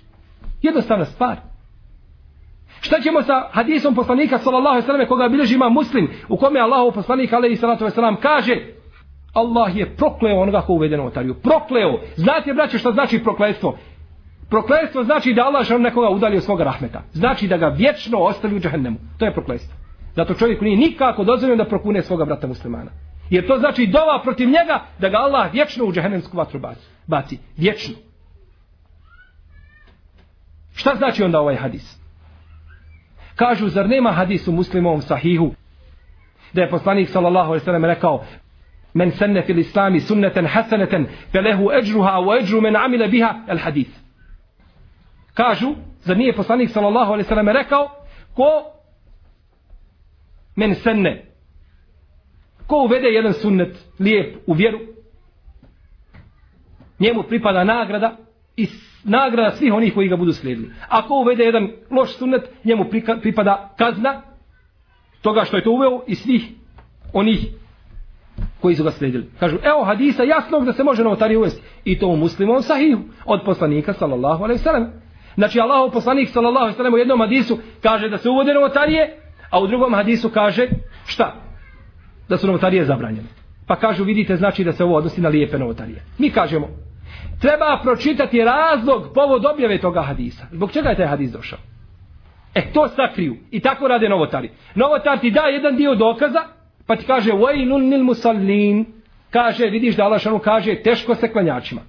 Jednostavna 0.63 1.05
stvar. 1.05 1.37
Šta 2.81 3.01
ćemo 3.01 3.23
sa 3.23 3.49
hadisom 3.51 3.95
poslanika 3.95 4.39
sallallahu 4.39 4.69
alejhi 4.69 4.83
ve 4.83 4.87
selleme 4.87 5.07
koga 5.07 5.29
bilježi 5.29 5.55
ima 5.55 5.69
Muslim 5.69 6.09
u 6.29 6.37
kome 6.37 6.61
Allahov 6.61 6.93
poslanik 6.93 7.33
alejhi 7.33 7.57
salatu 7.57 7.85
ve 7.85 7.91
selam 7.91 8.17
kaže 8.17 8.57
Allah 9.35 9.77
je 9.77 9.97
prokleo 9.97 10.41
onoga 10.41 10.61
ko 10.61 10.73
uvede 10.73 10.97
notariju. 10.97 11.35
Prokleo. 11.35 12.01
Znate 12.17 12.53
braće 12.53 12.79
šta 12.79 12.93
znači 12.93 13.23
prokletstvo? 13.23 13.79
Prokletstvo 14.51 15.05
znači 15.05 15.35
da 15.35 15.43
Allah 15.43 15.67
žele 15.67 15.81
nekoga 15.81 16.09
udalje 16.09 16.37
od 16.37 16.45
svoga 16.45 16.65
rahmeta. 16.65 17.03
Znači 17.13 17.49
da 17.49 17.57
ga 17.57 17.67
vječno 17.67 18.19
ostavi 18.19 18.57
u 18.57 18.61
džehennemu. 18.61 18.99
To 19.19 19.25
je 19.25 19.35
prokletstvo. 19.35 19.75
Zato 20.17 20.35
čovjek 20.35 20.61
nije 20.61 20.77
nikako 20.77 21.25
dozvoljeno 21.25 21.65
da 21.65 21.69
prokune 21.69 22.03
svoga 22.03 22.25
brata 22.25 22.47
muslimana. 22.47 22.91
Jer 23.31 23.47
to 23.47 23.59
znači 23.59 23.87
dova 23.87 24.23
protiv 24.23 24.47
njega 24.47 24.81
da 24.99 25.09
ga 25.09 25.17
Allah 25.17 25.53
vječno 25.53 25.85
u 25.85 25.93
džehennemsku 25.93 26.37
vatru 26.37 26.61
baci. 26.61 26.87
baci. 27.07 27.39
Vječno. 27.57 27.95
Šta 30.75 30.95
znači 30.97 31.23
onda 31.23 31.41
ovaj 31.41 31.57
hadis? 31.57 32.01
Kažu, 33.35 33.69
zar 33.69 33.89
nema 33.89 34.13
hadis 34.13 34.49
u 34.49 34.53
muslimovom 34.53 35.03
sahihu? 35.03 35.55
Da 36.53 36.63
je 36.63 36.71
poslanik 36.71 37.09
sallallahu 37.09 37.49
alaihi 37.49 37.65
sallam 37.65 37.85
rekao, 37.85 38.25
men 38.95 39.11
senne 39.11 39.43
fil 39.43 39.59
islami 39.59 40.01
sunneten 40.01 40.47
hasaneten, 40.47 41.07
felehu 41.33 41.71
eđruha 41.79 42.21
u 42.21 42.35
eđru 42.35 42.61
men 42.61 42.77
amile 42.77 43.09
biha, 43.09 43.35
el 43.49 43.59
hadis. 43.59 44.00
Kažu, 45.41 45.75
za 46.01 46.15
nije 46.15 46.37
poslanik 46.37 46.71
sallallahu 46.71 47.13
alaihi 47.13 47.29
sallam 47.29 47.49
rekao, 47.49 47.89
ko 48.35 48.73
men 50.57 50.75
senne, 50.75 51.25
ko 52.67 52.77
uvede 52.77 53.09
jedan 53.09 53.33
sunnet 53.33 53.87
lijep 53.99 54.37
u 54.47 54.53
vjeru, 54.53 54.79
njemu 56.99 57.23
pripada 57.23 57.65
nagrada 57.65 58.17
i 58.57 58.69
nagrada 59.05 59.51
svih 59.51 59.73
onih 59.73 59.95
koji 59.95 60.09
ga 60.09 60.17
budu 60.17 60.33
slijedili. 60.33 60.71
Ako 60.89 61.15
uvede 61.15 61.45
jedan 61.45 61.71
loš 61.91 62.17
sunnet, 62.17 62.43
njemu 62.65 62.85
pripada 63.23 63.75
kazna 63.79 64.23
toga 65.23 65.45
što 65.45 65.57
je 65.57 65.65
to 65.65 65.71
uveo 65.71 66.03
i 66.07 66.15
svih 66.15 66.43
onih 67.13 67.47
koji 68.61 68.75
su 68.75 68.85
ga 68.85 68.91
slijedili. 68.91 69.31
Kažu, 69.39 69.57
evo 69.63 69.85
hadisa 69.85 70.23
jasnog 70.23 70.65
da 70.65 70.73
se 70.73 70.85
može 70.85 71.05
novotari 71.05 71.37
uvesti. 71.37 71.63
I 71.85 71.99
to 71.99 72.09
u 72.09 72.17
muslimom 72.17 72.63
sahihu 72.63 73.01
od 73.25 73.41
poslanika 73.45 73.93
sallallahu 73.93 74.45
alaihi 74.45 74.63
sallam. 74.63 75.10
Znači 75.35 75.61
Allahov 75.61 75.91
poslanik 75.91 76.29
sallallahu 76.29 76.65
alejhi 76.65 76.75
ve 76.75 76.77
sellem 76.77 76.95
u 76.95 76.99
jednom 76.99 77.21
hadisu 77.21 77.59
kaže 77.83 78.09
da 78.09 78.19
se 78.19 78.29
uvode 78.29 78.55
novotarije, 78.55 79.17
a 79.51 79.61
u 79.61 79.67
drugom 79.67 79.95
hadisu 79.95 80.31
kaže 80.31 80.69
šta? 81.07 81.35
Da 82.29 82.37
su 82.37 82.47
novotarije 82.47 82.85
zabranjene. 82.85 83.29
Pa 83.67 83.77
kažu, 83.77 84.05
vidite, 84.05 84.37
znači 84.37 84.65
da 84.65 84.73
se 84.73 84.85
ovo 84.85 84.97
odnosi 84.97 85.21
na 85.21 85.29
lijepe 85.29 85.59
novotarije. 85.59 86.03
Mi 86.19 86.31
kažemo, 86.31 86.69
treba 87.41 87.81
pročitati 87.83 88.45
razlog 88.45 89.13
povod 89.15 89.47
objave 89.47 89.79
toga 89.79 90.03
hadisa. 90.03 90.47
Zbog 90.53 90.73
čega 90.73 90.89
je 90.89 90.97
taj 90.97 91.07
hadis 91.07 91.33
došao? 91.33 91.59
E, 92.55 92.73
to 92.73 92.89
sakriju. 92.89 93.37
I 93.51 93.61
tako 93.61 93.89
rade 93.89 94.09
novotari. 94.09 94.51
Novotar 94.75 95.19
ti 95.19 95.31
da 95.31 95.41
jedan 95.41 95.77
dio 95.77 95.95
dokaza, 95.95 96.43
pa 96.87 96.97
ti 96.97 97.07
kaže, 97.07 97.33
vajnun 97.33 97.89
nil 97.89 98.05
musallin, 98.05 98.87
kaže, 99.31 99.67
vidiš 99.67 99.97
da 99.97 100.05
Allah 100.05 100.21
kaže, 100.45 100.83
teško 100.83 101.15
se 101.15 101.33
klanjačima. 101.33 101.81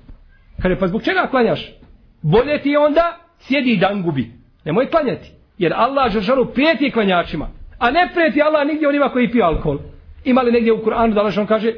Kaže, 0.62 0.80
pa 0.80 0.88
zbog 0.88 1.04
čega 1.04 1.28
klanjaš? 1.32 1.72
Bolje 2.22 2.62
ti 2.62 2.78
onda 2.78 3.18
sjedi 3.42 3.72
i 3.72 3.78
dan 3.78 4.04
gubi. 4.04 4.32
Nemoj 4.66 4.89
klanjati. 4.89 5.32
Jer 5.58 5.74
Allah 5.76 6.12
Žešanu 6.12 6.46
prijeti 6.46 6.92
klanjačima. 6.92 7.50
A 7.80 7.92
ne 7.92 8.10
prijeti 8.14 8.42
Allah 8.42 8.68
nigdje 8.68 8.88
onima 8.88 9.10
koji 9.10 9.32
piju 9.32 9.44
alkohol. 9.44 9.80
Ima 10.26 10.42
li 10.42 10.52
negdje 10.52 10.74
u 10.74 10.84
Kur'anu 10.84 11.14
da 11.14 11.20
Allah 11.20 11.48
kaže 11.48 11.74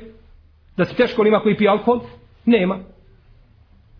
da 0.78 0.86
se 0.86 0.96
teško 0.96 1.22
onima 1.22 1.40
koji 1.40 1.58
piju 1.58 1.70
alkohol? 1.70 2.00
Nema. 2.46 2.80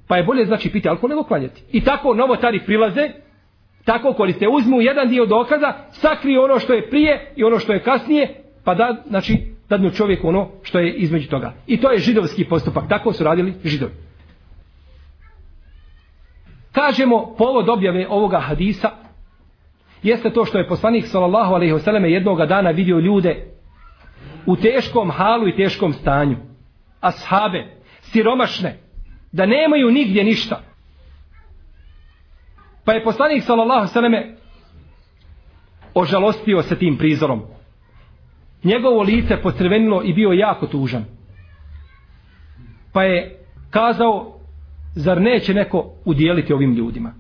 Pa 0.08 0.18
je 0.18 0.24
bolje 0.24 0.46
znači 0.46 0.72
piti 0.72 0.90
alkohol 0.90 1.10
nego 1.10 1.24
klanjati. 1.24 1.64
I 1.72 1.84
tako 1.84 2.14
novotari 2.14 2.60
prilaze, 2.66 3.10
tako 3.86 4.14
koriste, 4.14 4.48
uzmu 4.48 4.82
jedan 4.82 5.10
dio 5.10 5.26
dokaza, 5.26 5.74
sakriju 5.92 6.42
ono 6.42 6.60
što 6.60 6.74
je 6.74 6.90
prije 6.90 7.32
i 7.36 7.44
ono 7.44 7.60
što 7.60 7.74
je 7.74 7.84
kasnije, 7.84 8.44
pa 8.64 8.74
da, 8.74 9.04
znači, 9.08 9.38
dadnu 9.70 9.92
čovjeku 9.92 10.28
ono 10.28 10.50
što 10.64 10.80
je 10.80 10.94
između 10.94 11.30
toga. 11.30 11.54
I 11.68 11.82
to 11.82 11.92
je 11.92 12.00
židovski 12.00 12.46
postupak, 12.46 12.84
tako 12.90 13.14
su 13.14 13.24
radili 13.24 13.54
židovi. 13.64 13.92
Kažemo, 16.74 17.36
povod 17.38 17.70
objave 17.70 18.08
ovoga 18.10 18.40
hadisa, 18.40 18.90
jeste 20.04 20.34
to 20.34 20.46
što 20.46 20.58
je 20.58 20.68
poslanik 20.68 21.06
sallallahu 21.06 21.54
alaihi 21.54 21.74
wasallam 21.74 22.06
jednog 22.06 22.46
dana 22.46 22.70
vidio 22.70 23.00
ljude 23.00 23.46
u 24.46 24.56
teškom 24.56 25.12
halu 25.12 25.48
i 25.48 25.56
teškom 25.56 25.94
stanju. 25.94 26.38
Ashabe, 27.02 27.66
siromašne, 28.02 28.78
da 29.32 29.46
nemaju 29.46 29.92
nigdje 29.92 30.24
ništa. 30.24 30.62
Pa 32.86 32.94
je 32.94 33.04
poslanik 33.04 33.44
sallallahu 33.44 33.88
sallame 33.88 34.36
ožalostio 35.94 36.62
se 36.62 36.80
tim 36.80 36.98
prizorom. 36.98 37.42
Njegovo 38.64 39.02
lice 39.02 39.38
pocrvenilo 39.42 40.04
i 40.04 40.14
bio 40.14 40.32
jako 40.32 40.68
tužan. 40.68 41.06
Pa 42.94 43.04
je 43.04 43.40
kazao, 43.70 44.40
zar 44.96 45.22
neće 45.22 45.54
neko 45.54 45.94
udjeliti 46.06 46.54
ovim 46.54 46.74
ljudima? 46.74 47.14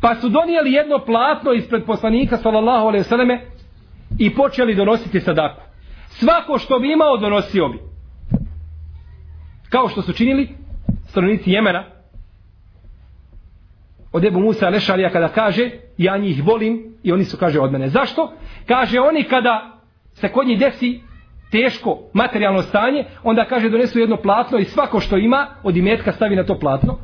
Pa 0.00 0.14
su 0.14 0.28
donijeli 0.28 0.72
jedno 0.72 0.98
platno 1.06 1.52
ispred 1.52 1.84
poslanika 1.84 2.36
sallallahu 2.36 2.86
alejhi 2.86 3.02
ve 3.02 3.08
selleme 3.08 3.40
i 4.18 4.34
počeli 4.34 4.74
donositi 4.74 5.20
sadaku. 5.20 5.60
Svako 6.08 6.58
što 6.58 6.78
bi 6.78 6.92
imao 6.92 7.16
donosio 7.16 7.68
bi. 7.68 7.78
Kao 9.68 9.88
što 9.88 10.02
su 10.02 10.12
činili 10.12 10.48
stanovnici 11.08 11.50
Jemena 11.50 11.84
od 14.12 14.24
Ebu 14.24 14.40
Musa 14.40 14.68
Lešarija 14.68 15.10
kada 15.10 15.28
kaže 15.28 15.70
ja 15.98 16.18
njih 16.18 16.46
volim 16.46 16.94
i 17.02 17.12
oni 17.12 17.24
su 17.24 17.36
kaže 17.36 17.60
od 17.60 17.72
mene. 17.72 17.88
Zašto? 17.88 18.32
Kaže 18.66 19.00
oni 19.00 19.24
kada 19.24 19.80
se 20.12 20.28
kod 20.28 20.46
njih 20.46 20.58
desi 20.58 21.00
teško 21.50 21.98
materijalno 22.12 22.62
stanje, 22.62 23.04
onda 23.22 23.44
kaže 23.44 23.68
donesu 23.68 23.98
jedno 23.98 24.16
platno 24.16 24.58
i 24.58 24.64
svako 24.64 25.00
što 25.00 25.16
ima 25.16 25.46
od 25.62 25.76
imetka 25.76 26.12
stavi 26.12 26.36
na 26.36 26.44
to 26.44 26.58
platno, 26.58 26.98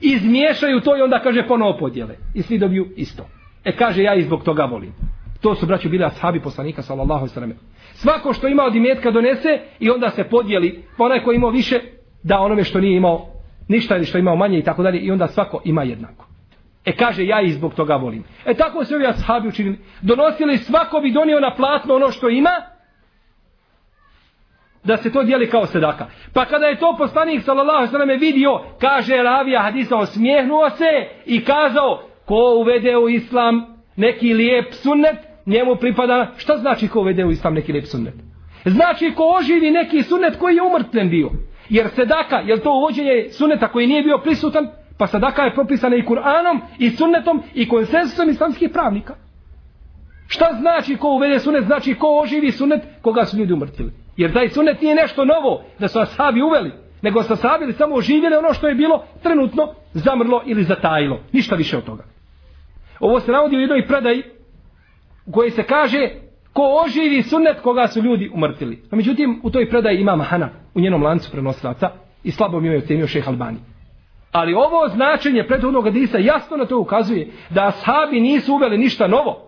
izmiješaju 0.00 0.80
to 0.80 0.96
i 0.96 1.02
onda 1.02 1.18
kaže 1.18 1.46
ponovo 1.46 1.76
podjele. 1.78 2.14
I 2.34 2.42
svi 2.42 2.58
dobiju 2.58 2.88
isto. 2.96 3.26
E 3.64 3.76
kaže 3.76 4.02
ja 4.02 4.14
i 4.14 4.22
zbog 4.22 4.44
toga 4.44 4.64
volim. 4.64 4.92
To 5.40 5.54
su 5.54 5.66
braću 5.66 5.88
bili 5.88 6.04
ashabi 6.04 6.40
poslanika 6.40 6.82
sallallahu 6.82 7.26
alejhi 7.36 7.52
ve. 7.52 7.58
Svako 7.92 8.32
što 8.32 8.48
ima 8.48 8.62
od 8.64 8.74
imetka 8.74 9.10
donese 9.10 9.60
i 9.80 9.90
onda 9.90 10.10
se 10.10 10.24
podijeli. 10.24 10.84
Pa 10.96 11.04
onaj 11.04 11.22
ko 11.22 11.32
ima 11.32 11.48
više 11.48 11.80
da 12.22 12.40
onome 12.40 12.64
što 12.64 12.80
nije 12.80 12.96
imao 12.96 13.26
ništa 13.68 13.96
ili 13.96 14.04
što 14.04 14.18
imao 14.18 14.36
manje 14.36 14.58
i 14.58 14.62
tako 14.62 14.82
dalje 14.82 14.98
i 14.98 15.10
onda 15.10 15.28
svako 15.28 15.60
ima 15.64 15.82
jednako. 15.82 16.26
E 16.84 16.92
kaže 16.96 17.26
ja 17.26 17.40
i 17.40 17.52
zbog 17.52 17.74
toga 17.74 17.96
volim. 17.96 18.24
E 18.46 18.54
tako 18.54 18.84
su 18.84 18.94
ovi 18.94 19.06
ashabi 19.06 19.48
učinili. 19.48 19.78
Donosili 20.02 20.58
svako 20.58 21.00
bi 21.00 21.12
donio 21.12 21.40
na 21.40 21.54
platno 21.54 21.94
ono 21.94 22.10
što 22.10 22.28
ima 22.28 22.50
da 24.84 24.96
se 24.96 25.12
to 25.12 25.22
dijeli 25.22 25.50
kao 25.50 25.66
sedaka. 25.66 26.06
Pa 26.32 26.44
kada 26.44 26.66
je 26.66 26.78
to 26.78 26.94
poslanik 26.98 27.42
sallallahu 27.42 27.76
alejhi 27.76 27.92
ve 27.92 27.98
selleme 27.98 28.16
vidio, 28.16 28.60
kaže 28.80 29.16
ravija 29.16 29.62
hadisa 29.62 29.96
osmijehnuo 29.96 30.70
se 30.70 31.08
i 31.26 31.44
kazao 31.44 32.02
ko 32.24 32.54
uvede 32.60 32.96
u 32.96 33.08
islam 33.08 33.66
neki 33.96 34.34
lijep 34.34 34.74
sunnet, 34.74 35.16
njemu 35.46 35.76
pripada, 35.76 36.32
šta 36.36 36.56
znači 36.56 36.88
ko 36.88 37.00
uvede 37.00 37.24
u 37.24 37.30
islam 37.30 37.54
neki 37.54 37.72
lijep 37.72 37.86
sunnet? 37.86 38.14
Znači 38.64 39.12
ko 39.16 39.22
oživi 39.38 39.70
neki 39.70 40.02
sunnet 40.02 40.36
koji 40.38 40.56
je 40.56 40.62
umrtven 40.62 41.10
bio. 41.10 41.30
Jer 41.68 41.88
sedaka, 41.94 42.36
je 42.36 42.60
to 42.60 42.72
uvođenje 42.72 43.26
sunneta 43.30 43.68
koji 43.68 43.86
nije 43.86 44.02
bio 44.02 44.18
prisutan, 44.18 44.68
pa 44.98 45.06
sadaka 45.06 45.42
je 45.42 45.54
propisana 45.54 45.96
i 45.96 46.02
Kur'anom, 46.02 46.60
i 46.78 46.90
sunnetom, 46.90 47.42
i 47.54 47.68
konsensusom 47.68 48.28
islamskih 48.28 48.70
pravnika. 48.72 49.14
Šta 50.26 50.56
znači 50.60 50.96
ko 50.96 51.08
uvede 51.08 51.38
sunnet? 51.38 51.64
Znači 51.64 51.94
ko 51.94 52.20
oživi 52.22 52.52
sunnet 52.52 52.82
koga 53.02 53.24
su 53.24 53.36
ljudi 53.36 53.52
umrtili. 53.52 53.92
Jer 54.18 54.32
taj 54.32 54.48
sunnet 54.48 54.80
nije 54.82 54.94
nešto 54.94 55.24
novo 55.24 55.62
da 55.78 55.88
su 55.88 55.98
ashabi 55.98 56.42
uveli, 56.42 56.72
nego 57.02 57.22
su 57.22 57.32
ashabi 57.32 57.72
samo 57.72 57.94
oživjeli 57.94 58.36
ono 58.36 58.54
što 58.54 58.68
je 58.68 58.74
bilo 58.74 59.04
trenutno 59.22 59.74
zamrlo 59.92 60.42
ili 60.46 60.64
zatajilo. 60.64 61.20
Ništa 61.32 61.54
više 61.54 61.76
od 61.76 61.84
toga. 61.84 62.04
Ovo 63.00 63.20
se 63.20 63.32
navodi 63.32 63.56
u 63.56 63.60
jednoj 63.60 63.86
predaji 63.86 64.22
u 65.26 65.32
kojoj 65.32 65.50
se 65.50 65.62
kaže 65.62 66.10
ko 66.52 66.82
oživi 66.84 67.22
sunnet 67.22 67.60
koga 67.60 67.88
su 67.88 68.02
ljudi 68.02 68.30
umrtili. 68.34 68.82
No, 68.90 68.96
međutim, 68.96 69.40
u 69.42 69.50
toj 69.50 69.68
predaji 69.68 70.00
ima 70.00 70.16
Mahana 70.16 70.48
u 70.74 70.80
njenom 70.80 71.02
lancu 71.02 71.30
prenosilaca 71.30 71.90
i 72.24 72.30
slabo 72.30 72.60
mi 72.60 72.68
je 72.68 72.78
ocenio 72.78 73.06
šeha 73.06 73.30
Albani. 73.30 73.58
Ali 74.32 74.54
ovo 74.54 74.88
značenje 74.88 75.44
prethodnog 75.44 75.84
hadisa 75.84 76.18
jasno 76.18 76.56
na 76.56 76.64
to 76.64 76.78
ukazuje 76.78 77.30
da 77.50 77.66
ashabi 77.66 78.20
nisu 78.20 78.54
uveli 78.54 78.78
ništa 78.78 79.06
novo. 79.06 79.47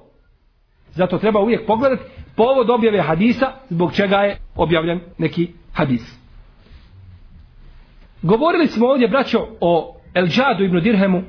Zato 0.93 1.19
treba 1.19 1.41
uvijek 1.41 1.67
pogledati 1.67 2.03
povod 2.37 2.71
objave 2.71 3.01
hadisa 3.01 3.53
zbog 3.69 3.93
čega 3.93 4.17
je 4.17 4.39
objavljen 4.57 5.01
neki 5.19 5.49
hadis. 5.73 6.21
Govorili 8.23 8.67
smo 8.67 8.87
ovdje, 8.87 9.09
braćo, 9.09 9.47
o 9.61 9.97
El 10.15 10.27
Džadu 10.27 10.65
ibn 10.65 10.81
Dirhemu, 10.81 11.23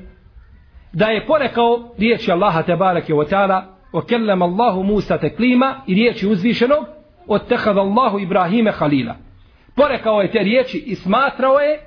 da 0.94 1.06
je 1.06 1.26
porekao 1.26 1.90
riječi 1.98 2.32
Allaha 2.32 2.62
tebareke 2.62 3.14
wa 3.14 3.30
ta'ala 3.30 3.64
o 3.92 4.02
kellem 4.02 4.42
Allahu 4.42 4.84
Musa 4.84 5.18
teklima 5.18 5.76
i 5.88 5.94
riječi 5.94 6.28
uzvišenog 6.28 6.86
od 7.28 7.48
tehad 7.48 7.78
Allahu 7.78 8.20
Ibrahime 8.20 8.72
Halila. 8.72 9.16
Porekao 9.76 10.22
je 10.22 10.32
te 10.32 10.40
riječi 10.40 10.78
i 10.78 10.96
smatrao 10.96 11.60
je 11.60 11.80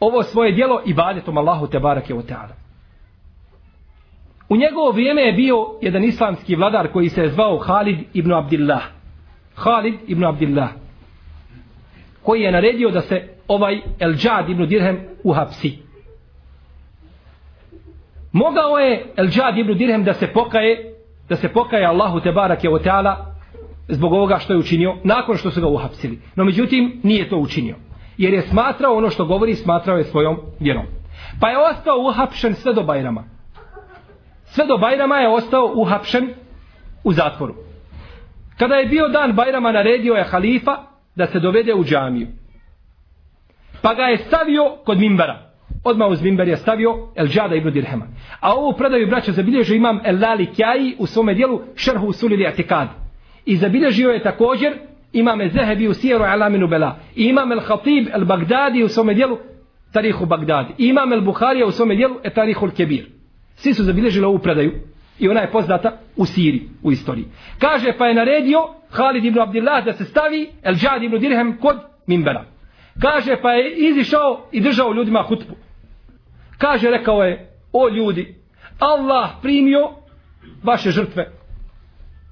ovo 0.00 0.22
svoje 0.22 0.52
dijelo 0.52 0.82
ibadetom 0.86 1.38
Allahu 1.38 1.66
tebareke 1.66 2.14
wa 2.14 2.22
ta'ala. 2.22 2.67
U 4.48 4.56
njegovo 4.56 4.90
vrijeme 4.90 5.22
je 5.22 5.32
bio 5.32 5.66
jedan 5.80 6.04
islamski 6.04 6.56
vladar 6.56 6.88
koji 6.92 7.08
se 7.08 7.22
je 7.22 7.28
zvao 7.28 7.58
Halid 7.58 7.98
ibn 8.14 8.32
Abdillah. 8.32 8.82
Halid 9.54 9.94
ibn 10.06 10.24
Abdillah. 10.24 10.68
Koji 12.22 12.40
je 12.40 12.52
naredio 12.52 12.90
da 12.90 13.00
se 13.00 13.28
ovaj 13.48 13.80
El 13.98 14.12
Džad 14.14 14.48
ibn 14.48 14.66
Dirhem 14.66 14.98
uhapsi. 15.24 15.78
Mogao 18.32 18.78
je 18.78 19.06
El 19.16 19.26
Džad 19.26 19.58
ibn 19.58 19.78
Dirhem 19.78 20.04
da 20.04 20.14
se 20.14 20.26
pokaje, 20.26 20.94
da 21.28 21.36
se 21.36 21.48
pokaje 21.48 21.86
Allahu 21.86 22.20
te 22.20 22.32
barake 22.32 22.68
o 22.68 22.78
teala 22.78 23.34
zbog 23.88 24.12
ovoga 24.12 24.38
što 24.38 24.52
je 24.52 24.58
učinio 24.58 24.96
nakon 25.04 25.36
što 25.36 25.50
su 25.50 25.60
ga 25.60 25.68
uhapsili. 25.68 26.18
No 26.36 26.44
međutim 26.44 27.00
nije 27.02 27.28
to 27.28 27.36
učinio. 27.36 27.76
Jer 28.18 28.32
je 28.32 28.42
smatrao 28.42 28.96
ono 28.96 29.10
što 29.10 29.24
govori, 29.24 29.54
smatrao 29.54 29.98
je 29.98 30.04
svojom 30.04 30.36
vjerom. 30.60 30.86
Pa 31.40 31.48
je 31.48 31.58
ostao 31.58 31.98
uhapšen 31.98 32.54
sve 32.54 32.74
do 32.74 32.82
Bajrama. 32.82 33.37
Sve 34.48 34.66
do 34.66 34.78
Bajrama 34.78 35.16
je 35.16 35.28
ostao 35.28 35.72
uhapšen 35.74 36.28
u 37.04 37.12
zatvoru. 37.12 37.54
Kada 38.58 38.74
je 38.74 38.86
bio 38.86 39.08
dan 39.08 39.32
Bajrama, 39.32 39.72
naredio 39.72 40.14
je 40.14 40.24
halifa 40.24 40.76
da 41.16 41.26
se 41.26 41.40
dovede 41.40 41.74
u 41.74 41.84
džamiju. 41.84 42.26
Pa 43.82 43.94
ga 43.94 44.02
je 44.02 44.18
stavio 44.18 44.76
kod 44.84 44.98
Mimbara. 44.98 45.48
Odmah 45.84 46.08
uz 46.10 46.22
Mimbar 46.22 46.48
je 46.48 46.56
stavio 46.56 47.08
El 47.16 47.26
Džada 47.26 47.54
ibn 47.54 47.70
Dirhema. 47.70 48.06
A 48.40 48.54
ovu 48.54 48.72
predaju 48.72 49.06
braća 49.06 49.32
zabilježio 49.32 49.76
imam 49.76 50.00
El 50.04 50.20
Lali 50.22 50.46
Kjaji 50.46 50.96
u 50.98 51.06
svome 51.06 51.34
dijelu 51.34 51.60
Šerhu 51.76 52.12
Sulili 52.12 52.46
Atikad. 52.46 52.88
I 53.44 53.56
zabilježio 53.56 54.10
je 54.10 54.22
također 54.22 54.72
imam 55.12 55.38
Zehebi 55.48 55.88
u 55.88 55.94
Sijeru 55.94 56.24
Alaminu 56.24 56.68
Bela. 56.68 56.96
I 57.16 57.24
imam 57.24 57.52
El 57.52 57.60
Khatib 57.60 58.08
El 58.12 58.24
Bagdadi 58.24 58.82
u 58.82 58.88
svome 58.88 59.14
dijelu 59.14 59.38
Tarihu 59.92 60.26
Bagdadi. 60.26 60.72
I 60.78 60.88
imam 60.88 61.12
El 61.12 61.20
Buharija 61.20 61.66
u 61.66 61.70
svome 61.70 61.94
dijelu 61.94 62.14
E 62.24 62.30
Tarihu 62.30 62.66
El 62.66 62.72
Kebir. 62.72 63.17
Svi 63.58 63.74
su 63.74 63.84
zabilježili 63.84 64.26
ovu 64.26 64.38
predaju 64.38 64.72
i 65.18 65.28
ona 65.28 65.40
je 65.40 65.50
poznata 65.50 65.92
u 66.16 66.26
Siriji, 66.26 66.68
u 66.82 66.92
istoriji. 66.92 67.24
Kaže 67.58 67.92
pa 67.98 68.06
je 68.06 68.14
naredio 68.14 68.58
Halid 68.90 69.24
ibn 69.24 69.40
Abdillah 69.40 69.84
da 69.84 69.92
se 69.92 70.04
stavi 70.04 70.50
El 70.62 70.74
Džad 70.74 71.02
ibn 71.02 71.18
Dirhem 71.18 71.56
kod 71.56 71.76
Mimbera. 72.06 72.44
Kaže 73.02 73.36
pa 73.42 73.52
je 73.52 73.74
izišao 73.76 74.46
i 74.52 74.60
držao 74.60 74.92
ljudima 74.92 75.22
hutbu. 75.22 75.54
Kaže 76.58 76.90
rekao 76.90 77.22
je 77.22 77.50
o 77.72 77.88
ljudi 77.88 78.34
Allah 78.78 79.30
primio 79.42 79.90
vaše 80.62 80.90
žrtve 80.90 81.30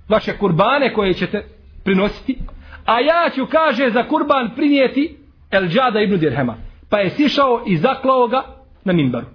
vaše 0.08 0.38
kurbane 0.38 0.92
koje 0.92 1.14
ćete 1.14 1.44
prinositi 1.84 2.38
a 2.86 3.00
ja 3.00 3.30
ću 3.34 3.46
kaže 3.46 3.90
za 3.90 4.08
kurban 4.08 4.50
prinijeti 4.56 5.16
El 5.50 5.68
Džada 5.68 6.00
ibn 6.00 6.18
Dirhema. 6.18 6.54
Pa 6.90 6.98
je 6.98 7.10
sišao 7.10 7.62
i 7.66 7.76
zaklao 7.76 8.28
ga 8.28 8.42
na 8.84 8.92
Mimberu. 8.92 9.26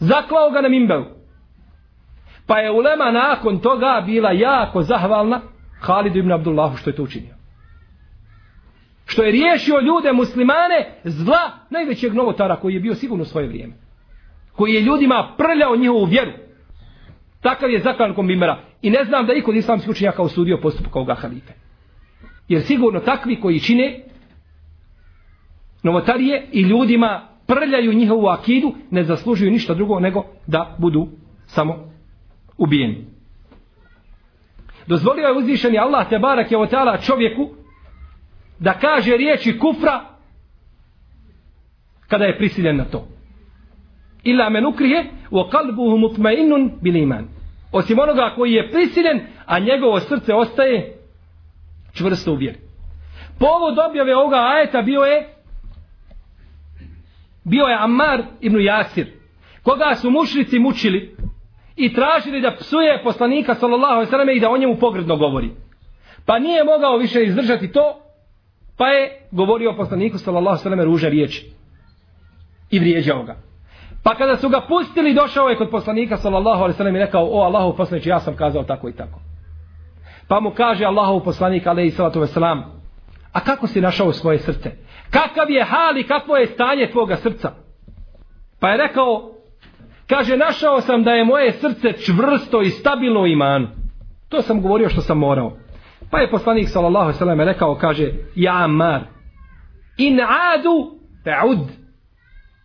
Zaklao 0.00 0.50
ga 0.50 0.60
na 0.60 0.68
Mimberu. 0.68 1.04
Pa 2.46 2.58
je 2.58 2.70
ulema 2.70 3.10
nakon 3.10 3.58
toga 3.58 4.02
bila 4.06 4.30
jako 4.30 4.82
zahvalna 4.82 5.40
Halidu 5.80 6.18
ibn 6.18 6.32
Abdullahu 6.32 6.76
što 6.76 6.90
je 6.90 6.96
to 6.96 7.02
učinio. 7.02 7.34
Što 9.06 9.22
je 9.22 9.32
riješio 9.32 9.80
ljude 9.80 10.12
muslimane 10.12 11.00
zla 11.04 11.50
najvećeg 11.70 12.14
novotara 12.14 12.56
koji 12.56 12.74
je 12.74 12.80
bio 12.80 12.94
sigurno 12.94 13.22
u 13.22 13.26
svoje 13.26 13.46
vrijeme. 13.46 13.74
Koji 14.52 14.74
je 14.74 14.80
ljudima 14.80 15.34
prljao 15.38 15.76
njihovu 15.76 16.04
vjeru. 16.04 16.32
Takav 17.40 17.70
je 17.70 17.80
zaklan 17.80 18.14
kombimera. 18.14 18.58
I 18.82 18.90
ne 18.90 19.04
znam 19.04 19.26
da 19.26 19.32
ikod 19.32 19.56
islamski 19.56 19.90
učenjaka 19.90 20.22
osudio 20.22 20.58
postupak 20.62 20.96
ovoga 20.96 21.14
halife. 21.14 21.52
Jer 22.48 22.62
sigurno 22.62 23.00
takvi 23.00 23.40
koji 23.40 23.60
čine 23.60 24.04
novotarije 25.82 26.48
i 26.52 26.60
ljudima 26.60 27.29
prljaju 27.50 27.92
njihovu 27.92 28.26
akidu, 28.26 28.74
ne 28.90 29.04
zaslužuju 29.04 29.50
ništa 29.50 29.74
drugo 29.74 30.00
nego 30.00 30.24
da 30.46 30.76
budu 30.78 31.08
samo 31.46 31.90
ubijeni. 32.58 33.04
Dozvolio 34.86 35.26
je 35.26 35.38
uzvišeni 35.38 35.78
Allah 35.78 36.08
te 36.08 36.18
barak 36.18 36.50
je 36.50 36.58
otala 36.58 36.98
čovjeku 36.98 37.48
da 38.58 38.72
kaže 38.72 39.16
riječi 39.16 39.58
kufra 39.58 40.00
kada 42.08 42.24
je 42.24 42.38
prisiljen 42.38 42.76
na 42.76 42.84
to. 42.84 43.08
Ila 44.24 44.50
men 44.50 44.66
ukrije 44.66 45.04
wa 45.30 45.50
kalbuhu 45.50 45.98
mutmainnun 45.98 46.70
bil 46.82 46.96
iman. 46.96 47.28
Osim 47.72 47.98
onoga 47.98 48.32
koji 48.36 48.52
je 48.52 48.70
prisiljen, 48.70 49.20
a 49.46 49.58
njegovo 49.58 50.00
srce 50.00 50.34
ostaje 50.34 50.96
čvrsto 51.92 52.32
u 52.32 52.36
vjeri. 52.36 52.58
Povod 53.38 53.78
objave 53.90 54.16
ovoga 54.16 54.36
ajeta 54.36 54.82
bio 54.82 55.00
je 55.00 55.39
bio 57.44 57.64
je 57.64 57.76
Ammar 57.80 58.22
ibn 58.40 58.60
Jasir, 58.60 59.06
koga 59.62 59.94
su 59.94 60.10
mušrici 60.10 60.58
mučili 60.58 61.16
i 61.76 61.92
tražili 61.92 62.40
da 62.40 62.56
psuje 62.56 63.02
poslanika 63.04 63.54
sallallahu 63.54 63.92
alejhi 63.92 64.06
ve 64.06 64.10
selleme 64.10 64.36
i 64.36 64.40
da 64.40 64.50
o 64.50 64.56
njemu 64.56 64.76
pogrdno 64.76 65.16
govori. 65.16 65.50
Pa 66.26 66.38
nije 66.38 66.64
mogao 66.64 66.96
više 66.96 67.24
izdržati 67.24 67.72
to, 67.72 68.00
pa 68.76 68.88
je 68.88 69.28
govorio 69.30 69.74
poslaniku 69.76 70.18
sallallahu 70.18 70.48
alejhi 70.48 70.60
ve 70.60 70.62
selleme 70.62 70.84
ruže 70.84 71.08
riječi 71.08 71.52
i 72.70 72.78
vrijeđao 72.78 73.22
ga. 73.22 73.36
Pa 74.02 74.14
kada 74.14 74.36
su 74.36 74.48
ga 74.48 74.60
pustili, 74.68 75.14
došao 75.14 75.48
je 75.48 75.56
kod 75.56 75.70
poslanika 75.70 76.16
sallallahu 76.16 76.62
alejhi 76.62 76.74
ve 76.74 76.76
selleme 76.76 76.98
i 76.98 77.02
rekao: 77.02 77.28
"O 77.32 77.42
Allahov 77.42 77.76
poslanici, 77.76 78.08
ja 78.08 78.20
sam 78.20 78.36
kazao 78.36 78.62
tako 78.62 78.88
i 78.88 78.92
tako." 78.92 79.20
Pa 80.28 80.40
mu 80.40 80.50
kaže 80.50 80.84
Allahov 80.84 81.20
poslanik 81.20 81.66
alejhi 81.66 81.90
salatu 81.90 82.20
vesselam: 82.20 82.64
"A 83.32 83.40
kako 83.40 83.66
si 83.66 83.80
našao 83.80 84.12
svoje 84.12 84.38
srce?" 84.38 84.70
Kakav 85.10 85.50
je 85.50 85.64
hal 85.64 85.98
i 85.98 86.06
kakvo 86.06 86.36
je 86.36 86.46
stanje 86.46 86.90
tvoga 86.90 87.16
srca? 87.16 87.52
Pa 88.60 88.68
je 88.68 88.76
rekao, 88.76 89.32
kaže, 90.06 90.36
našao 90.36 90.80
sam 90.80 91.02
da 91.02 91.10
je 91.10 91.24
moje 91.24 91.52
srce 91.52 91.92
čvrsto 91.92 92.62
i 92.62 92.70
stabilno 92.70 93.26
iman. 93.26 93.68
To 94.28 94.42
sam 94.42 94.62
govorio 94.62 94.88
što 94.88 95.00
sam 95.00 95.18
morao. 95.18 95.56
Pa 96.10 96.18
je 96.20 96.30
poslanik 96.30 96.68
sallallahu 96.68 97.12
sallam 97.12 97.40
rekao, 97.40 97.74
kaže, 97.74 98.12
ja 98.34 98.64
amar, 98.64 99.00
in 99.96 100.20
adu 100.20 100.98
fa'ud. 101.24 101.66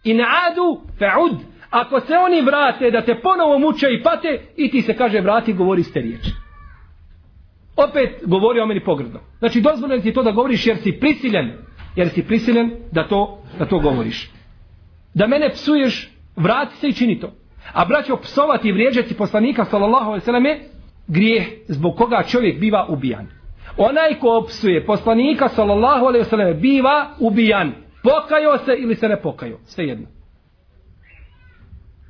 In 0.04 0.22
adu 0.22 0.82
fa'ud. 1.00 1.38
Ako 1.70 2.00
se 2.00 2.14
oni 2.18 2.42
vrate 2.42 2.92
da 2.92 3.02
te 3.02 3.20
ponovo 3.24 3.60
muče 3.60 3.88
i 3.92 4.04
pate, 4.04 4.42
i 4.56 4.72
ti 4.72 4.82
se 4.82 4.98
kaže 4.98 5.22
vrati 5.22 5.54
govori 5.54 5.84
ste 5.84 6.02
riječ. 6.02 6.28
Opet 7.76 8.24
govori 8.26 8.60
o 8.60 8.66
meni 8.66 8.84
pogrdno. 8.84 9.20
Znači 9.40 9.62
dozvoljeno 9.62 10.02
ti 10.02 10.14
to 10.14 10.24
da 10.24 10.32
govoriš 10.32 10.68
jer 10.68 10.78
si 10.78 10.98
prisiljen. 11.00 11.52
Jer 11.96 12.10
si 12.10 12.24
prisiljen 12.24 12.72
da 12.92 13.08
to, 13.08 13.40
da 13.60 13.66
to 13.66 13.80
govoriš. 13.80 14.32
Da 15.14 15.28
mene 15.28 15.50
psuješ, 15.50 16.12
vrati 16.36 16.76
se 16.76 16.88
i 16.88 16.94
čini 16.94 17.20
to. 17.20 17.32
A 17.74 17.86
braćo, 17.86 18.18
psovati 18.18 18.68
i 18.68 18.72
vrijeđati 18.72 19.18
poslanika 19.18 19.66
sallallahu 19.66 20.06
alaihi 20.06 20.26
sallam 20.26 20.44
selleme 20.44 20.60
grijeh 21.08 21.48
zbog 21.68 21.96
koga 21.98 22.24
čovjek 22.24 22.60
biva 22.60 22.86
ubijan. 22.90 23.28
Onaj 23.78 24.20
ko 24.20 24.38
opsuje 24.38 24.86
poslanika 24.86 25.50
sallallahu 25.50 26.06
alaihi 26.06 26.26
sallam 26.26 26.60
biva 26.62 27.10
ubijan. 27.20 27.72
Pokajao 28.04 28.58
se 28.58 28.76
ili 28.78 28.96
se 28.96 29.08
ne 29.08 29.22
pokajao. 29.22 29.58
Sve 29.66 29.86
jedno. 29.86 30.08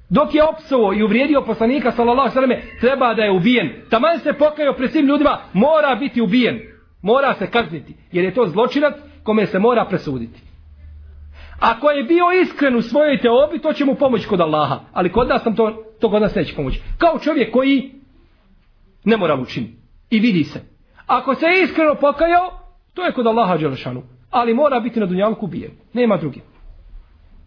Dok 0.10 0.36
je 0.36 0.44
opsuo 0.44 0.94
i 0.94 1.04
uvrijedio 1.04 1.42
poslanika 1.42 1.92
sallallahu 1.92 2.22
alejhi 2.22 2.40
ve 2.40 2.42
selleme, 2.42 2.80
treba 2.80 3.14
da 3.14 3.24
je 3.24 3.32
ubijen. 3.32 3.70
Taman 3.90 4.20
se 4.20 4.34
pokajao 4.34 4.74
pred 4.74 4.92
svim 4.92 5.06
ljudima, 5.06 5.40
mora 5.54 5.96
biti 5.96 6.22
ubijen. 6.22 6.60
Mora 7.02 7.34
se 7.34 7.48
kazniti, 7.48 7.94
jer 8.12 8.26
je 8.26 8.34
to 8.34 8.48
zločinac 8.48 8.94
kome 9.26 9.46
se 9.46 9.60
mora 9.60 9.86
presuditi. 9.86 10.42
Ako 11.60 11.90
je 11.90 12.04
bio 12.04 12.26
iskren 12.42 12.76
u 12.76 12.82
svojoj 12.82 13.22
teobi, 13.22 13.60
to 13.60 13.74
će 13.74 13.86
mu 13.86 13.96
pomoći 13.96 14.28
kod 14.28 14.42
Allaha. 14.42 14.80
Ali 14.94 15.12
kod 15.12 15.28
nas 15.28 15.46
nam 15.46 15.56
to, 15.56 15.84
to 16.00 16.10
kod 16.10 16.22
nas 16.22 16.36
neće 16.36 16.56
pomoći. 16.56 16.82
Kao 16.98 17.20
čovjek 17.20 17.54
koji 17.54 17.92
ne 19.04 19.18
mora 19.18 19.36
učiniti. 19.36 19.78
I 20.10 20.20
vidi 20.20 20.44
se. 20.44 20.62
Ako 21.08 21.36
se 21.36 21.46
je 21.46 21.64
iskreno 21.64 21.96
pokajao, 21.96 22.60
to 22.94 23.06
je 23.06 23.12
kod 23.12 23.28
Allaha 23.28 23.58
Đelešanu. 23.58 24.04
Ali 24.32 24.54
mora 24.54 24.80
biti 24.80 25.00
na 25.00 25.06
dunjalku 25.06 25.46
ubijen. 25.46 25.72
Nema 25.94 26.18
drugi. 26.18 26.42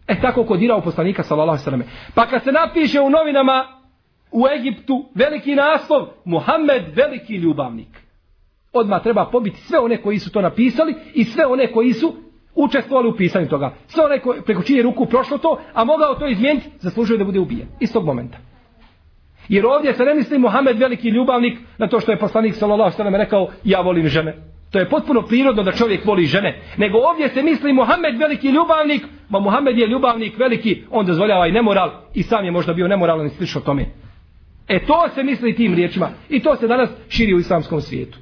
E 0.07 0.21
tako 0.21 0.43
kodirao 0.43 0.81
poslanika 0.81 1.23
sallallahu 1.23 1.49
alejhi 1.49 1.61
ve 1.61 1.63
selleme. 1.63 1.85
Pa 2.15 2.25
kad 2.25 2.43
se 2.43 2.51
napiše 2.51 3.01
u 3.01 3.09
novinama 3.09 3.65
u 4.31 4.47
Egiptu 4.47 5.05
veliki 5.15 5.55
naslov 5.55 6.07
Muhammed 6.25 6.83
veliki 6.95 7.35
ljubavnik. 7.35 8.08
Odma 8.73 8.99
treba 8.99 9.25
pobiti 9.25 9.61
sve 9.61 9.79
one 9.79 10.01
koji 10.01 10.19
su 10.19 10.31
to 10.31 10.41
napisali 10.41 10.95
i 11.13 11.23
sve 11.23 11.45
one 11.45 11.71
koji 11.71 11.93
su 11.93 12.15
učestvovali 12.55 13.09
u 13.09 13.15
pisanju 13.15 13.47
toga. 13.47 13.73
Sve 13.87 14.05
one 14.05 14.19
koji 14.19 14.41
preko 14.41 14.63
čije 14.63 14.83
ruku 14.83 15.05
prošlo 15.05 15.37
to, 15.37 15.59
a 15.73 15.83
mogao 15.83 16.15
to 16.15 16.27
izmijeniti, 16.27 16.69
zaslužuje 16.79 17.17
da 17.17 17.25
bude 17.25 17.39
ubijen. 17.39 17.67
Istog 17.79 18.05
momenta. 18.05 18.37
Jer 19.49 19.65
ovdje 19.65 19.93
se 19.93 20.05
ne 20.05 20.13
misli 20.13 20.39
Muhammed 20.39 20.79
veliki 20.79 21.09
ljubavnik 21.09 21.59
na 21.77 21.87
to 21.87 21.99
što 21.99 22.11
je 22.11 22.19
poslanik 22.19 22.55
sallallahu 22.55 23.01
alejhi 23.01 23.17
ve 23.17 23.23
rekao 23.23 23.47
ja 23.63 23.81
volim 23.81 24.07
žene. 24.07 24.35
To 24.71 24.79
je 24.79 24.89
potpuno 24.89 25.21
prirodno 25.21 25.63
da 25.63 25.71
čovjek 25.71 26.05
voli 26.05 26.25
žene. 26.25 26.61
Nego 26.77 26.97
ovdje 26.97 27.29
se 27.29 27.43
misli 27.43 27.73
Muhammed 27.73 28.17
veliki 28.19 28.47
ljubavnik, 28.47 29.05
ma 29.29 29.39
Muhammed 29.39 29.77
je 29.77 29.87
ljubavnik 29.87 30.37
veliki, 30.37 30.83
on 30.91 31.05
dozvoljava 31.05 31.47
i 31.47 31.51
nemoral 31.51 31.91
i 32.13 32.23
sam 32.23 32.45
je 32.45 32.51
možda 32.51 32.73
bio 32.73 32.87
nemoralan 32.87 33.25
i 33.25 33.29
slično 33.29 33.61
tome. 33.61 33.85
E 34.67 34.85
to 34.85 35.09
se 35.15 35.23
misli 35.23 35.55
tim 35.55 35.73
riječima 35.73 36.09
i 36.29 36.39
to 36.39 36.55
se 36.55 36.67
danas 36.67 36.89
širi 37.09 37.33
u 37.33 37.39
islamskom 37.39 37.81
svijetu. 37.81 38.19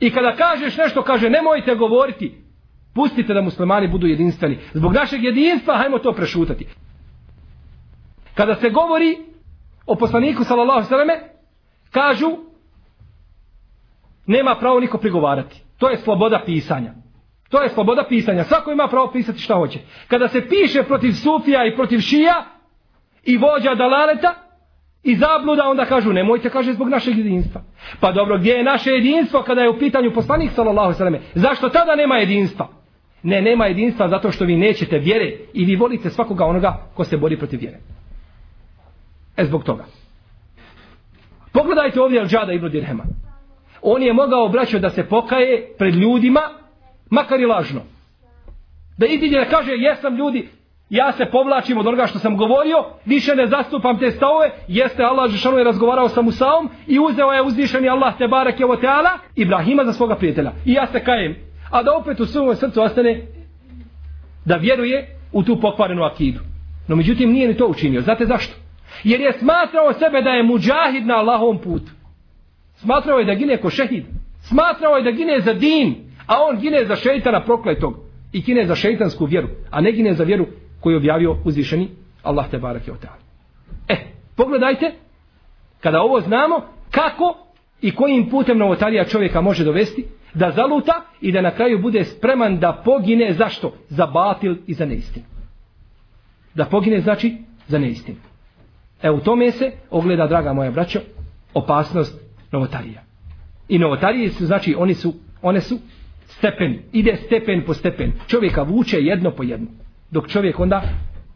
I 0.00 0.10
kada 0.10 0.36
kažeš 0.36 0.76
nešto, 0.76 1.02
kaže 1.02 1.30
nemojte 1.30 1.74
govoriti, 1.74 2.42
pustite 2.94 3.34
da 3.34 3.42
muslimani 3.42 3.88
budu 3.88 4.06
jedinstveni. 4.06 4.58
Zbog 4.74 4.92
našeg 4.92 5.24
jedinstva, 5.24 5.76
hajmo 5.76 5.98
to 5.98 6.12
prešutati. 6.12 6.66
Kada 8.34 8.54
se 8.54 8.70
govori 8.70 9.18
o 9.86 9.94
poslaniku 9.94 10.44
sallallahu 10.44 10.88
sallame, 10.88 11.14
kažu 11.90 12.36
nema 14.26 14.56
pravo 14.60 14.80
niko 14.80 14.98
prigovarati. 14.98 15.62
To 15.78 15.90
je 15.90 15.96
sloboda 15.96 16.42
pisanja. 16.46 16.94
To 17.48 17.62
je 17.62 17.68
sloboda 17.68 18.04
pisanja. 18.08 18.44
Svako 18.44 18.72
ima 18.72 18.88
pravo 18.88 19.10
pisati 19.12 19.38
šta 19.38 19.54
hoće. 19.54 19.78
Kada 20.08 20.28
se 20.28 20.48
piše 20.48 20.82
protiv 20.82 21.12
Sufija 21.12 21.66
i 21.66 21.76
protiv 21.76 21.98
Šija 21.98 22.44
i 23.24 23.36
vođa 23.36 23.74
Dalaleta 23.74 24.34
i 25.02 25.16
zabluda, 25.16 25.68
onda 25.68 25.84
kažu 25.84 26.12
nemojte, 26.12 26.50
kaže, 26.50 26.72
zbog 26.72 26.88
našeg 26.88 27.18
jedinstva. 27.18 27.60
Pa 28.00 28.12
dobro, 28.12 28.38
gdje 28.38 28.52
je 28.52 28.64
naše 28.64 28.90
jedinstvo 28.90 29.42
kada 29.42 29.60
je 29.60 29.70
u 29.70 29.78
pitanju 29.78 30.12
poslanik 30.14 30.50
sallallahu 30.50 30.92
sallam? 30.92 31.16
Zašto 31.34 31.68
tada 31.68 31.96
nema 31.96 32.16
jedinstva? 32.16 32.68
Ne, 33.22 33.42
nema 33.42 33.66
jedinstva 33.66 34.08
zato 34.08 34.30
što 34.30 34.44
vi 34.44 34.56
nećete 34.56 34.98
vjere 34.98 35.32
i 35.54 35.64
vi 35.64 35.76
volite 35.76 36.10
svakoga 36.10 36.44
onoga 36.44 36.90
ko 36.94 37.04
se 37.04 37.16
bori 37.16 37.38
protiv 37.38 37.60
vjere. 37.60 37.78
E 39.36 39.44
zbog 39.44 39.64
toga. 39.64 39.84
Pogledajte 41.52 42.00
ovdje 42.00 42.20
Al-đada 42.20 42.54
ibn 42.54 42.70
Dirhema 42.70 43.04
on 43.82 44.02
je 44.02 44.12
mogao 44.12 44.44
obraćati 44.44 44.80
da 44.80 44.90
se 44.90 45.08
pokaje 45.08 45.74
pred 45.78 45.94
ljudima, 45.94 46.40
makar 47.10 47.40
i 47.40 47.46
lažno. 47.46 47.80
Da 48.98 49.06
iziđe 49.06 49.38
da 49.38 49.44
kaže, 49.44 49.72
jesam 49.72 50.16
ljudi, 50.16 50.48
ja 50.90 51.12
se 51.12 51.24
povlačim 51.24 51.78
od 51.78 51.86
onoga 51.86 52.06
što 52.06 52.18
sam 52.18 52.36
govorio, 52.36 52.84
više 53.04 53.34
ne 53.34 53.46
zastupam 53.46 53.98
te 53.98 54.10
stavove, 54.10 54.50
jeste 54.68 55.02
Allah 55.02 55.30
Žešanu 55.30 55.58
je 55.58 55.64
razgovarao 55.64 56.08
sa 56.08 56.22
Musaom 56.22 56.68
i 56.86 56.98
uzeo 56.98 57.32
je 57.32 57.42
uzvišeni 57.42 57.88
Allah 57.88 58.18
te 58.18 58.28
barek 58.28 58.60
je 58.60 58.66
ovo 58.66 58.76
teala, 58.76 59.10
Ibrahima 59.34 59.84
za 59.84 59.92
svoga 59.92 60.16
prijatelja. 60.16 60.52
I 60.64 60.72
ja 60.72 60.86
se 60.86 61.04
kajem. 61.04 61.36
A 61.70 61.82
da 61.82 61.96
opet 61.96 62.20
u 62.20 62.26
svom 62.26 62.56
srcu 62.56 62.82
ostane 62.82 63.26
da 64.44 64.56
vjeruje 64.56 65.16
u 65.32 65.42
tu 65.42 65.60
pokvarenu 65.60 66.02
akidu. 66.02 66.40
No 66.88 66.96
međutim 66.96 67.32
nije 67.32 67.48
ni 67.48 67.56
to 67.56 67.66
učinio. 67.66 68.00
Znate 68.00 68.26
zašto? 68.26 68.54
Jer 69.04 69.20
je 69.20 69.32
smatrao 69.32 69.92
sebe 69.92 70.22
da 70.22 70.30
je 70.30 70.42
muđahid 70.42 71.06
na 71.06 71.14
Allahovom 71.14 71.58
putu. 71.58 71.92
Smatrao 72.74 73.18
je 73.18 73.24
da 73.24 73.34
gine 73.34 73.56
ko 73.56 73.70
šehid. 73.70 74.04
Smatrao 74.40 74.96
je 74.96 75.02
da 75.02 75.10
gine 75.10 75.40
za 75.40 75.52
din. 75.52 75.94
A 76.26 76.34
on 76.42 76.60
gine 76.60 76.84
za 76.84 76.96
šeitana 76.96 77.44
prokletog. 77.44 77.94
I 78.32 78.40
gine 78.40 78.66
za 78.66 78.74
šeitansku 78.74 79.24
vjeru. 79.24 79.48
A 79.70 79.80
ne 79.80 79.92
gine 79.92 80.14
za 80.14 80.24
vjeru 80.24 80.46
koji 80.80 80.92
je 80.92 80.96
objavio 80.96 81.36
uzvišeni 81.44 81.88
Allah 82.22 82.50
te 82.50 82.58
barake 82.58 82.90
je 82.90 82.94
otan. 82.94 83.18
E, 83.88 83.96
pogledajte. 84.36 84.92
Kada 85.80 86.02
ovo 86.02 86.20
znamo, 86.20 86.62
kako 86.90 87.36
i 87.80 87.94
kojim 87.94 88.30
putem 88.30 88.58
novotarija 88.58 89.04
čovjeka 89.04 89.40
može 89.40 89.64
dovesti 89.64 90.04
da 90.34 90.50
zaluta 90.50 90.92
i 91.20 91.32
da 91.32 91.40
na 91.40 91.50
kraju 91.50 91.78
bude 91.78 92.04
spreman 92.04 92.58
da 92.58 92.82
pogine 92.84 93.32
zašto? 93.32 93.72
Za 93.88 94.06
batil 94.06 94.56
i 94.66 94.74
za 94.74 94.86
neistinu. 94.86 95.26
Da 96.54 96.64
pogine 96.64 97.00
znači 97.00 97.36
za 97.66 97.78
neistinu. 97.78 98.18
E 99.02 99.10
u 99.10 99.20
tome 99.20 99.50
se 99.50 99.72
ogleda, 99.90 100.26
draga 100.26 100.52
moja 100.52 100.70
braćo, 100.70 101.00
opasnost 101.54 102.20
novotarija. 102.52 103.02
I 103.68 103.78
novotarije 103.78 104.30
su, 104.30 104.46
znači, 104.46 104.74
oni 104.78 104.94
su, 104.94 105.14
one 105.42 105.60
su 105.60 105.78
stepen, 106.26 106.78
ide 106.92 107.16
stepen 107.26 107.62
po 107.66 107.74
stepen. 107.74 108.12
Čovjeka 108.26 108.62
vuče 108.62 108.96
jedno 109.00 109.30
po 109.30 109.42
jedno. 109.42 109.66
Dok 110.10 110.28
čovjek 110.28 110.60
onda 110.60 110.82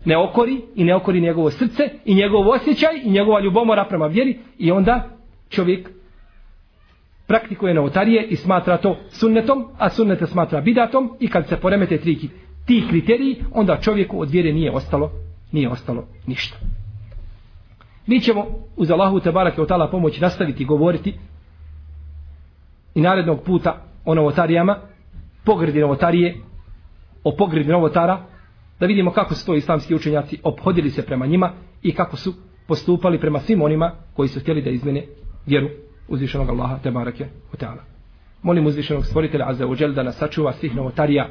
ne 0.04 0.16
okori 0.16 0.60
i 0.74 0.84
ne 0.84 0.94
okori 0.94 1.20
njegovo 1.20 1.50
srce 1.50 1.82
i 2.04 2.14
njegov 2.14 2.48
osjećaj 2.48 3.00
i 3.04 3.10
njegova 3.10 3.40
ljubomora 3.40 3.84
prema 3.84 4.06
vjeri 4.06 4.38
i 4.58 4.72
onda 4.72 5.08
čovjek 5.48 5.90
praktikuje 7.26 7.74
novotarije 7.74 8.26
i 8.26 8.36
smatra 8.36 8.76
to 8.76 8.96
sunnetom, 9.10 9.68
a 9.78 9.90
sunnete 9.90 10.26
smatra 10.26 10.60
bidatom 10.60 11.16
i 11.20 11.28
kad 11.28 11.48
se 11.48 11.56
poremete 11.56 11.98
tri 11.98 12.18
ti 12.66 12.84
kriteriji, 12.88 13.36
onda 13.52 13.76
čovjeku 13.80 14.20
od 14.20 14.30
vjere 14.30 14.52
nije 14.52 14.70
ostalo, 14.70 15.10
nije 15.52 15.68
ostalo 15.68 16.04
ništa. 16.26 16.56
Mi 18.06 18.20
ćemo 18.20 18.46
uz 18.76 18.90
Allahu 18.90 19.20
te 19.20 19.32
barake 19.32 19.60
od 19.60 19.68
tala 19.68 19.90
pomoći 19.90 20.20
nastaviti 20.20 20.64
govoriti 20.64 21.14
i 22.94 23.00
narednog 23.00 23.42
puta 23.42 23.84
o 24.04 24.14
novotarijama, 24.14 24.78
pogredi 25.44 25.80
novotarije, 25.80 26.36
o 27.24 27.36
pogredi 27.36 27.70
novotara, 27.70 28.24
da 28.82 28.86
vidimo 28.86 29.12
kako 29.12 29.34
su 29.34 29.46
to 29.46 29.54
islamski 29.54 29.94
učenjaci 29.94 30.38
obhodili 30.42 30.90
se 30.90 31.06
prema 31.06 31.26
njima 31.26 31.52
i 31.82 31.94
kako 31.94 32.16
su 32.16 32.34
postupali 32.66 33.20
prema 33.20 33.40
svim 33.40 33.62
onima 33.62 33.92
koji 34.14 34.28
su 34.28 34.40
htjeli 34.40 34.62
da 34.62 34.70
izmene 34.70 35.06
vjeru 35.46 35.68
uzvišenog 36.08 36.48
Allaha 36.48 36.78
te 36.82 36.90
barake 36.90 37.26
u 37.52 37.56
tala. 37.56 37.82
Molim 38.42 38.66
uzvišenog 38.66 39.06
stvoritelja 39.06 39.48
Azza 39.48 39.66
wa 39.66 39.94
da 39.94 40.02
nas 40.02 40.16
sačuva 40.16 40.52
svih 40.52 40.76
novotarija, 40.76 41.28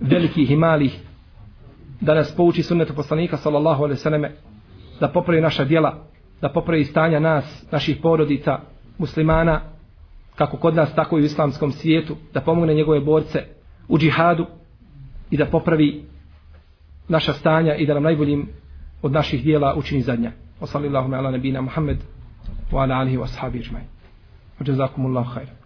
velikih 0.00 0.50
i 0.50 0.56
malih, 0.56 0.98
da 2.00 2.14
nas 2.14 2.36
pouči 2.36 2.62
sunnetu 2.62 2.94
poslanika 2.94 3.36
sallallahu 3.36 3.84
alaihi 3.84 4.00
sallame, 4.00 4.32
da 5.00 5.08
popravi 5.08 5.40
naša 5.40 5.64
djela, 5.64 6.04
da 6.40 6.48
popravi 6.48 6.84
stanja 6.84 7.20
nas, 7.20 7.66
naših 7.72 7.96
porodica, 8.02 8.58
muslimana, 8.98 9.60
kako 10.36 10.56
kod 10.56 10.74
nas, 10.74 10.94
tako 10.94 11.18
i 11.18 11.22
u 11.22 11.24
islamskom 11.24 11.72
svijetu, 11.72 12.16
da 12.34 12.40
pomogne 12.40 12.74
njegove 12.74 13.00
borce 13.00 13.44
u 13.88 13.98
džihadu 13.98 14.46
i 15.30 15.36
da 15.36 15.46
popravi 15.46 16.17
naša 17.08 17.32
stanja 17.32 17.74
i 17.74 17.86
da 17.86 17.94
nam 17.94 18.02
najboljim 18.02 18.48
od 19.02 19.12
naših 19.12 19.44
dijela 19.44 19.74
učini 19.76 20.02
zadnja. 20.02 20.32
Wa 20.60 20.66
sallallahu 20.66 21.14
ala 21.14 21.30
nabina 21.30 21.60
Muhammed 21.60 21.98
wa 22.72 22.82
ala 22.82 22.94
alihi 22.94 23.16
wa 23.16 23.24
ashabi 23.24 23.58
ajma'in. 23.58 23.86
Wa 24.60 24.66
jazakumullahu 24.66 25.34
khairan. 25.34 25.57